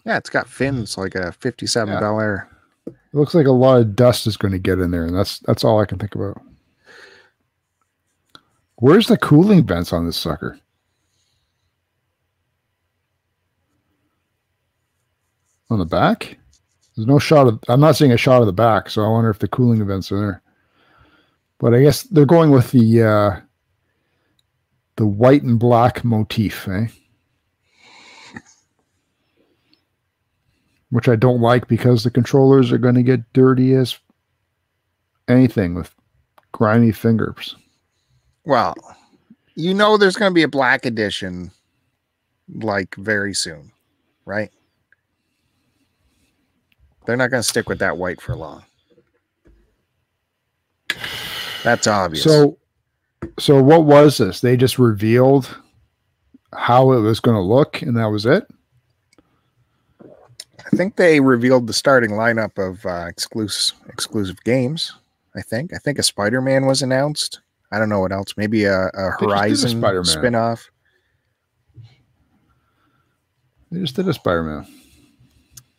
Yeah, 0.07 0.17
it's 0.17 0.31
got 0.31 0.49
fins 0.49 0.97
like 0.97 1.15
a 1.15 1.33
fifty-seven 1.33 1.95
Yeah. 1.95 2.01
Bel 2.01 2.21
Air. 2.21 2.49
it 2.87 2.95
looks 3.13 3.35
like 3.35 3.47
a 3.47 3.53
lot 3.53 3.81
of 3.81 3.95
dust 3.97 4.27
is 4.27 4.37
going 4.37 4.53
to 4.53 4.59
get 4.59 4.79
in 4.79 4.91
there 4.91 5.05
and 5.05 5.17
that's 5.17 5.41
that's 5.41 5.63
all 5.65 5.81
i 5.81 5.85
can 5.85 5.99
think 5.99 6.15
about. 6.15 6.41
Where's 8.77 9.09
the 9.09 9.19
cooling 9.19 9.67
vents 9.67 9.93
on 9.93 10.07
this 10.07 10.17
sucker? 10.17 10.59
On 15.71 15.79
the 15.79 15.85
back? 15.85 16.39
There's 16.97 17.07
no 17.07 17.19
shot 17.19 17.47
of 17.47 17.61
i'm 17.69 17.81
not 17.81 17.97
seeing 17.97 18.13
a 18.13 18.17
shot 18.17 18.41
of 18.41 18.47
the 18.47 18.53
back 18.53 18.91
so 18.91 19.03
i 19.05 19.09
wonder 19.09 19.31
if 19.31 19.39
the 19.39 19.49
cooling 19.49 19.85
vents 19.87 20.11
are 20.13 20.19
there. 20.21 20.43
But 21.59 21.75
i 21.75 21.81
guess 21.83 22.03
they're 22.05 22.27
going 22.27 22.51
with 22.51 22.71
the 22.73 23.03
uh 23.03 23.41
the 25.01 25.07
white 25.07 25.43
and 25.43 25.59
black 25.59 26.05
motif 26.05 26.69
eh 26.69 26.87
which 30.91 31.09
i 31.09 31.17
don't 31.17 31.41
like 31.41 31.67
because 31.69 32.05
the 32.05 32.11
controllers 32.11 32.71
are 32.71 32.79
going 32.79 32.95
to 32.95 33.03
get 33.03 33.33
dirty 33.33 33.73
as 33.75 33.99
anything 35.27 35.75
with 35.75 35.95
grimy 36.53 36.93
fingers 36.93 37.57
Well, 38.45 38.75
you 39.55 39.75
know 39.75 39.97
there's 39.97 40.17
going 40.17 40.31
to 40.31 40.35
be 40.35 40.43
a 40.43 40.49
black 40.49 40.87
edition 40.87 41.51
like 42.49 42.95
very 42.97 43.35
soon, 43.35 43.71
right? 44.25 44.51
They're 47.07 47.17
not 47.17 47.31
going 47.31 47.43
to 47.43 47.49
stick 47.49 47.69
with 47.69 47.79
that 47.81 47.97
white 47.97 48.21
for 48.21 48.35
long. 48.35 48.65
That's 51.63 51.87
obvious. 51.87 52.25
So, 52.25 52.59
so 53.39 53.63
what 53.63 53.85
was 53.85 54.19
this? 54.19 54.41
They 54.41 54.57
just 54.57 54.79
revealed 54.79 55.57
how 56.55 56.93
it 56.93 57.01
was 57.01 57.21
going 57.21 57.37
to 57.37 57.43
look, 57.43 57.83
and 57.83 57.97
that 57.97 58.11
was 58.11 58.27
it. 58.27 58.47
I 60.03 60.77
think 60.77 60.97
they 60.97 61.21
revealed 61.21 61.67
the 61.67 61.73
starting 61.73 62.13
lineup 62.13 62.59
of 62.59 62.85
uh, 62.87 63.07
exclusive 63.09 63.77
exclusive 63.89 64.43
games. 64.45 64.93
I 65.35 65.43
think. 65.43 65.73
I 65.73 65.79
think 65.79 65.99
a 65.99 66.03
Spider-Man 66.03 66.67
was 66.67 66.83
announced. 66.83 67.41
I 67.73 67.79
don't 67.79 67.89
know 67.89 68.01
what 68.01 68.13
else. 68.13 68.35
Maybe 68.37 68.65
a, 68.65 68.87
a 68.89 68.91
They 68.91 69.01
just 69.01 69.21
did 69.21 69.27
a 69.27 69.31
Horizon 69.31 69.71
Spider-Man. 69.71 70.05
spin-off. 70.05 70.71
They 73.71 73.81
just 73.81 73.95
did 73.95 74.09
a 74.09 74.13
Spider-Man. 74.13 74.67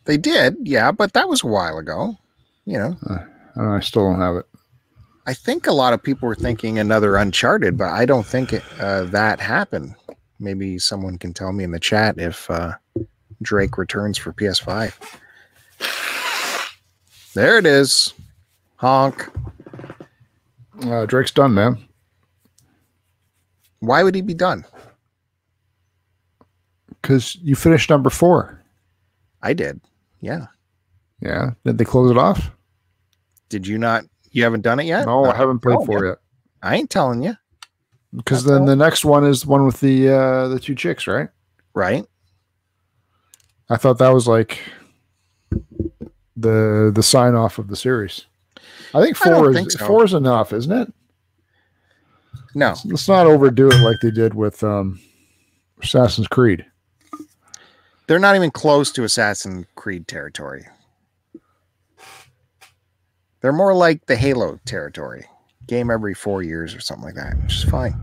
They 0.04 0.16
did, 0.16 0.56
yeah, 0.62 0.90
but 0.90 1.12
that 1.12 1.28
was 1.28 1.44
a 1.44 1.46
while 1.46 1.78
ago. 1.78 2.16
You 2.64 2.78
know, 2.78 2.96
I, 3.08 3.62
know, 3.62 3.72
I 3.72 3.80
still 3.80 4.10
don't 4.10 4.20
have 4.20 4.36
it. 4.36 4.46
I 5.26 5.34
think 5.34 5.66
a 5.66 5.72
lot 5.72 5.92
of 5.92 6.02
people 6.02 6.26
were 6.26 6.34
thinking 6.34 6.78
another 6.78 7.16
Uncharted, 7.16 7.76
but 7.78 7.90
I 7.90 8.04
don't 8.04 8.26
think 8.26 8.52
it, 8.52 8.62
uh, 8.80 9.04
that 9.04 9.38
happened. 9.40 9.94
Maybe 10.40 10.78
someone 10.78 11.18
can 11.18 11.32
tell 11.32 11.52
me 11.52 11.62
in 11.62 11.70
the 11.70 11.78
chat 11.78 12.18
if 12.18 12.50
uh, 12.50 12.72
Drake 13.40 13.78
returns 13.78 14.18
for 14.18 14.32
PS5. 14.32 14.94
There 17.34 17.56
it 17.56 17.66
is. 17.66 18.12
Honk. 18.76 19.30
Uh, 20.84 21.06
Drake's 21.06 21.30
done, 21.30 21.54
man. 21.54 21.78
Why 23.78 24.02
would 24.02 24.14
he 24.14 24.22
be 24.22 24.34
done? 24.34 24.64
Because 27.00 27.36
you 27.36 27.54
finished 27.54 27.90
number 27.90 28.10
four. 28.10 28.60
I 29.42 29.54
did. 29.54 29.80
Yeah. 30.20 30.46
Yeah. 31.20 31.52
Did 31.64 31.78
they 31.78 31.84
close 31.84 32.10
it 32.10 32.18
off? 32.18 32.50
Did 33.48 33.66
you 33.66 33.78
not? 33.78 34.04
You 34.32 34.42
haven't 34.44 34.62
done 34.62 34.80
it 34.80 34.86
yet? 34.86 35.06
No, 35.06 35.24
I 35.26 35.36
haven't 35.36 35.60
played 35.60 35.78
oh, 35.78 35.84
four 35.84 36.06
yet. 36.06 36.18
I 36.62 36.76
ain't 36.76 36.90
telling 36.90 37.22
you. 37.22 37.36
Because 38.14 38.44
then 38.44 38.66
the 38.66 38.76
next 38.76 39.04
one 39.04 39.24
is 39.24 39.42
the 39.42 39.48
one 39.48 39.64
with 39.64 39.80
the 39.80 40.08
uh, 40.10 40.48
the 40.48 40.60
two 40.60 40.74
chicks, 40.74 41.06
right? 41.06 41.28
Right? 41.74 42.04
I 43.70 43.76
thought 43.76 43.98
that 43.98 44.10
was 44.10 44.28
like 44.28 44.58
the 46.36 46.92
the 46.94 47.02
sign 47.02 47.34
off 47.34 47.58
of 47.58 47.68
the 47.68 47.76
series. 47.76 48.26
I 48.94 49.02
think 49.02 49.16
I 49.24 49.34
four 49.34 49.50
is 49.50 49.56
think 49.56 49.70
so. 49.70 49.86
four 49.86 50.04
is 50.04 50.12
enough, 50.12 50.52
isn't 50.52 50.72
it? 50.72 50.92
No, 52.54 52.74
let's 52.84 53.08
not 53.08 53.26
overdo 53.26 53.68
it 53.68 53.80
like 53.80 53.96
they 54.02 54.10
did 54.10 54.34
with 54.34 54.62
um, 54.62 55.00
Assassin's 55.82 56.28
Creed. 56.28 56.66
they're 58.06 58.18
not 58.18 58.36
even 58.36 58.50
close 58.50 58.92
to 58.92 59.04
Assassin's 59.04 59.64
Creed 59.74 60.06
territory. 60.06 60.66
They're 63.42 63.52
more 63.52 63.74
like 63.74 64.06
the 64.06 64.16
Halo 64.16 64.58
territory. 64.64 65.26
Game 65.66 65.90
every 65.90 66.14
four 66.14 66.42
years 66.42 66.74
or 66.74 66.80
something 66.80 67.04
like 67.04 67.14
that, 67.16 67.36
which 67.42 67.56
is 67.56 67.64
fine. 67.64 67.94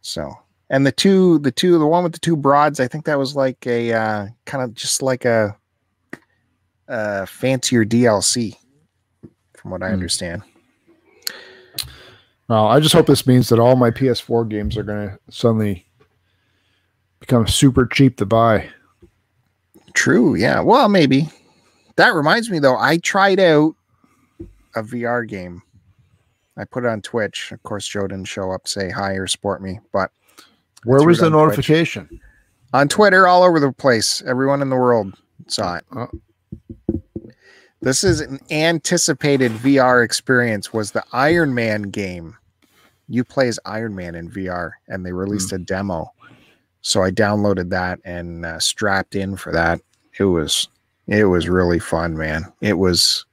So, 0.00 0.32
and 0.70 0.86
the 0.86 0.92
two, 0.92 1.38
the 1.40 1.50
two, 1.52 1.78
the 1.78 1.86
one 1.86 2.02
with 2.02 2.12
the 2.12 2.18
two 2.18 2.36
broads, 2.36 2.80
I 2.80 2.88
think 2.88 3.04
that 3.06 3.18
was 3.18 3.34
like 3.36 3.66
a 3.66 3.92
uh, 3.92 4.26
kind 4.46 4.64
of 4.64 4.74
just 4.74 5.02
like 5.02 5.24
a, 5.24 5.56
a 6.88 7.26
fancier 7.26 7.84
DLC, 7.84 8.56
from 9.54 9.70
what 9.70 9.82
I 9.82 9.88
Hmm. 9.88 9.94
understand. 9.94 10.42
Well, 12.48 12.66
I 12.66 12.80
just 12.80 12.94
hope 12.94 13.06
this 13.06 13.26
means 13.26 13.48
that 13.48 13.58
all 13.58 13.76
my 13.76 13.90
PS4 13.90 14.48
games 14.48 14.76
are 14.76 14.82
going 14.82 15.08
to 15.08 15.18
suddenly 15.30 15.86
become 17.20 17.46
super 17.46 17.86
cheap 17.86 18.16
to 18.18 18.26
buy. 18.26 18.68
True. 19.94 20.34
Yeah. 20.34 20.60
Well, 20.60 20.88
maybe. 20.88 21.28
That 21.96 22.14
reminds 22.14 22.50
me 22.50 22.58
though, 22.58 22.76
I 22.76 22.98
tried 22.98 23.40
out 23.40 23.74
a 24.74 24.82
VR 24.82 25.26
game. 25.28 25.62
I 26.56 26.64
put 26.64 26.84
it 26.84 26.88
on 26.88 27.00
Twitch. 27.02 27.50
Of 27.52 27.62
course, 27.62 27.86
Joe 27.86 28.06
didn't 28.06 28.28
show 28.28 28.52
up, 28.52 28.68
say 28.68 28.90
hi 28.90 29.12
or 29.12 29.26
support 29.26 29.62
me, 29.62 29.80
but 29.92 30.10
Where 30.84 31.02
was 31.06 31.18
the 31.18 31.26
on 31.26 31.32
Twitch. 31.32 31.40
notification? 31.42 32.20
on 32.74 32.88
Twitter, 32.88 33.26
all 33.26 33.42
over 33.42 33.60
the 33.60 33.70
place. 33.72 34.22
Everyone 34.26 34.62
in 34.62 34.70
the 34.70 34.76
world 34.76 35.14
saw 35.46 35.76
it. 35.76 35.84
Oh. 35.94 36.08
This 37.82 38.04
is 38.04 38.20
an 38.20 38.38
anticipated 38.50 39.50
VR 39.52 40.04
experience. 40.04 40.72
Was 40.72 40.92
the 40.92 41.02
Iron 41.12 41.52
Man 41.54 41.82
game? 41.82 42.36
You 43.08 43.24
play 43.24 43.48
as 43.48 43.58
Iron 43.66 43.94
Man 43.94 44.14
in 44.14 44.30
VR, 44.30 44.70
and 44.88 45.04
they 45.04 45.12
released 45.12 45.52
a 45.52 45.58
demo. 45.58 46.12
So 46.80 47.02
I 47.02 47.10
downloaded 47.10 47.70
that 47.70 47.98
and 48.04 48.46
uh, 48.46 48.58
strapped 48.58 49.14
in 49.16 49.36
for 49.36 49.52
that. 49.52 49.80
It 50.18 50.24
was 50.24 50.68
it 51.08 51.24
was 51.24 51.48
really 51.48 51.78
fun, 51.78 52.16
man. 52.16 52.52
It 52.60 52.78
was 52.78 53.24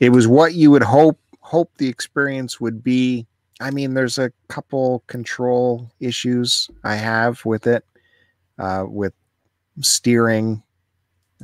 it 0.00 0.10
was 0.10 0.26
what 0.28 0.54
you 0.54 0.70
would 0.70 0.82
hope 0.82 1.18
hope 1.40 1.70
the 1.78 1.88
experience 1.88 2.60
would 2.60 2.82
be. 2.82 3.26
I 3.60 3.70
mean, 3.70 3.94
there's 3.94 4.18
a 4.18 4.32
couple 4.48 5.04
control 5.06 5.90
issues 6.00 6.68
I 6.82 6.96
have 6.96 7.44
with 7.44 7.66
it 7.66 7.84
uh, 8.58 8.84
with 8.88 9.12
steering. 9.80 10.62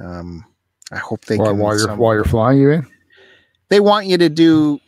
Um, 0.00 0.44
I 0.92 0.96
hope 0.98 1.24
they 1.26 1.36
While, 1.36 1.50
can. 1.50 1.58
while 1.58 1.72
you're 1.72 1.86
some- 1.86 1.98
while 1.98 2.14
you're 2.14 2.24
flying, 2.24 2.58
you 2.60 2.68
mean? 2.68 2.86
they 3.68 3.78
want 3.80 4.06
you 4.06 4.18
to 4.18 4.28
do 4.28 4.80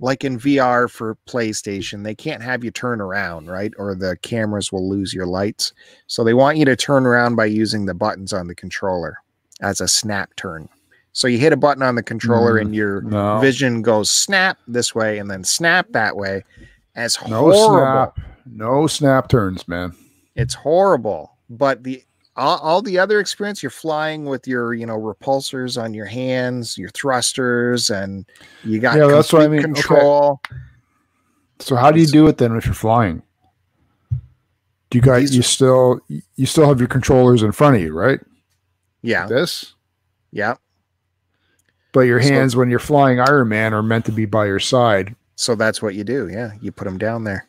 like 0.00 0.24
in 0.24 0.38
VR 0.38 0.90
for 0.90 1.16
PlayStation. 1.28 2.04
They 2.04 2.14
can't 2.14 2.42
have 2.42 2.62
you 2.64 2.70
turn 2.70 3.00
around, 3.00 3.48
right? 3.48 3.72
Or 3.78 3.94
the 3.94 4.16
cameras 4.22 4.70
will 4.72 4.88
lose 4.88 5.14
your 5.14 5.26
lights. 5.26 5.72
So 6.06 6.22
they 6.24 6.34
want 6.34 6.58
you 6.58 6.64
to 6.66 6.76
turn 6.76 7.06
around 7.06 7.36
by 7.36 7.46
using 7.46 7.86
the 7.86 7.94
buttons 7.94 8.32
on 8.32 8.46
the 8.46 8.54
controller 8.54 9.18
as 9.62 9.80
a 9.80 9.88
snap 9.88 10.34
turn. 10.36 10.68
So 11.12 11.28
you 11.28 11.38
hit 11.38 11.52
a 11.52 11.56
button 11.56 11.82
on 11.82 11.94
the 11.94 12.02
controller 12.02 12.54
Mm, 12.54 12.60
and 12.60 12.74
your 12.74 13.00
No, 13.00 13.38
vision 13.40 13.80
goes 13.80 14.10
snap 14.10 14.58
this 14.68 14.94
way 14.94 15.18
and 15.18 15.30
then 15.30 15.44
snap 15.44 15.86
that 15.92 16.14
way. 16.16 16.44
As 16.94 17.16
no 17.28 17.50
horrible. 17.50 18.12
snap, 18.14 18.26
no 18.44 18.86
snap 18.86 19.28
turns, 19.28 19.66
man. 19.66 19.94
It's 20.34 20.54
horrible. 20.54 21.32
But 21.48 21.84
the 21.84 22.02
all, 22.36 22.58
all 22.58 22.82
the 22.82 22.98
other 22.98 23.18
experience, 23.20 23.62
you're 23.62 23.70
flying 23.70 24.24
with 24.26 24.46
your, 24.46 24.74
you 24.74 24.84
know, 24.86 24.98
repulsors 24.98 25.80
on 25.82 25.94
your 25.94 26.06
hands, 26.06 26.76
your 26.76 26.90
thrusters, 26.90 27.90
and 27.90 28.26
you 28.64 28.78
got 28.78 28.96
Yeah, 28.98 29.06
that's 29.06 29.32
what 29.32 29.42
I 29.42 29.48
mean. 29.48 29.60
Okay. 29.60 29.72
control. 29.72 30.40
So 31.60 31.76
how 31.76 31.90
do 31.90 31.98
you 32.00 32.06
do 32.06 32.26
it 32.26 32.36
then 32.38 32.54
if 32.56 32.66
you're 32.66 32.74
flying? 32.74 33.22
Do 34.90 34.98
you 34.98 35.00
These- 35.02 35.34
you 35.36 35.42
still 35.42 36.00
you 36.36 36.46
still 36.46 36.68
have 36.68 36.78
your 36.78 36.88
controllers 36.88 37.42
in 37.42 37.52
front 37.52 37.76
of 37.76 37.82
you, 37.82 37.92
right? 37.92 38.20
Yeah, 39.02 39.26
This, 39.26 39.74
yeah. 40.32 40.54
but 41.92 42.00
your 42.00 42.22
So- 42.22 42.28
hands 42.28 42.54
when 42.56 42.70
you're 42.70 42.78
flying 42.78 43.20
Iron 43.20 43.48
Man 43.48 43.72
are 43.74 43.82
meant 43.82 44.04
to 44.06 44.12
be 44.12 44.26
by 44.26 44.46
your 44.46 44.60
side. 44.60 45.14
So 45.34 45.54
that's 45.54 45.80
what 45.82 45.94
you 45.94 46.04
do. 46.04 46.28
Yeah, 46.28 46.52
you 46.60 46.72
put 46.72 46.84
them 46.84 46.98
down 46.98 47.24
there. 47.24 47.46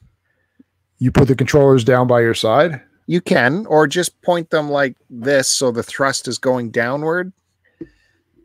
You 1.00 1.12
put 1.12 1.28
the 1.28 1.36
controllers 1.36 1.84
down 1.84 2.08
by 2.08 2.22
your 2.22 2.34
side. 2.34 2.82
You 3.08 3.22
can, 3.22 3.66
or 3.68 3.88
just 3.88 4.22
point 4.22 4.50
them 4.50 4.70
like 4.70 4.96
this, 5.10 5.48
so 5.48 5.72
the 5.72 5.84
thrust 5.84 6.28
is 6.28 6.38
going 6.38 6.72
downward. 6.72 7.32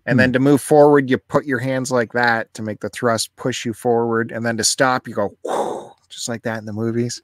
And 0.07 0.15
Hmm. 0.15 0.19
then 0.19 0.33
to 0.33 0.39
move 0.39 0.61
forward, 0.61 1.11
you 1.11 1.19
put 1.19 1.45
your 1.45 1.59
hands 1.59 1.91
like 1.91 2.13
that 2.13 2.53
to 2.55 2.63
make 2.63 2.81
the 2.81 2.89
thrust 2.89 3.35
push 3.37 3.65
you 3.65 3.73
forward. 3.73 4.33
And 4.33 4.47
then 4.47 4.57
to 4.57 4.65
stop, 4.65 5.07
you 5.07 5.15
go 5.15 5.37
just 6.09 6.29
like 6.29 6.43
that 6.43 6.59
in 6.59 6.65
the 6.65 6.73
movies. 6.73 7.21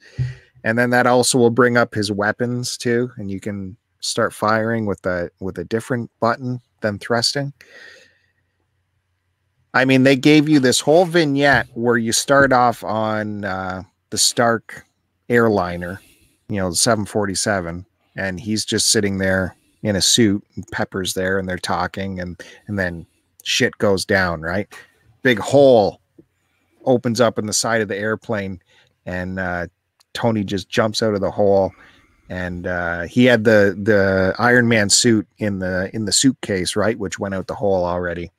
And 0.65 0.77
then 0.79 0.91
that 0.91 1.07
also 1.07 1.39
will 1.39 1.51
bring 1.51 1.77
up 1.77 1.95
his 1.95 2.11
weapons 2.11 2.77
too, 2.77 3.11
and 3.17 3.31
you 3.31 3.41
can 3.41 3.77
start 4.01 4.33
firing 4.33 4.87
with 4.87 5.05
a 5.07 5.31
with 5.41 5.59
a 5.59 5.65
different 5.65 6.11
button 6.21 6.61
than 6.81 6.99
thrusting. 6.99 7.53
I 9.75 9.85
mean, 9.85 10.03
they 10.03 10.17
gave 10.17 10.49
you 10.49 10.61
this 10.61 10.81
whole 10.81 11.05
vignette 11.05 11.69
where 11.75 11.97
you 11.97 12.13
start 12.13 12.53
off 12.53 12.83
on 12.83 13.45
uh, 13.45 13.83
the 14.11 14.19
Stark 14.19 14.85
airliner, 15.29 16.01
you 16.49 16.57
know, 16.57 16.71
the 16.71 16.77
747, 16.77 17.85
and 18.17 18.41
he's 18.41 18.65
just 18.65 18.89
sitting 18.89 19.19
there 19.19 19.57
in 19.83 19.97
a 19.97 20.03
suit, 20.03 20.45
and 20.57 20.67
Pepper's 20.73 21.15
there, 21.15 21.39
and 21.39 21.49
they're 21.49 21.59
talking, 21.59 22.21
and 22.21 22.43
and 22.67 22.79
then 22.79 23.07
shit 23.45 23.77
goes 23.79 24.05
down, 24.05 24.41
right? 24.41 24.73
Big 25.23 25.39
hole 25.39 26.01
opens 26.85 27.21
up 27.21 27.39
in 27.39 27.47
the 27.47 27.53
side 27.53 27.81
of 27.81 27.89
the 27.89 27.97
airplane, 27.97 28.61
and 29.07 29.39
uh, 29.39 29.67
Tony 30.15 30.45
just 30.45 30.69
jumps 30.69 31.03
out 31.03 31.15
of 31.15 31.21
the 31.21 31.31
hole. 31.31 31.73
And 32.31 32.67
uh, 32.67 33.03
he 33.03 33.25
had 33.25 33.45
the 33.45 33.79
the 33.83 34.35
Iron 34.39 34.69
Man 34.69 34.91
suit 34.91 35.27
in 35.39 35.61
the 35.61 35.91
in 35.95 36.05
the 36.05 36.13
suitcase, 36.13 36.77
right, 36.77 36.99
which 36.99 37.19
went 37.19 37.35
out 37.35 37.47
the 37.47 37.55
hole 37.55 37.85
already. 37.87 38.31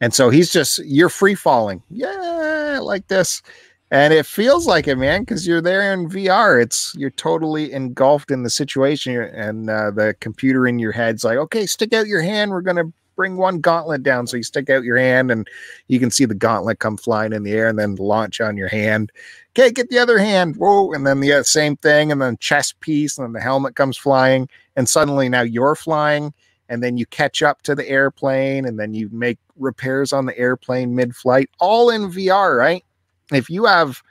And 0.00 0.12
so 0.12 0.28
he's 0.30 0.52
just 0.52 0.78
you're 0.84 1.08
free 1.08 1.34
falling, 1.34 1.82
yeah, 1.88 2.78
like 2.82 3.08
this, 3.08 3.42
and 3.90 4.12
it 4.12 4.26
feels 4.26 4.66
like 4.66 4.86
it, 4.86 4.96
man, 4.96 5.22
because 5.22 5.46
you're 5.46 5.62
there 5.62 5.92
in 5.92 6.08
VR. 6.08 6.62
It's 6.62 6.94
you're 6.94 7.10
totally 7.10 7.72
engulfed 7.72 8.30
in 8.30 8.42
the 8.42 8.50
situation, 8.50 9.16
and 9.16 9.70
uh, 9.70 9.90
the 9.90 10.14
computer 10.20 10.66
in 10.66 10.78
your 10.78 10.92
head's 10.92 11.24
like, 11.24 11.38
okay, 11.38 11.66
stick 11.66 11.92
out 11.92 12.06
your 12.06 12.20
hand. 12.20 12.50
We're 12.50 12.60
gonna 12.60 12.92
bring 13.16 13.36
one 13.36 13.60
gauntlet 13.60 14.02
down. 14.02 14.26
So 14.26 14.36
you 14.36 14.42
stick 14.42 14.68
out 14.68 14.84
your 14.84 14.98
hand, 14.98 15.30
and 15.30 15.48
you 15.88 15.98
can 15.98 16.10
see 16.10 16.26
the 16.26 16.34
gauntlet 16.34 16.80
come 16.80 16.98
flying 16.98 17.32
in 17.32 17.44
the 17.44 17.52
air, 17.52 17.68
and 17.68 17.78
then 17.78 17.94
launch 17.94 18.40
on 18.40 18.58
your 18.58 18.68
hand. 18.68 19.10
Okay, 19.58 19.70
get 19.70 19.88
the 19.88 19.98
other 19.98 20.18
hand. 20.18 20.56
Whoa, 20.56 20.92
and 20.92 21.06
then 21.06 21.20
the 21.20 21.32
uh, 21.32 21.42
same 21.42 21.76
thing, 21.76 22.12
and 22.12 22.20
then 22.20 22.36
chest 22.38 22.78
piece, 22.80 23.16
and 23.16 23.24
then 23.24 23.32
the 23.32 23.40
helmet 23.40 23.74
comes 23.74 23.96
flying, 23.96 24.48
and 24.76 24.88
suddenly 24.88 25.30
now 25.30 25.42
you're 25.42 25.74
flying 25.74 26.34
and 26.70 26.82
then 26.82 26.98
you 26.98 27.06
catch 27.06 27.42
up 27.42 27.62
to 27.62 27.74
the 27.74 27.88
airplane 27.88 28.66
and 28.66 28.78
then 28.78 28.92
you 28.92 29.08
make 29.10 29.38
repairs 29.56 30.12
on 30.12 30.26
the 30.26 30.38
airplane 30.38 30.94
mid-flight 30.94 31.48
all 31.58 31.88
in 31.88 32.10
VR 32.10 32.58
right 32.58 32.84
if 33.32 33.50
you 33.50 33.64
have 33.64 34.02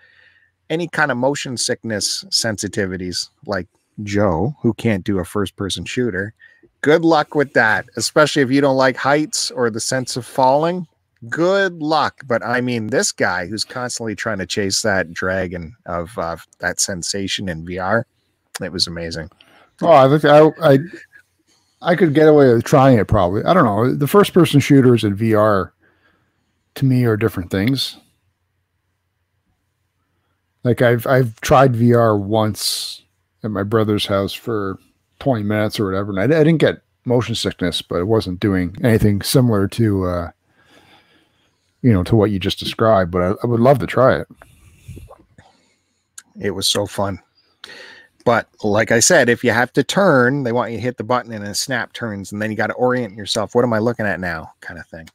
any 0.70 0.88
kind 0.88 1.12
of 1.12 1.18
motion 1.18 1.58
sickness 1.58 2.24
sensitivities 2.30 3.30
like 3.46 3.68
Joe 4.04 4.56
who 4.62 4.74
can't 4.74 5.04
do 5.04 5.20
a 5.20 5.26
first 5.26 5.56
person 5.56 5.86
shooter 5.86 6.34
good 6.82 7.04
luck 7.04 7.36
with 7.36 7.54
that 7.54 7.86
especially 7.96 8.42
if 8.42 8.52
you 8.52 8.62
don't 8.62 8.78
like 8.78 8.96
heights 8.96 9.50
or 9.52 9.70
the 9.70 9.80
sense 9.80 10.16
of 10.16 10.26
falling 10.26 10.86
good 11.30 11.82
luck 11.82 12.22
but 12.28 12.46
i 12.46 12.62
mean 12.62 12.88
this 12.88 13.12
guy 13.12 13.48
who's 13.48 13.64
constantly 13.64 14.16
trying 14.16 14.38
to 14.38 14.46
chase 14.46 14.84
that 14.84 15.12
dragon 15.12 15.76
of 15.88 16.16
uh, 16.20 16.38
that 16.60 16.80
sensation 16.80 17.50
in 17.50 17.66
VR 17.66 18.04
it 18.62 18.72
was 18.72 18.86
amazing 18.86 19.28
Oh, 19.82 19.90
I 19.90 20.74
I 20.74 20.80
I 21.82 21.96
could 21.96 22.14
get 22.14 22.28
away 22.28 22.52
with 22.54 22.64
trying 22.64 22.98
it 22.98 23.08
probably. 23.08 23.44
I 23.44 23.54
don't 23.54 23.66
know. 23.66 23.94
The 23.94 24.08
first 24.08 24.34
person 24.34 24.60
shooters 24.60 25.04
in 25.04 25.16
VR 25.16 25.72
to 26.76 26.86
me 26.86 27.06
are 27.06 27.18
different 27.18 27.52
things. 27.52 27.98
Like 30.68 30.82
I've 30.82 31.08
I've 31.08 31.40
tried 31.40 31.76
VR 31.76 32.20
once 32.20 33.02
at 33.42 33.52
my 33.52 33.64
brother's 33.64 34.06
house 34.06 34.34
for 34.34 34.78
20 35.20 35.44
minutes 35.44 35.80
or 35.80 35.86
whatever, 35.86 36.12
and 36.12 36.20
I, 36.20 36.24
I 36.26 36.44
didn't 36.44 36.58
get 36.58 36.82
motion 37.06 37.36
sickness, 37.36 37.82
but 37.82 38.02
it 38.02 38.04
wasn't 38.04 38.42
doing 38.42 38.76
anything 38.84 39.22
similar 39.22 39.70
to 39.70 40.06
uh 40.06 40.32
you 41.82 41.94
know 41.94 42.04
to 42.04 42.18
what 42.18 42.32
you 42.32 42.40
just 42.40 42.60
described. 42.60 43.12
But 43.12 43.22
I, 43.22 43.28
I 43.44 43.48
would 43.48 43.62
love 43.62 43.80
to 43.80 43.88
try 43.88 44.20
it. 44.20 44.28
It 46.38 46.52
was 46.52 46.68
so 46.68 46.86
fun. 46.86 47.22
But 48.26 48.50
like 48.62 48.92
I 48.92 49.00
said, 49.00 49.30
if 49.30 49.46
you 49.46 49.52
have 49.52 49.72
to 49.72 49.86
turn, 49.86 50.44
they 50.44 50.52
want 50.52 50.72
you 50.72 50.78
to 50.80 50.84
hit 50.84 50.98
the 50.98 51.06
button 51.06 51.32
and 51.32 51.46
then 51.46 51.54
snap 51.54 51.94
turns, 51.94 52.34
and 52.34 52.42
then 52.42 52.52
you 52.52 52.58
got 52.58 52.68
to 52.68 52.74
orient 52.74 53.16
yourself. 53.16 53.56
What 53.56 53.64
am 53.64 53.72
I 53.72 53.80
looking 53.80 54.06
at 54.06 54.20
now? 54.20 54.52
Kind 54.60 54.82
of 54.82 54.88
thing. 54.88 55.08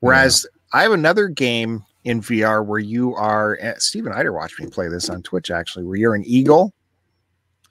Whereas 0.00 0.46
I 0.74 0.82
have 0.82 0.92
another 0.92 1.26
game 1.26 1.86
in 2.04 2.20
VR 2.20 2.64
where 2.64 2.78
you 2.78 3.14
are 3.14 3.58
eh, 3.60 3.74
Stephen 3.78 4.12
Eider 4.12 4.32
watched 4.32 4.60
me 4.60 4.66
play 4.68 4.88
this 4.88 5.10
on 5.10 5.22
Twitch 5.22 5.50
actually, 5.50 5.84
where 5.84 5.96
you're 5.96 6.14
an 6.14 6.24
eagle. 6.24 6.72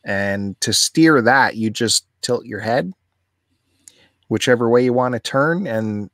And 0.06 0.60
to 0.62 0.72
steer 0.72 1.22
that, 1.22 1.56
you 1.56 1.70
just 1.70 2.06
tilt 2.22 2.46
your 2.46 2.60
head 2.60 2.94
whichever 4.28 4.70
way 4.70 4.84
you 4.84 4.94
want 4.94 5.14
to 5.14 5.20
turn. 5.20 5.68
And 5.68 6.10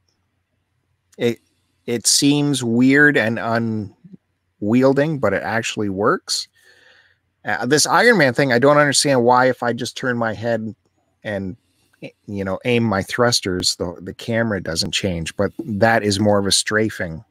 it 1.17 1.39
it 1.85 2.07
seems 2.07 2.63
weird 2.63 3.17
and 3.17 3.37
un 3.37 3.93
wielding, 4.59 5.19
but 5.19 5.33
it 5.33 5.43
actually 5.43 5.89
works. 5.89 6.47
Uh, 7.43 7.65
this 7.65 7.85
Iron 7.85 8.17
Man 8.17 8.33
thing, 8.33 8.51
I 8.51 8.59
don't 8.59 8.77
understand 8.77 9.23
why 9.23 9.49
if 9.49 9.61
I 9.61 9.71
just 9.71 9.95
turn 9.95 10.17
my 10.17 10.33
head 10.33 10.73
and 11.23 11.55
you 12.27 12.43
know 12.43 12.59
aim 12.65 12.83
my 12.83 13.03
thrusters, 13.03 13.75
the 13.75 13.95
the 14.01 14.13
camera 14.13 14.61
doesn't 14.61 14.91
change. 14.93 15.35
But 15.35 15.51
that 15.59 16.03
is 16.03 16.19
more 16.19 16.39
of 16.39 16.47
a 16.47 16.51
strafing 16.51 17.23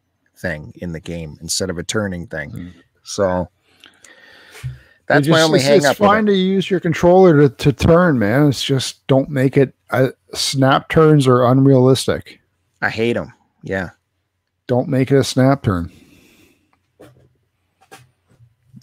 thing 0.45 0.75
in 0.77 0.93
the 0.93 1.01
game 1.01 1.39
instead 1.41 1.71
of 1.71 1.79
a 1.79 1.83
turning 1.83 2.27
thing. 2.27 2.51
Mm. 2.51 2.73
So 3.03 3.49
that's 5.07 5.27
just, 5.27 5.31
my 5.31 5.41
only 5.41 5.59
it's, 5.59 5.67
hang 5.67 5.77
it's 5.79 5.87
up. 5.87 5.93
It's 5.93 5.99
fine 5.99 6.27
to 6.27 6.35
use 6.35 6.71
your 6.71 6.81
controller 6.81 7.49
to, 7.49 7.49
to 7.49 7.73
turn, 7.73 8.19
man. 8.19 8.49
It's 8.49 8.63
just 8.63 9.07
don't 9.07 9.31
make 9.31 9.57
it. 9.57 9.75
Uh, 9.91 10.09
snap 10.35 10.91
turns 10.91 11.27
are 11.27 11.47
unrealistic. 11.47 12.41
I 12.83 12.91
hate 12.91 13.15
them. 13.15 13.33
Yeah. 13.63 13.91
Don't 14.67 14.89
make 14.89 15.11
it 15.11 15.17
a 15.17 15.25
snap 15.25 15.63
turn. 15.63 15.91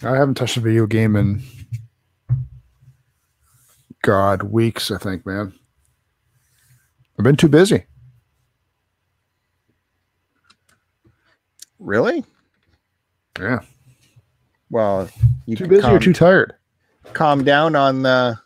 I 0.04 0.16
haven't 0.16 0.34
touched 0.34 0.56
a 0.56 0.60
video 0.60 0.86
game 0.86 1.14
in 1.14 1.42
God 4.02 4.42
weeks. 4.42 4.90
I 4.90 4.98
think, 4.98 5.24
man. 5.24 5.52
I've 7.16 7.24
been 7.24 7.36
too 7.36 7.48
busy. 7.48 7.84
Really? 11.82 12.24
Yeah. 13.38 13.60
Well, 14.70 15.08
you 15.46 15.56
too 15.56 15.66
busy 15.66 15.82
calm, 15.82 15.96
or 15.96 15.98
too 15.98 16.12
tired. 16.12 16.54
Calm 17.12 17.44
down 17.44 17.74
on 17.74 18.02
the 18.02 18.38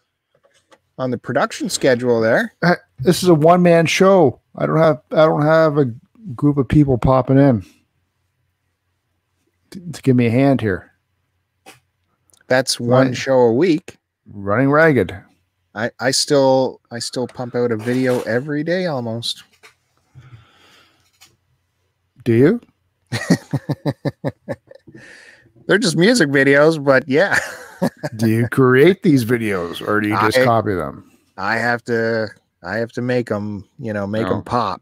on 0.99 1.11
the 1.11 1.19
production 1.19 1.69
schedule 1.69 2.21
there. 2.21 2.55
This 2.99 3.23
is 3.23 3.29
a 3.29 3.35
one 3.35 3.63
man 3.63 3.87
show. 3.87 4.41
I 4.57 4.67
don't 4.67 4.79
have 4.79 5.03
I 5.13 5.27
don't 5.27 5.43
have 5.43 5.77
a 5.77 5.93
group 6.35 6.57
of 6.57 6.67
people 6.67 6.97
popping 6.97 7.39
in 7.39 7.65
to, 9.71 9.81
to 9.93 10.03
give 10.03 10.17
me 10.17 10.27
a 10.27 10.31
hand 10.31 10.61
here. 10.63 10.91
That's 12.49 12.81
one 12.81 13.09
right. 13.09 13.17
show 13.17 13.39
a 13.39 13.53
week. 13.53 13.99
Running 14.27 14.71
ragged. 14.71 15.15
I 15.75 15.91
I 16.01 16.11
still 16.11 16.81
I 16.91 17.01
still 17.01 17.27
pump 17.29 17.55
out 17.55 17.71
a 17.71 17.77
video 17.77 18.23
every 18.23 18.65
day 18.65 18.87
almost. 18.87 19.45
Do 22.25 22.33
you? 22.33 22.61
They're 25.67 25.79
just 25.79 25.97
music 25.97 26.29
videos, 26.29 26.83
but 26.83 27.09
yeah. 27.09 27.39
do 28.17 28.29
you 28.29 28.49
create 28.49 29.03
these 29.03 29.25
videos 29.25 29.87
or 29.87 30.01
do 30.01 30.09
you 30.09 30.19
just 30.21 30.39
I, 30.39 30.45
copy 30.45 30.75
them? 30.75 31.11
I 31.37 31.57
have 31.57 31.83
to 31.85 32.29
I 32.63 32.77
have 32.77 32.93
to 32.93 33.03
make 33.03 33.29
them, 33.29 33.69
you 33.79 33.93
know, 33.93 34.07
make 34.07 34.27
oh. 34.27 34.31
them 34.31 34.43
pop. 34.43 34.81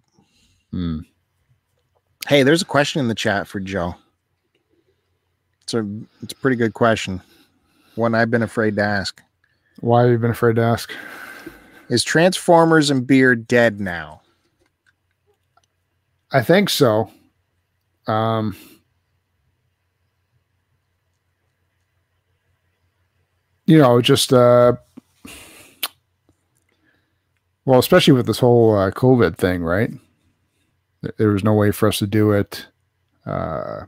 Hmm. 0.71 1.01
Hey, 2.29 2.43
there's 2.43 2.63
a 2.63 2.67
question 2.67 3.01
in 3.01 3.09
the 3.09 3.15
chat 3.15 3.47
for 3.47 3.61
Joe. 3.61 3.95
It's 5.63 5.75
a 5.75 5.87
it's 6.23 6.33
a 6.33 6.37
pretty 6.37 6.57
good 6.57 6.75
question. 6.75 7.21
One 7.95 8.15
I've 8.15 8.31
been 8.31 8.43
afraid 8.43 8.77
to 8.77 8.83
ask. 8.83 9.23
Why 9.81 10.03
have 10.03 10.11
you 10.11 10.19
been 10.19 10.31
afraid 10.31 10.57
to 10.57 10.63
ask? 10.63 10.93
Is 11.89 12.03
Transformers 12.03 12.91
and 12.91 13.07
beer 13.07 13.35
dead 13.35 13.81
now? 13.81 14.23
I 16.33 16.43
think 16.43 16.71
so. 16.71 17.11
Um, 18.07 18.57
you 23.67 23.79
know, 23.79 24.01
just 24.01 24.33
uh, 24.33 24.75
well, 27.65 27.79
especially 27.79 28.13
with 28.13 28.27
this 28.27 28.39
whole 28.39 28.77
uh, 28.77 28.91
COVID 28.91 29.37
thing, 29.37 29.63
right? 29.63 29.91
There 31.19 31.31
was 31.31 31.45
no 31.45 31.55
way 31.55 31.71
for 31.71 31.89
us 31.89 31.99
to 31.99 32.07
do 32.07 32.33
it. 32.33 32.67
Uh, 33.27 33.85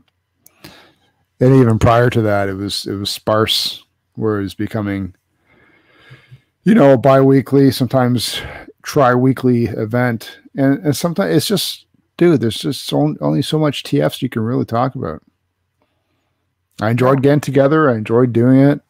and 1.39 1.55
even 1.55 1.79
prior 1.79 2.09
to 2.09 2.21
that, 2.21 2.49
it 2.49 2.55
was 2.55 2.85
it 2.87 2.95
was 2.95 3.09
sparse, 3.09 3.83
where 4.13 4.39
it 4.39 4.43
was 4.43 4.55
becoming, 4.55 5.13
you 6.63 6.73
know, 6.73 6.97
biweekly, 6.97 7.71
sometimes 7.71 8.41
tri-weekly 8.81 9.65
event, 9.65 10.39
and, 10.55 10.79
and 10.79 10.95
sometimes 10.95 11.35
it's 11.35 11.45
just 11.45 11.86
dude, 12.17 12.41
there's 12.41 12.57
just 12.57 12.85
so, 12.85 13.15
only 13.21 13.41
so 13.41 13.57
much 13.57 13.83
TFs 13.83 14.21
you 14.21 14.29
can 14.29 14.41
really 14.41 14.65
talk 14.65 14.95
about. 14.95 15.23
I 16.81 16.89
enjoyed 16.89 17.23
getting 17.23 17.41
together. 17.41 17.89
I 17.89 17.95
enjoyed 17.95 18.33
doing 18.33 18.59
it, 18.59 18.81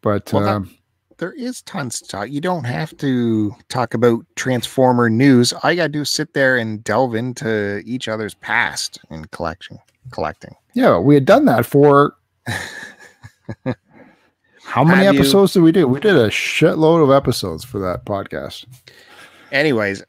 but 0.00 0.32
well, 0.32 0.48
um, 0.48 0.64
that, 0.64 1.18
there 1.18 1.32
is 1.32 1.62
tons 1.62 2.00
to 2.00 2.08
talk. 2.08 2.30
You 2.30 2.40
don't 2.40 2.64
have 2.64 2.96
to 2.96 3.54
talk 3.68 3.94
about 3.94 4.24
Transformer 4.34 5.08
news. 5.08 5.52
All 5.52 5.70
you 5.70 5.76
gotta 5.76 5.88
do 5.88 6.04
sit 6.04 6.34
there 6.34 6.56
and 6.56 6.82
delve 6.82 7.14
into 7.14 7.80
each 7.84 8.08
other's 8.08 8.34
past 8.34 8.98
and 9.10 9.30
collection 9.30 9.78
collecting. 10.10 10.56
Yeah, 10.74 10.98
we 10.98 11.14
had 11.14 11.24
done 11.24 11.44
that 11.44 11.64
for 11.64 12.16
how 14.64 14.82
many 14.82 15.04
have 15.04 15.14
episodes 15.14 15.54
you, 15.54 15.60
did 15.60 15.64
we 15.64 15.72
do? 15.72 15.86
We 15.86 16.00
did 16.00 16.16
a 16.16 16.28
shitload 16.28 17.04
of 17.04 17.10
episodes 17.10 17.64
for 17.64 17.78
that 17.78 18.04
podcast. 18.04 18.64
Anyways, 19.52 20.02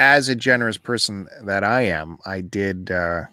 as 0.00 0.30
a 0.30 0.34
generous 0.34 0.78
person 0.78 1.28
that 1.42 1.62
I 1.62 1.82
am, 1.82 2.16
I 2.24 2.40
did. 2.40 2.90
Uh, 2.90 3.24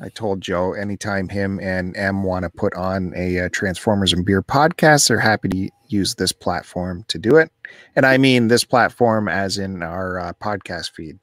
I 0.00 0.08
told 0.08 0.40
Joe 0.40 0.72
anytime 0.72 1.28
him 1.28 1.60
and 1.60 1.94
M 1.96 2.22
want 2.22 2.44
to 2.44 2.50
put 2.50 2.72
on 2.74 3.12
a, 3.14 3.40
uh, 3.40 3.48
Transformers 3.52 4.12
and 4.12 4.24
Beer 4.24 4.42
podcast, 4.42 5.08
they're 5.08 5.18
happy 5.18 5.48
to 5.48 5.70
use 5.88 6.14
this 6.14 6.32
platform 6.32 7.04
to 7.08 7.18
do 7.18 7.36
it. 7.36 7.50
And 7.94 8.06
I 8.06 8.16
mean 8.16 8.48
this 8.48 8.64
platform 8.64 9.28
as 9.28 9.58
in 9.58 9.82
our 9.82 10.18
uh, 10.18 10.32
podcast 10.40 10.92
feed. 10.92 11.18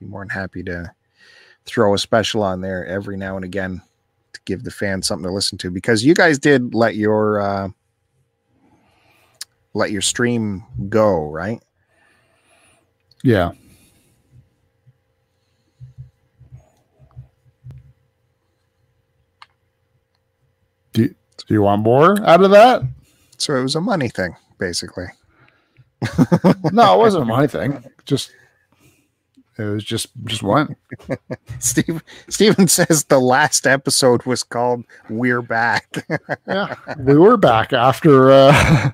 Be 0.00 0.06
more 0.06 0.22
than 0.22 0.30
happy 0.30 0.64
to 0.64 0.90
throw 1.66 1.94
a 1.94 1.98
special 1.98 2.42
on 2.42 2.62
there 2.62 2.84
every 2.86 3.16
now 3.16 3.36
and 3.36 3.44
again 3.44 3.80
to 4.32 4.40
give 4.44 4.64
the 4.64 4.70
fans 4.70 5.06
something 5.06 5.28
to 5.28 5.32
listen 5.32 5.58
to 5.58 5.70
because 5.70 6.02
you 6.02 6.14
guys 6.14 6.38
did 6.38 6.74
let 6.74 6.96
your 6.96 7.40
uh, 7.40 7.68
let 9.74 9.92
your 9.92 10.02
stream 10.02 10.64
go, 10.88 11.30
right? 11.30 11.62
Yeah. 13.22 13.52
Do 20.92 21.02
you, 21.02 21.14
do 21.46 21.54
you 21.54 21.62
want 21.62 21.82
more 21.82 22.20
out 22.26 22.42
of 22.42 22.50
that? 22.50 22.82
So 23.38 23.54
it 23.56 23.62
was 23.62 23.76
a 23.76 23.80
money 23.80 24.08
thing, 24.08 24.36
basically. 24.58 25.06
no, 26.72 26.94
it 26.94 26.98
wasn't 26.98 27.22
a 27.22 27.26
money 27.26 27.46
thing. 27.46 27.84
Just 28.06 28.32
it 29.60 29.64
was 29.64 29.84
just 29.84 30.08
just 30.24 30.42
one. 30.42 30.76
Steve 31.58 32.02
Steven 32.28 32.66
says 32.66 33.04
the 33.04 33.20
last 33.20 33.66
episode 33.66 34.24
was 34.24 34.42
called 34.42 34.84
"We're 35.10 35.42
Back." 35.42 36.06
yeah, 36.48 36.76
we 36.98 37.16
were 37.16 37.36
back 37.36 37.74
after, 37.74 38.30
uh, 38.30 38.92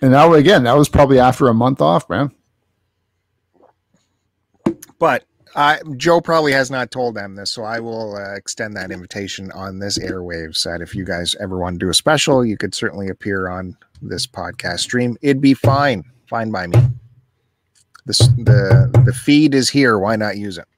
and 0.00 0.10
now 0.12 0.32
again, 0.32 0.64
that 0.64 0.76
was 0.76 0.88
probably 0.88 1.20
after 1.20 1.46
a 1.46 1.54
month 1.54 1.80
off, 1.80 2.08
man. 2.10 2.32
But 5.02 5.24
Joe 5.96 6.20
probably 6.20 6.52
has 6.52 6.70
not 6.70 6.92
told 6.92 7.16
them 7.16 7.34
this, 7.34 7.50
so 7.50 7.64
I 7.64 7.80
will 7.80 8.14
uh, 8.14 8.34
extend 8.36 8.76
that 8.76 8.92
invitation 8.92 9.50
on 9.50 9.80
this 9.80 9.98
airwaves. 9.98 10.62
That 10.62 10.80
if 10.80 10.94
you 10.94 11.04
guys 11.04 11.34
ever 11.40 11.58
want 11.58 11.74
to 11.74 11.86
do 11.86 11.90
a 11.90 11.94
special, 11.94 12.44
you 12.44 12.56
could 12.56 12.72
certainly 12.72 13.08
appear 13.08 13.48
on 13.48 13.76
this 14.00 14.28
podcast 14.28 14.78
stream. 14.78 15.16
It'd 15.20 15.40
be 15.40 15.54
fine, 15.54 16.04
fine 16.28 16.52
by 16.52 16.68
me. 16.68 16.78
The 18.06 18.12
the 18.44 19.02
the 19.04 19.12
feed 19.12 19.56
is 19.56 19.68
here. 19.68 19.98
Why 19.98 20.14
not 20.14 20.36
use 20.36 20.56
it? 20.56 20.68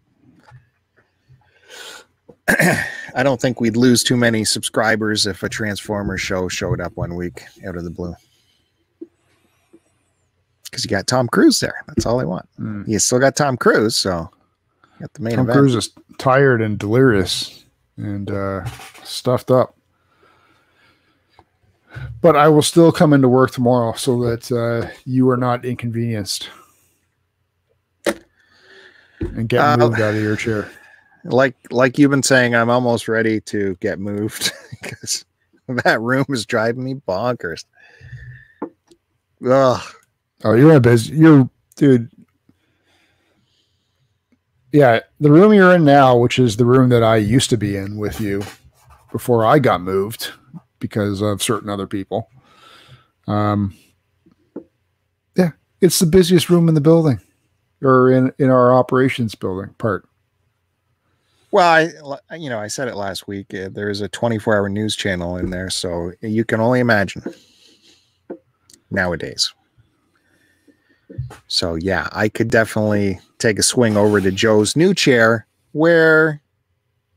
I 3.14 3.22
don't 3.22 3.42
think 3.42 3.60
we'd 3.60 3.76
lose 3.76 4.02
too 4.02 4.16
many 4.16 4.46
subscribers 4.46 5.26
if 5.26 5.42
a 5.42 5.50
Transformer 5.50 6.16
show 6.16 6.48
showed 6.48 6.80
up 6.80 6.96
one 6.96 7.14
week 7.14 7.42
out 7.68 7.76
of 7.76 7.84
the 7.84 7.90
blue 7.90 8.14
because 10.74 10.84
you 10.84 10.90
got 10.90 11.06
Tom 11.06 11.28
Cruise 11.28 11.60
there. 11.60 11.84
That's 11.86 12.04
all 12.04 12.20
I 12.20 12.24
want. 12.24 12.48
Mm. 12.58 12.88
You 12.88 12.98
still 12.98 13.20
got 13.20 13.36
Tom 13.36 13.56
Cruise, 13.56 13.96
so 13.96 14.28
got 14.98 15.12
the 15.14 15.22
main 15.22 15.36
Tom 15.36 15.44
event. 15.44 15.56
Cruise 15.56 15.74
is 15.76 15.90
tired 16.18 16.60
and 16.60 16.76
delirious 16.76 17.64
and 17.96 18.28
uh, 18.28 18.64
stuffed 19.04 19.52
up. 19.52 19.76
But 22.20 22.34
I 22.34 22.48
will 22.48 22.62
still 22.62 22.90
come 22.90 23.12
into 23.12 23.28
work 23.28 23.52
tomorrow 23.52 23.92
so 23.92 24.20
that 24.24 24.50
uh, 24.50 24.90
you 25.04 25.30
are 25.30 25.36
not 25.36 25.64
inconvenienced 25.64 26.50
and 29.20 29.48
get 29.48 29.60
uh, 29.60 29.76
moved 29.76 30.00
out 30.00 30.14
of 30.14 30.20
your 30.20 30.34
chair. 30.34 30.68
Like 31.22 31.54
like 31.70 32.00
you've 32.00 32.10
been 32.10 32.24
saying, 32.24 32.56
I'm 32.56 32.68
almost 32.68 33.06
ready 33.06 33.40
to 33.42 33.76
get 33.76 34.00
moved 34.00 34.50
because 34.82 35.24
that 35.68 36.00
room 36.00 36.26
is 36.30 36.44
driving 36.44 36.82
me 36.82 36.94
bonkers. 36.94 37.64
Ugh, 39.48 39.80
Oh, 40.44 40.52
you're 40.52 40.70
in 40.70 40.76
a 40.76 40.80
busy. 40.80 41.16
You're, 41.16 41.48
dude. 41.76 42.10
Yeah, 44.72 45.00
the 45.20 45.30
room 45.30 45.54
you're 45.54 45.74
in 45.74 45.84
now, 45.84 46.16
which 46.16 46.38
is 46.38 46.56
the 46.56 46.66
room 46.66 46.90
that 46.90 47.02
I 47.02 47.16
used 47.16 47.48
to 47.50 47.56
be 47.56 47.76
in 47.76 47.96
with 47.96 48.20
you 48.20 48.42
before 49.10 49.46
I 49.46 49.58
got 49.58 49.80
moved 49.80 50.32
because 50.80 51.22
of 51.22 51.42
certain 51.42 51.70
other 51.70 51.86
people. 51.86 52.28
Um, 53.26 53.74
yeah, 55.36 55.52
it's 55.80 55.98
the 55.98 56.06
busiest 56.06 56.50
room 56.50 56.68
in 56.68 56.74
the 56.74 56.80
building 56.80 57.20
or 57.80 58.10
in, 58.10 58.32
in 58.38 58.50
our 58.50 58.74
operations 58.74 59.34
building 59.34 59.74
part. 59.78 60.06
Well, 61.52 62.18
I 62.28 62.34
you 62.34 62.50
know 62.50 62.58
I 62.58 62.66
said 62.66 62.88
it 62.88 62.96
last 62.96 63.28
week. 63.28 63.54
Uh, 63.54 63.68
there 63.70 63.88
is 63.88 64.00
a 64.00 64.08
24 64.08 64.56
hour 64.56 64.68
news 64.68 64.96
channel 64.96 65.36
in 65.36 65.50
there, 65.50 65.70
so 65.70 66.10
you 66.20 66.44
can 66.44 66.60
only 66.60 66.80
imagine 66.80 67.22
nowadays. 68.90 69.54
So 71.48 71.74
yeah, 71.74 72.08
I 72.12 72.28
could 72.28 72.48
definitely 72.48 73.18
take 73.38 73.58
a 73.58 73.62
swing 73.62 73.96
over 73.96 74.20
to 74.20 74.30
Joe's 74.30 74.76
new 74.76 74.94
chair, 74.94 75.46
where 75.72 76.40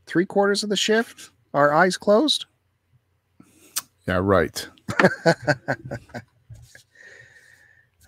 three 0.06 0.26
quarters 0.26 0.62
of 0.62 0.70
the 0.70 0.76
shift 0.76 1.30
are 1.54 1.72
eyes 1.72 1.96
closed. 1.96 2.46
Yeah, 4.06 4.20
right. 4.22 4.68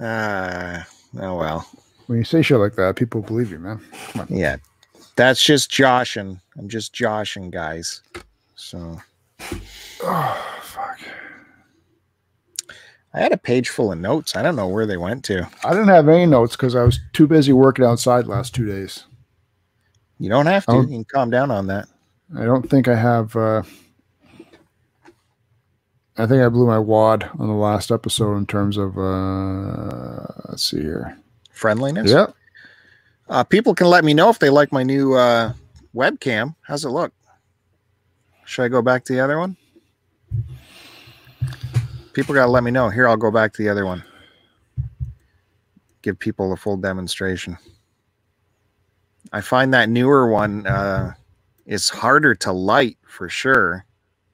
Ah, 0.02 0.80
uh, 0.80 0.84
oh 1.20 1.36
well. 1.36 1.68
When 2.06 2.18
you 2.18 2.24
say 2.24 2.40
shit 2.40 2.56
like 2.56 2.74
that, 2.76 2.96
people 2.96 3.20
believe 3.20 3.50
you, 3.50 3.58
man. 3.58 3.80
Come 4.08 4.22
on. 4.22 4.26
Yeah, 4.30 4.56
that's 5.14 5.42
just 5.42 5.70
joshing. 5.70 6.40
I'm 6.56 6.68
just 6.68 6.92
joshing, 6.92 7.50
guys. 7.50 8.02
So. 8.56 9.00
Oh 10.02 10.60
fuck. 10.62 10.98
I 13.12 13.20
had 13.20 13.32
a 13.32 13.36
page 13.36 13.70
full 13.70 13.92
of 13.92 13.98
notes. 13.98 14.36
I 14.36 14.42
don't 14.42 14.56
know 14.56 14.68
where 14.68 14.86
they 14.86 14.96
went 14.96 15.24
to. 15.24 15.48
I 15.64 15.70
didn't 15.70 15.88
have 15.88 16.08
any 16.08 16.26
notes 16.26 16.54
because 16.54 16.76
I 16.76 16.84
was 16.84 17.00
too 17.12 17.26
busy 17.26 17.52
working 17.52 17.84
outside 17.84 18.26
last 18.26 18.54
two 18.54 18.66
days. 18.66 19.04
You 20.18 20.28
don't 20.28 20.46
have 20.46 20.66
to. 20.66 20.76
You 20.76 20.86
can 20.86 21.04
calm 21.04 21.30
down 21.30 21.50
on 21.50 21.66
that. 21.68 21.88
I 22.36 22.44
don't 22.44 22.68
think 22.68 22.86
I 22.86 22.94
have. 22.94 23.34
Uh, 23.34 23.62
I 26.18 26.26
think 26.26 26.42
I 26.42 26.48
blew 26.48 26.66
my 26.66 26.78
wad 26.78 27.28
on 27.38 27.48
the 27.48 27.54
last 27.54 27.90
episode 27.90 28.36
in 28.36 28.46
terms 28.46 28.76
of. 28.76 28.96
Uh, 28.96 30.26
let's 30.48 30.62
see 30.62 30.80
here. 30.80 31.18
Friendliness. 31.52 32.10
Yeah. 32.10 32.26
Uh, 33.28 33.42
people 33.44 33.74
can 33.74 33.86
let 33.86 34.04
me 34.04 34.14
know 34.14 34.28
if 34.28 34.38
they 34.38 34.50
like 34.50 34.72
my 34.72 34.82
new 34.82 35.14
uh, 35.14 35.52
webcam. 35.94 36.54
How's 36.62 36.84
it 36.84 36.90
look? 36.90 37.12
Should 38.44 38.64
I 38.64 38.68
go 38.68 38.82
back 38.82 39.04
to 39.04 39.12
the 39.12 39.20
other 39.20 39.38
one? 39.38 39.56
People 42.12 42.34
got 42.34 42.46
to 42.46 42.50
let 42.50 42.64
me 42.64 42.70
know. 42.70 42.88
Here, 42.88 43.08
I'll 43.08 43.16
go 43.16 43.30
back 43.30 43.52
to 43.54 43.62
the 43.62 43.68
other 43.68 43.86
one. 43.86 44.02
Give 46.02 46.18
people 46.18 46.52
a 46.52 46.56
full 46.56 46.76
demonstration. 46.76 47.56
I 49.32 49.40
find 49.40 49.72
that 49.74 49.88
newer 49.88 50.28
one 50.28 50.66
uh, 50.66 51.14
is 51.66 51.88
harder 51.88 52.34
to 52.36 52.52
light 52.52 52.98
for 53.06 53.28
sure. 53.28 53.84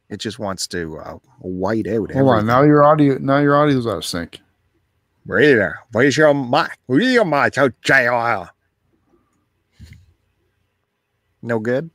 It 0.09 0.19
just 0.19 0.39
wants 0.39 0.67
to 0.69 0.99
uh, 0.99 1.19
white 1.41 1.87
out. 1.89 2.13
Hold 2.13 2.29
on, 2.29 2.47
now 2.47 2.63
your 2.63 2.85
audio, 2.85 3.19
now 3.19 3.39
your 3.39 3.57
audio's 3.57 3.87
out 3.87 3.99
of 3.99 4.05
sync. 4.05 4.41
Right 5.27 5.47
there. 5.47 5.81
Where's 5.91 6.17
your 6.17 6.33
mic? 6.33 6.79
Where's 6.87 7.13
your 7.13 7.25
mic? 7.25 7.55
No 11.43 11.59
good. 11.59 11.91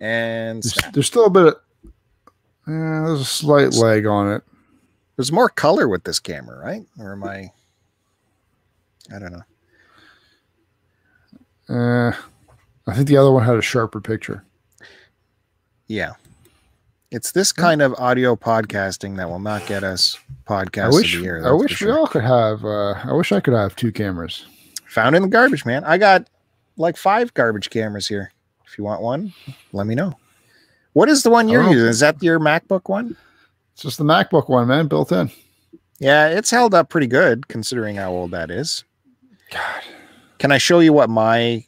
And 0.00 0.62
there's, 0.62 0.78
there's, 0.92 1.06
still 1.06 1.26
a 1.26 1.30
bit 1.30 1.46
of 1.46 1.56
yeah, 2.66 3.02
there's 3.06 3.20
a 3.20 3.24
slight 3.24 3.74
lag 3.74 4.06
on 4.06 4.32
it. 4.32 4.42
There's 5.16 5.32
more 5.32 5.48
color 5.48 5.88
with 5.88 6.04
this 6.04 6.18
camera, 6.18 6.58
right? 6.58 6.82
Or 6.98 7.12
am 7.12 7.24
I? 7.24 7.52
I 9.14 9.18
don't 9.18 9.32
know. 9.32 9.42
Uh, 11.68 12.12
I 12.86 12.94
think 12.94 13.08
the 13.08 13.16
other 13.16 13.30
one 13.30 13.44
had 13.44 13.56
a 13.56 13.62
sharper 13.62 14.00
picture. 14.00 14.44
Yeah. 15.86 16.12
It's 17.10 17.32
this 17.32 17.52
kind 17.52 17.82
of 17.82 17.94
audio 17.98 18.36
podcasting 18.36 19.16
that 19.16 19.28
will 19.28 19.38
not 19.38 19.66
get 19.66 19.84
us 19.84 20.16
podcast 20.46 20.84
I 20.84 20.88
wish, 20.88 21.14
of 21.14 21.20
the 21.20 21.24
year. 21.24 21.46
I 21.46 21.52
wish 21.52 21.72
sure. 21.72 21.88
we 21.88 21.94
all 21.94 22.06
could 22.06 22.24
have. 22.24 22.64
Uh, 22.64 22.94
I 23.04 23.12
wish 23.12 23.32
I 23.32 23.40
could 23.40 23.54
have 23.54 23.76
two 23.76 23.92
cameras. 23.92 24.46
Found 24.86 25.14
in 25.14 25.22
the 25.22 25.28
garbage, 25.28 25.66
man. 25.66 25.84
I 25.84 25.98
got 25.98 26.28
like 26.76 26.96
five 26.96 27.34
garbage 27.34 27.68
cameras 27.70 28.08
here. 28.08 28.32
If 28.66 28.78
you 28.78 28.84
want 28.84 29.02
one, 29.02 29.34
let 29.72 29.86
me 29.86 29.94
know. 29.94 30.16
What 30.92 31.08
is 31.08 31.22
the 31.22 31.30
one 31.30 31.48
you're 31.48 31.62
using? 31.62 31.88
Is 31.88 32.00
that 32.00 32.22
your 32.22 32.38
MacBook 32.38 32.88
one? 32.88 33.16
It's 33.72 33.82
just 33.82 33.98
the 33.98 34.04
MacBook 34.04 34.48
one, 34.48 34.68
man, 34.68 34.88
built 34.88 35.10
in. 35.12 35.30
Yeah, 35.98 36.28
it's 36.28 36.50
held 36.50 36.74
up 36.74 36.88
pretty 36.88 37.06
good 37.06 37.48
considering 37.48 37.96
how 37.96 38.10
old 38.10 38.32
that 38.32 38.50
is. 38.50 38.84
God. 39.50 39.82
Can 40.38 40.50
I 40.50 40.58
show 40.58 40.80
you 40.80 40.92
what 40.92 41.08
my 41.08 41.64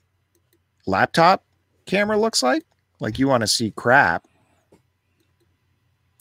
laptop 0.86 1.44
camera 1.86 2.18
looks 2.18 2.42
like? 2.42 2.64
Like 3.00 3.18
you 3.18 3.28
want 3.28 3.42
to 3.42 3.46
see 3.46 3.70
crap. 3.70 4.26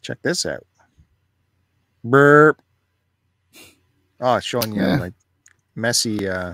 Check 0.01 0.21
this 0.21 0.45
out. 0.45 0.65
Burp. 2.03 2.61
Oh, 4.19 4.35
it's 4.35 4.45
showing 4.45 4.73
you 4.73 4.81
yeah. 4.81 4.97
like 4.97 5.13
messy 5.75 6.27
uh 6.27 6.53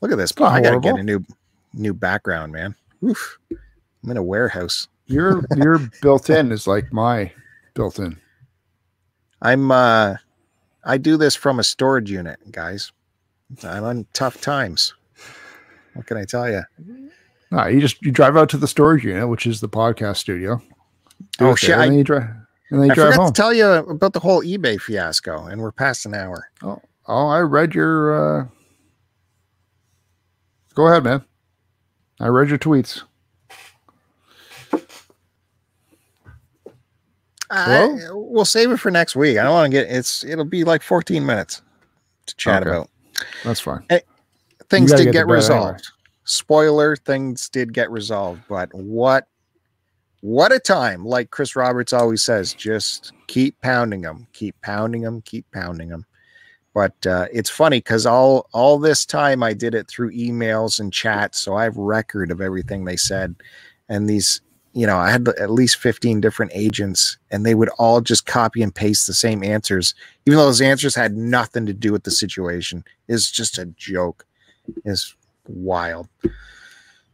look 0.00 0.10
at 0.10 0.18
this. 0.18 0.32
Oh, 0.38 0.44
I 0.44 0.60
gotta 0.60 0.80
get 0.80 0.98
a 0.98 1.02
new 1.02 1.24
new 1.74 1.92
background, 1.92 2.52
man. 2.52 2.74
Oof. 3.04 3.38
I'm 3.50 4.10
in 4.10 4.16
a 4.16 4.22
warehouse. 4.22 4.88
Your 5.10 5.44
your 5.56 5.80
built 6.02 6.30
in 6.30 6.52
is 6.52 6.66
like 6.68 6.92
my 6.92 7.32
built 7.74 7.98
in. 7.98 8.16
I'm 9.42 9.70
uh 9.72 10.14
I 10.84 10.98
do 10.98 11.16
this 11.16 11.34
from 11.34 11.58
a 11.58 11.64
storage 11.64 12.10
unit, 12.10 12.38
guys. 12.52 12.92
I'm 13.64 13.82
on 13.84 14.06
tough 14.12 14.40
times. 14.40 14.94
What 15.94 16.06
can 16.06 16.16
I 16.16 16.24
tell 16.24 16.48
you? 16.48 16.62
No, 17.50 17.66
you 17.66 17.80
just 17.80 18.00
you 18.02 18.12
drive 18.12 18.36
out 18.36 18.48
to 18.50 18.56
the 18.56 18.68
storage 18.68 19.04
unit, 19.04 19.28
which 19.28 19.46
is 19.46 19.60
the 19.60 19.68
podcast 19.68 20.18
studio. 20.18 20.62
Oh 21.40 21.56
shit! 21.56 21.70
and 21.70 21.82
then 21.82 21.94
you 21.94 22.04
drive. 22.04 22.28
And 22.70 22.80
then 22.80 22.86
you 22.86 22.92
I 22.92 22.94
drive 22.94 23.12
forgot 23.12 23.22
home. 23.24 23.32
to 23.32 23.36
tell 23.36 23.52
you 23.52 23.66
about 23.66 24.12
the 24.12 24.20
whole 24.20 24.42
eBay 24.42 24.80
fiasco, 24.80 25.46
and 25.46 25.60
we're 25.60 25.72
past 25.72 26.06
an 26.06 26.14
hour. 26.14 26.48
Oh, 26.62 26.80
oh! 27.08 27.26
I 27.26 27.40
read 27.40 27.74
your. 27.74 28.42
uh 28.42 28.46
Go 30.74 30.86
ahead, 30.86 31.02
man. 31.02 31.24
I 32.20 32.28
read 32.28 32.48
your 32.48 32.58
tweets. 32.58 33.02
Uh, 37.50 37.96
we'll 38.10 38.44
save 38.44 38.70
it 38.70 38.76
for 38.76 38.90
next 38.90 39.16
week. 39.16 39.36
I 39.36 39.42
don't 39.42 39.52
want 39.52 39.72
to 39.72 39.78
get 39.78 39.90
it's. 39.90 40.24
It'll 40.24 40.44
be 40.44 40.64
like 40.64 40.82
14 40.82 41.24
minutes 41.24 41.62
to 42.26 42.36
chat 42.36 42.62
okay. 42.62 42.70
about. 42.70 42.90
That's 43.44 43.60
fine. 43.60 43.84
Hey, 43.88 44.02
things 44.68 44.92
did 44.92 45.04
get, 45.04 45.12
get 45.12 45.26
resolved. 45.26 45.68
Anyway. 45.68 45.82
Spoiler: 46.24 46.96
things 46.96 47.48
did 47.48 47.72
get 47.72 47.90
resolved, 47.90 48.42
but 48.48 48.72
what 48.72 49.26
what 50.20 50.52
a 50.52 50.58
time! 50.58 51.04
Like 51.04 51.30
Chris 51.30 51.56
Roberts 51.56 51.92
always 51.92 52.22
says, 52.22 52.52
just 52.54 53.12
keep 53.26 53.60
pounding 53.62 54.02
them, 54.02 54.26
keep 54.32 54.54
pounding 54.62 55.02
them, 55.02 55.22
keep 55.22 55.50
pounding 55.50 55.88
them. 55.88 56.06
But 56.72 57.04
uh, 57.04 57.26
it's 57.32 57.50
funny 57.50 57.78
because 57.78 58.06
all 58.06 58.48
all 58.52 58.78
this 58.78 59.04
time 59.04 59.42
I 59.42 59.54
did 59.54 59.74
it 59.74 59.88
through 59.88 60.12
emails 60.12 60.78
and 60.78 60.92
chats, 60.92 61.40
so 61.40 61.56
I 61.56 61.64
have 61.64 61.76
record 61.76 62.30
of 62.30 62.40
everything 62.40 62.84
they 62.84 62.96
said. 62.96 63.34
And 63.88 64.08
these 64.08 64.40
you 64.72 64.86
know, 64.86 64.96
I 64.96 65.10
had 65.10 65.28
at 65.28 65.50
least 65.50 65.76
15 65.76 66.20
different 66.20 66.52
agents 66.54 67.18
and 67.30 67.44
they 67.44 67.54
would 67.54 67.70
all 67.70 68.00
just 68.00 68.26
copy 68.26 68.62
and 68.62 68.74
paste 68.74 69.06
the 69.06 69.14
same 69.14 69.42
answers, 69.42 69.94
even 70.26 70.36
though 70.36 70.46
those 70.46 70.60
answers 70.60 70.94
had 70.94 71.16
nothing 71.16 71.66
to 71.66 71.72
do 71.72 71.92
with 71.92 72.04
the 72.04 72.10
situation. 72.10 72.84
Is 73.08 73.30
just 73.30 73.58
a 73.58 73.66
joke. 73.66 74.24
Is 74.84 75.14
wild. 75.48 76.08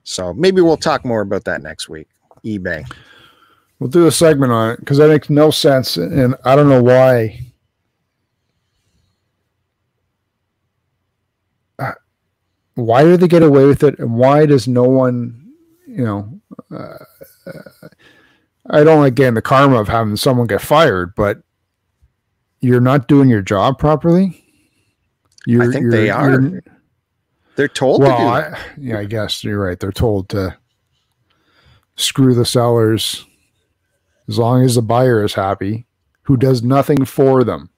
So 0.04 0.34
maybe 0.34 0.61
we'll 0.61 0.76
talk 0.76 1.04
more 1.04 1.22
about 1.22 1.44
that 1.44 1.62
next 1.62 1.88
week. 1.88 2.09
eBay. 2.44 2.88
We'll 3.78 3.90
do 3.90 4.07
a 4.07 4.12
segment 4.12 4.52
on 4.52 4.72
it 4.72 4.80
because 4.80 4.98
that 4.98 5.09
makes 5.09 5.28
no 5.28 5.50
sense. 5.50 5.96
And 5.96 6.34
I 6.44 6.57
don't 6.57 6.68
know 6.68 6.82
why. 6.82 7.40
Uh, 11.78 11.92
why 12.74 13.02
do 13.02 13.16
they 13.16 13.28
get 13.28 13.42
away 13.42 13.66
with 13.66 13.82
it? 13.82 13.98
And 13.98 14.14
why 14.14 14.46
does 14.46 14.68
no 14.68 14.84
one, 14.84 15.52
you 15.86 16.04
know, 16.04 16.40
uh, 16.70 17.04
I 18.70 18.84
don't 18.84 19.01
like 19.01 19.14
getting 19.14 19.34
the 19.34 19.42
karma 19.42 19.80
of 19.80 19.88
having 19.88 20.16
someone 20.16 20.47
get 20.47 20.61
fired, 20.61 21.14
but 21.14 21.42
you're 22.61 22.80
not 22.80 23.09
doing 23.09 23.28
your 23.28 23.42
job 23.42 23.78
properly. 23.78 24.44
You're, 25.47 25.68
I 25.68 25.72
think 25.72 25.90
they 25.90 26.11
are. 26.11 26.62
They're 27.55 27.68
told 27.68 28.03
well, 28.03 28.28
I, 28.28 28.59
yeah, 28.76 28.99
I 28.99 29.05
guess 29.05 29.44
you're 29.44 29.61
right. 29.61 29.78
They're 29.78 29.92
told 29.92 30.28
to 30.30 30.57
screw 31.97 32.34
the 32.34 32.44
sellers 32.44 33.24
as 34.28 34.38
long 34.38 34.64
as 34.64 34.74
the 34.74 34.82
buyer 34.82 35.24
is 35.24 35.34
happy, 35.34 35.86
who 36.22 36.36
does 36.36 36.62
nothing 36.62 37.05
for 37.05 37.44
them. 37.44 37.70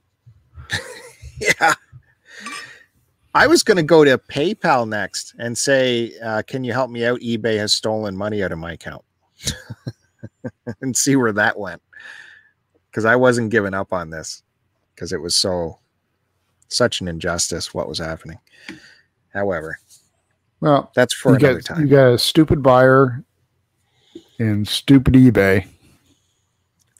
yeah. 1.40 1.74
I 3.34 3.46
was 3.46 3.62
going 3.62 3.76
to 3.76 3.82
go 3.82 4.04
to 4.04 4.18
PayPal 4.18 4.88
next 4.88 5.34
and 5.38 5.56
say, 5.56 6.12
uh, 6.24 6.42
"Can 6.46 6.64
you 6.64 6.72
help 6.72 6.90
me 6.90 7.04
out? 7.04 7.20
eBay 7.20 7.58
has 7.58 7.74
stolen 7.74 8.16
money 8.16 8.42
out 8.42 8.52
of 8.52 8.58
my 8.58 8.72
account." 8.72 9.04
and 10.80 10.96
see 10.96 11.16
where 11.16 11.32
that 11.32 11.58
went. 11.58 11.82
Because 12.90 13.04
I 13.04 13.16
wasn't 13.16 13.50
giving 13.50 13.74
up 13.74 13.92
on 13.92 14.10
this 14.10 14.42
because 14.94 15.12
it 15.12 15.20
was 15.20 15.36
so 15.36 15.78
such 16.68 17.00
an 17.00 17.08
injustice 17.08 17.72
what 17.72 17.88
was 17.88 17.98
happening. 17.98 18.38
However, 19.32 19.78
well, 20.60 20.90
that's 20.94 21.14
for 21.14 21.36
another 21.36 21.60
got, 21.60 21.64
time. 21.64 21.80
You 21.82 21.88
got 21.88 22.12
a 22.12 22.18
stupid 22.18 22.62
buyer 22.62 23.22
and 24.38 24.66
stupid 24.66 25.14
eBay. 25.14 25.66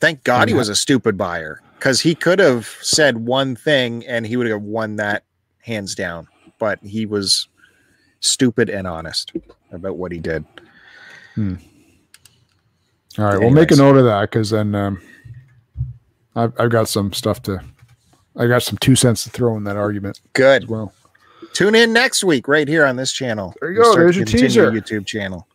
Thank 0.00 0.22
God 0.24 0.48
he 0.48 0.54
was 0.54 0.68
a 0.68 0.76
stupid 0.76 1.16
buyer 1.16 1.60
because 1.74 2.00
he 2.00 2.14
could 2.14 2.38
have 2.38 2.66
said 2.80 3.18
one 3.18 3.56
thing 3.56 4.06
and 4.06 4.26
he 4.26 4.36
would 4.36 4.46
have 4.46 4.62
won 4.62 4.96
that 4.96 5.24
hands 5.60 5.94
down. 5.94 6.28
But 6.58 6.78
he 6.82 7.04
was 7.04 7.48
stupid 8.20 8.70
and 8.70 8.86
honest 8.86 9.32
about 9.72 9.96
what 9.96 10.12
he 10.12 10.18
did. 10.18 10.44
Hmm. 11.34 11.54
All 13.16 13.24
right, 13.24 13.38
we'll 13.38 13.50
make 13.50 13.70
a 13.70 13.76
note 13.76 13.96
of 13.96 14.04
that 14.04 14.22
because 14.22 14.50
then 14.50 14.74
um, 14.74 15.00
I've, 16.36 16.52
I've 16.60 16.70
got 16.70 16.88
some 16.88 17.12
stuff 17.12 17.42
to, 17.42 17.62
I 18.36 18.46
got 18.46 18.62
some 18.62 18.78
two 18.78 18.94
cents 18.94 19.24
to 19.24 19.30
throw 19.30 19.56
in 19.56 19.64
that 19.64 19.76
argument 19.76 20.20
Good. 20.34 20.68
well. 20.68 20.92
Tune 21.52 21.74
in 21.74 21.92
next 21.92 22.22
week 22.22 22.46
right 22.46 22.68
here 22.68 22.86
on 22.86 22.96
this 22.96 23.12
channel. 23.12 23.54
There 23.60 23.72
you 23.72 23.82
go. 23.82 23.94
There's 23.94 24.16
your 24.16 24.26
teaser. 24.26 24.70
YouTube 24.70 25.06
channel. 25.06 25.48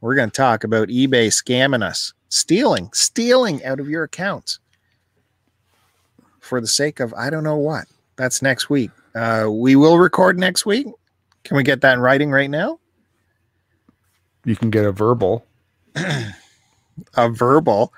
We're 0.00 0.14
going 0.14 0.30
to 0.30 0.36
talk 0.36 0.62
about 0.62 0.88
eBay 0.88 1.28
scamming 1.28 1.82
us, 1.82 2.12
stealing, 2.28 2.90
stealing 2.92 3.64
out 3.64 3.80
of 3.80 3.88
your 3.88 4.04
accounts 4.04 4.60
for 6.38 6.60
the 6.60 6.68
sake 6.68 7.00
of 7.00 7.12
I 7.14 7.30
don't 7.30 7.42
know 7.42 7.56
what. 7.56 7.86
That's 8.16 8.42
next 8.42 8.70
week. 8.70 8.90
Uh, 9.14 9.46
we 9.50 9.74
will 9.74 9.98
record 9.98 10.38
next 10.38 10.64
week. 10.64 10.86
Can 11.44 11.56
we 11.56 11.62
get 11.62 11.80
that 11.80 11.94
in 11.94 12.00
writing 12.00 12.30
right 12.30 12.50
now? 12.50 12.78
You 14.44 14.54
can 14.54 14.70
get 14.70 14.84
a 14.84 14.92
verbal. 14.92 15.44
A 17.14 17.28
verbal. 17.28 17.92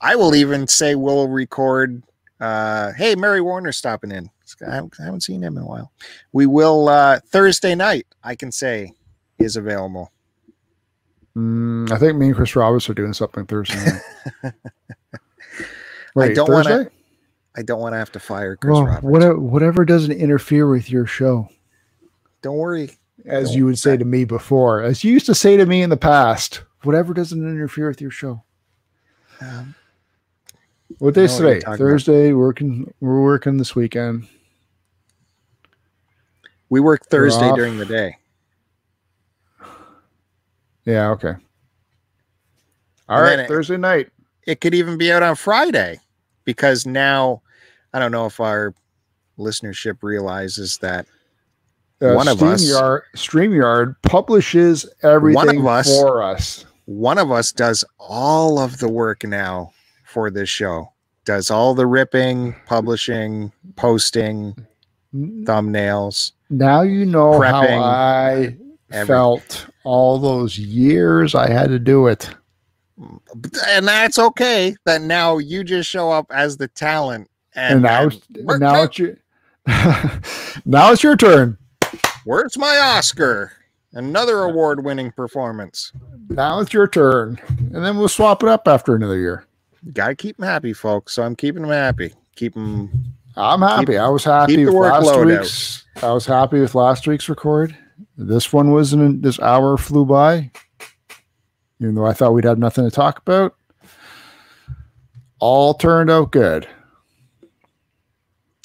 I 0.00 0.14
will 0.16 0.34
even 0.34 0.66
say 0.66 0.94
we'll 0.94 1.28
record. 1.28 2.02
Uh, 2.40 2.92
hey, 2.92 3.14
Mary 3.14 3.40
Warner's 3.40 3.76
stopping 3.76 4.12
in. 4.12 4.30
I 4.66 4.74
haven't, 4.76 5.22
seen 5.22 5.42
him 5.42 5.56
in 5.56 5.62
a 5.62 5.66
while. 5.66 5.90
We 6.32 6.46
will 6.46 6.88
uh, 6.88 7.18
Thursday 7.26 7.74
night. 7.74 8.06
I 8.22 8.34
can 8.36 8.52
say 8.52 8.92
is 9.38 9.56
available. 9.56 10.12
Mm, 11.36 11.90
I 11.90 11.98
think 11.98 12.16
me 12.16 12.26
and 12.28 12.36
Chris 12.36 12.54
Roberts 12.56 12.88
are 12.88 12.94
doing 12.94 13.12
something 13.12 13.44
Thursday 13.46 13.76
night. 14.42 14.52
Wait, 16.14 16.34
don't 16.34 16.50
wanna- 16.50 16.88
I 17.58 17.62
don't 17.62 17.80
want 17.80 17.94
to 17.94 17.98
have 17.98 18.12
to 18.12 18.20
fire 18.20 18.54
Chris 18.56 18.72
Well, 18.72 18.84
Roberts. 18.84 19.02
whatever, 19.04 19.38
whatever 19.38 19.84
doesn't 19.86 20.12
interfere 20.12 20.66
with 20.68 20.90
your 20.90 21.06
show, 21.06 21.48
Don't 22.42 22.56
worry. 22.58 22.90
as 23.24 23.48
Don't- 23.48 23.56
you 23.58 23.64
would 23.66 23.78
say 23.78 23.96
to 23.96 24.04
me 24.04 24.24
before, 24.24 24.82
as 24.82 25.02
you 25.04 25.12
used 25.12 25.26
to 25.26 25.34
say 25.34 25.56
to 25.56 25.64
me 25.66 25.80
in 25.82 25.88
the 25.90 25.96
past, 25.96 26.62
whatever 26.86 27.12
doesn't 27.12 27.38
interfere 27.46 27.88
with 27.88 28.00
your 28.00 28.10
show. 28.10 28.42
Um, 29.40 29.74
What 30.98 31.14
day 31.14 31.24
is 31.24 31.38
know 31.40 31.46
what 31.46 31.50
you're 31.50 31.54
today? 31.56 31.64
talking 31.64 31.74
about. 31.74 31.90
Thursday. 31.90 32.32
Working. 32.32 32.94
We're 33.00 33.20
working 33.22 33.56
this 33.58 33.74
weekend. 33.74 34.28
we 36.68 36.80
work 36.80 37.06
Thursday 37.06 37.52
during 37.54 37.76
the 37.78 37.84
day. 37.86 38.16
Yeah. 40.84 41.10
Okay. 41.10 41.34
All 43.08 43.18
And 43.18 43.22
right. 43.22 43.30
then 43.36 43.40
it- 43.40 43.48
Thursday 43.48 43.76
night. 43.76 44.10
It 44.46 44.60
could 44.60 44.74
even 44.74 44.96
be 44.98 45.12
out 45.12 45.22
on 45.22 45.34
Friday 45.36 46.00
because 46.44 46.86
now 46.86 47.42
I 47.92 47.98
don't 47.98 48.12
know 48.12 48.26
if 48.26 48.38
our 48.40 48.74
listenership 49.38 49.98
realizes 50.02 50.78
that 50.78 51.06
Uh, 51.98 52.12
One 52.12 52.28
of 52.28 52.42
us- 52.42 52.62
StreamYard, 52.62 53.00
StreamYard 53.16 53.96
publishes 54.02 54.84
everything 55.02 55.66
us- 55.66 55.88
for 55.88 56.22
us. 56.22 56.66
One 56.86 57.18
of 57.18 57.30
us 57.30 57.52
does 57.52 57.84
all 57.98 58.58
of 58.58 58.78
the 58.78 58.88
work 58.88 59.22
now 59.24 59.72
for 60.04 60.30
this 60.30 60.48
show. 60.48 60.92
Does 61.24 61.50
all 61.50 61.74
the 61.74 61.86
ripping, 61.86 62.54
publishing, 62.66 63.52
posting, 63.76 64.54
thumbnails. 65.14 66.32
Now 66.50 66.82
you 66.82 67.04
know 67.06 67.32
Prepping, 67.32 67.68
how 67.78 67.82
I 67.82 68.30
everything. 68.90 69.06
felt 69.06 69.66
all 69.84 70.18
those 70.18 70.58
years 70.58 71.34
I 71.34 71.50
had 71.50 71.68
to 71.70 71.78
do 71.78 72.06
it. 72.06 72.30
And 73.68 73.86
that's 73.86 74.18
okay 74.18 74.74
that 74.84 75.02
now 75.02 75.38
you 75.38 75.64
just 75.64 75.90
show 75.90 76.10
up 76.10 76.26
as 76.30 76.56
the 76.56 76.68
talent. 76.68 77.28
And, 77.54 77.74
And, 77.74 77.82
now, 77.82 78.02
and 78.04 78.12
it's- 78.12 78.58
now 78.60 78.82
it's 78.82 78.98
your 78.98 79.16
now 80.64 80.92
it's 80.92 81.02
your 81.02 81.16
turn. 81.16 81.58
where's 82.24 82.56
my 82.56 82.78
Oscar? 82.78 83.52
Another 83.92 84.40
award 84.42 84.84
winning 84.84 85.10
performance. 85.10 85.90
Now 86.28 86.60
it's 86.60 86.72
your 86.72 86.88
turn, 86.88 87.40
and 87.48 87.84
then 87.84 87.96
we'll 87.96 88.08
swap 88.08 88.42
it 88.42 88.48
up 88.48 88.66
after 88.66 88.94
another 88.94 89.18
year. 89.18 89.44
Got 89.92 90.08
to 90.08 90.14
keep 90.16 90.36
them 90.36 90.46
happy, 90.46 90.72
folks. 90.72 91.12
So 91.14 91.22
I'm 91.22 91.36
keeping 91.36 91.62
them 91.62 91.70
happy. 91.70 92.12
Keep 92.34 92.54
them. 92.54 92.90
I'm 93.36 93.62
happy. 93.62 93.98
I 93.98 94.08
was 94.08 94.24
happy 94.24 94.64
with 94.64 94.74
last 94.74 95.06
workload 95.06 95.34
out. 95.34 95.40
week's. 95.40 95.84
I 96.02 96.12
was 96.12 96.26
happy 96.26 96.60
with 96.60 96.74
last 96.74 97.06
week's 97.06 97.28
record. 97.28 97.76
This 98.16 98.52
one 98.52 98.72
wasn't. 98.72 99.22
This 99.22 99.38
hour 99.40 99.76
flew 99.76 100.04
by, 100.04 100.50
even 101.80 101.94
though 101.94 102.06
I 102.06 102.12
thought 102.12 102.32
we'd 102.32 102.44
have 102.44 102.58
nothing 102.58 102.84
to 102.84 102.90
talk 102.90 103.18
about. 103.18 103.54
All 105.38 105.74
turned 105.74 106.10
out 106.10 106.32
good. 106.32 106.66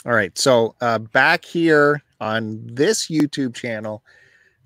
All 0.06 0.14
right. 0.14 0.36
So 0.38 0.76
uh, 0.82 1.00
back 1.00 1.46
here 1.46 2.02
on 2.20 2.62
this 2.66 3.08
YouTube 3.08 3.54
channel, 3.54 4.04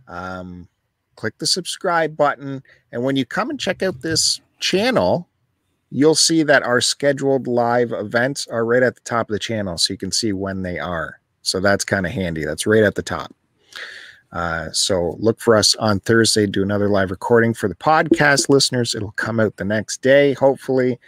um, 0.08 0.68
click 1.16 1.38
the 1.38 1.48
subscribe 1.48 2.16
button. 2.16 2.64
And 2.92 3.04
when 3.04 3.16
you 3.16 3.26
come 3.26 3.50
and 3.50 3.60
check 3.60 3.84
out 3.84 4.02
this 4.02 4.42
channel, 4.60 5.28
you'll 5.90 6.16
see 6.16 6.44
that 6.44 6.64
our 6.64 6.82
scheduled 6.82 7.48
live 7.48 7.92
events 7.92 8.48
are 8.48 8.66
right 8.66 8.84
at 8.84 8.96
the 8.96 9.02
top 9.02 9.30
of 9.30 9.34
the 9.34 9.40
channel. 9.40 9.78
So 9.78 9.94
you 9.94 9.98
can 9.98 10.12
see 10.12 10.34
when 10.34 10.62
they 10.62 10.80
are. 10.80 11.20
So 11.42 11.60
that's 11.60 11.86
kind 11.86 12.06
of 12.06 12.12
handy. 12.12 12.44
That's 12.44 12.66
right 12.66 12.84
at 12.84 12.96
the 12.96 13.04
top. 13.04 13.34
Uh, 14.32 14.70
so 14.72 15.16
look 15.20 15.40
for 15.40 15.56
us 15.56 15.76
on 15.76 16.00
Thursday, 16.02 16.46
do 16.46 16.62
another 16.62 16.90
live 16.90 17.12
recording 17.12 17.54
for 17.54 17.70
the 17.70 17.76
podcast 17.76 18.50
listeners. 18.50 18.94
It'll 18.94 19.12
come 19.12 19.40
out 19.40 19.56
the 19.56 19.64
next 19.64 20.02
day, 20.02 20.34
hopefully. 20.34 21.00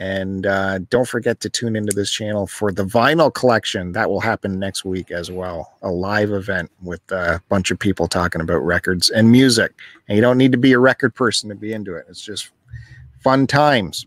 And 0.00 0.46
uh, 0.46 0.78
don't 0.88 1.06
forget 1.06 1.40
to 1.40 1.50
tune 1.50 1.76
into 1.76 1.94
this 1.94 2.10
channel 2.10 2.46
for 2.46 2.72
the 2.72 2.84
vinyl 2.84 3.32
collection. 3.32 3.92
That 3.92 4.08
will 4.08 4.20
happen 4.20 4.58
next 4.58 4.82
week 4.82 5.10
as 5.10 5.30
well. 5.30 5.74
A 5.82 5.90
live 5.90 6.32
event 6.32 6.70
with 6.82 7.02
a 7.12 7.42
bunch 7.50 7.70
of 7.70 7.78
people 7.78 8.08
talking 8.08 8.40
about 8.40 8.64
records 8.64 9.10
and 9.10 9.30
music. 9.30 9.74
And 10.08 10.16
you 10.16 10.22
don't 10.22 10.38
need 10.38 10.52
to 10.52 10.58
be 10.58 10.72
a 10.72 10.78
record 10.78 11.14
person 11.14 11.50
to 11.50 11.54
be 11.54 11.74
into 11.74 11.96
it. 11.96 12.06
It's 12.08 12.24
just 12.24 12.50
fun 13.22 13.46
times. 13.46 14.06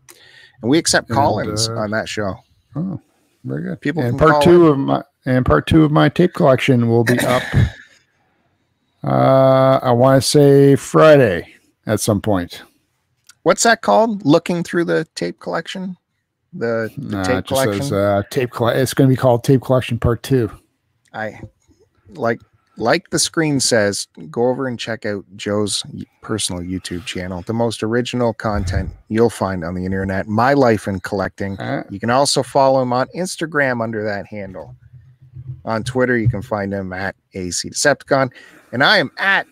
And 0.64 0.72
we 0.72 0.80
accept 0.80 1.10
And, 1.10 1.16
call-ins 1.16 1.70
uh, 1.70 1.74
on 1.74 1.92
that 1.92 2.10
show. 2.10 2.38
Oh, 2.76 3.00
very 3.44 3.62
good. 3.62 3.80
People 3.80 4.02
and 4.02 4.18
part 4.18 4.44
two 4.44 4.70
of 4.70 4.80
my 4.80 5.04
and 5.28 5.46
part 5.46 5.68
two 5.68 5.84
of 5.84 5.92
my 5.92 6.10
tape 6.10 6.34
collection 6.34 6.90
will 6.90 7.04
be 7.04 7.20
up. 7.20 7.44
uh, 9.04 9.80
I 9.84 9.92
want 9.92 10.24
to 10.24 10.28
say 10.28 10.76
Friday 10.76 11.54
at 11.86 12.00
some 12.00 12.20
point. 12.20 12.64
What's 13.44 13.64
that 13.64 13.82
called? 13.82 14.26
Looking 14.26 14.64
through 14.64 14.86
the 14.86 15.06
tape 15.16 15.40
collection? 15.40 15.98
The, 16.54 16.92
the 16.98 17.18
Nah, 17.18 17.24
tape 17.24 17.46
just 17.46 17.62
says, 17.64 17.76
collection? 17.90 17.98
uh, 17.98 18.24
tape. 18.30 18.52
Coll- 18.52 18.70
it's 18.70 18.94
going 18.94 19.10
to 19.10 19.12
be 19.14 19.20
called 19.20 19.44
Tape 19.44 19.62
Collection 19.62 20.00
Part 20.00 20.24
Two. 20.24 20.52
I 21.14 21.40
like 22.10 22.40
like 22.78 23.10
the 23.12 23.20
screen 23.20 23.60
says, 23.60 24.08
go 24.32 24.48
over 24.48 24.68
and 24.68 24.80
check 24.80 25.06
out 25.06 25.26
Joe's 25.36 25.84
personal 26.22 26.64
YouTube 26.64 27.06
channel. 27.06 27.44
The 27.46 27.54
most 27.54 27.84
original 27.84 28.34
content 28.34 28.90
you'll 29.10 29.30
find 29.30 29.64
on 29.64 29.76
the 29.76 29.86
internet. 29.86 30.28
My 30.28 30.54
life 30.54 30.88
in 30.88 31.00
collecting. 31.02 31.58
Uh, 31.60 31.84
You 31.92 32.00
can 32.00 32.10
also 32.10 32.42
follow 32.42 32.82
him 32.82 32.92
on 32.94 33.08
Instagram 33.16 33.84
under 33.84 34.04
that 34.04 34.26
handle. 34.28 34.76
On 35.66 35.84
Twitter, 35.84 36.18
you 36.18 36.28
can 36.30 36.42
find 36.42 36.74
him 36.74 36.94
at 36.94 37.16
AC 37.36 37.70
Decepticon, 37.70 38.32
and 38.72 38.84
I 38.84 38.98
am 38.98 39.12
at 39.18 39.46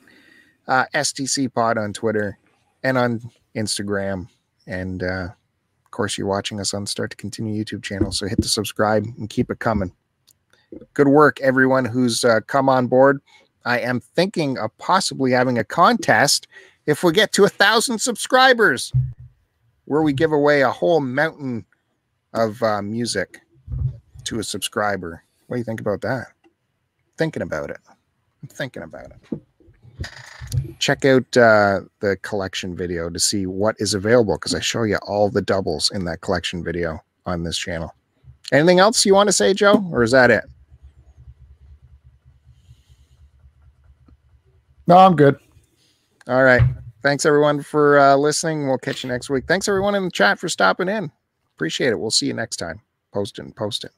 uh, 0.68 0.86
STC 0.96 1.54
Pod 1.54 1.78
on 1.78 1.94
Twitter 1.94 2.38
and 2.84 2.98
on 2.98 3.22
Instagram. 3.56 4.28
And 4.68 5.04
uh, 5.04 5.28
of 5.86 5.92
course, 5.92 6.18
you're 6.18 6.28
watching 6.28 6.60
us 6.60 6.74
on 6.74 6.86
Start 6.86 7.12
to 7.12 7.18
Continue 7.18 7.64
YouTube 7.64 7.84
channel, 7.84 8.12
so 8.12 8.28
hit 8.28 8.42
the 8.42 8.48
subscribe 8.48 9.06
and 9.18 9.30
keep 9.30 9.50
it 9.50 9.60
coming. 9.60 9.92
Good 10.94 11.10
work, 11.10 11.40
everyone 11.42 11.84
who's 11.86 12.24
uh, 12.24 12.40
come 12.48 12.70
on 12.70 12.88
board. 12.88 13.22
I 13.66 13.80
am 13.80 14.00
thinking 14.00 14.58
of 14.58 14.76
possibly 14.78 15.32
having 15.32 15.58
a 15.58 15.64
contest 15.64 16.48
if 16.86 17.04
we 17.04 17.12
get 17.12 17.32
to 17.34 17.44
a 17.44 17.50
thousand 17.50 18.00
subscribers, 18.00 18.92
where 19.86 20.02
we 20.02 20.14
give 20.14 20.32
away 20.32 20.62
a 20.62 20.72
whole 20.72 21.02
mountain 21.02 21.66
of 22.34 22.64
uh, 22.64 22.82
music 22.82 23.42
to 24.24 24.40
a 24.40 24.44
subscriber. 24.44 25.24
What 25.48 25.58
do 25.58 25.60
you 25.60 25.66
think 25.66 25.82
about 25.82 26.02
that? 26.02 26.28
Thinking 27.18 27.42
about 27.42 27.70
it. 27.70 27.80
I'm 28.42 28.50
thinking 28.50 28.84
about 28.84 29.12
it. 29.12 29.42
Check 30.80 31.06
out 31.06 31.38
uh, 31.38 31.82
the 32.00 32.18
collection 32.22 32.76
video 32.76 33.10
to 33.10 33.20
see 33.20 33.46
what 33.46 33.76
is 33.80 33.94
available 33.94 34.36
because 34.36 34.56
I 34.56 34.60
show 34.60 34.84
you 34.84 34.98
all 35.08 35.30
the 35.30 35.42
doubles 35.42 35.92
in 35.92 36.06
that 36.06 36.22
collection 36.22 36.64
video 36.64 37.04
on 37.26 37.44
this 37.44 37.58
channel. 37.58 37.94
Anything 38.52 38.80
else 38.80 39.06
you 39.06 39.14
want 39.14 39.28
to 39.28 39.34
say, 39.34 39.54
Joe, 39.54 39.88
or 39.92 40.04
is 40.04 40.12
that 40.12 40.32
it? 40.32 40.44
no, 44.88 44.98
I'm 44.98 45.16
good. 45.16 45.38
All 46.28 46.44
right. 46.44 46.62
Thanks 47.02 47.26
everyone 47.26 47.64
for 47.64 47.98
uh, 47.98 48.16
listening. 48.16 48.68
We'll 48.68 48.78
catch 48.78 49.04
you 49.04 49.10
next 49.10 49.30
week. 49.30 49.46
Thanks 49.48 49.68
everyone 49.68 49.96
in 49.96 50.04
the 50.04 50.12
chat 50.12 50.38
for 50.38 50.50
stopping 50.50 50.90
in. 50.90 51.12
Appreciate 51.56 51.92
it. 51.92 52.00
We'll 52.00 52.12
see 52.12 52.28
you 52.28 52.34
next 52.34 52.58
time. 52.58 52.82
Post 53.14 53.40
it 53.40 53.46
and 53.46 53.56
post 53.56 53.86
it. 53.86 53.92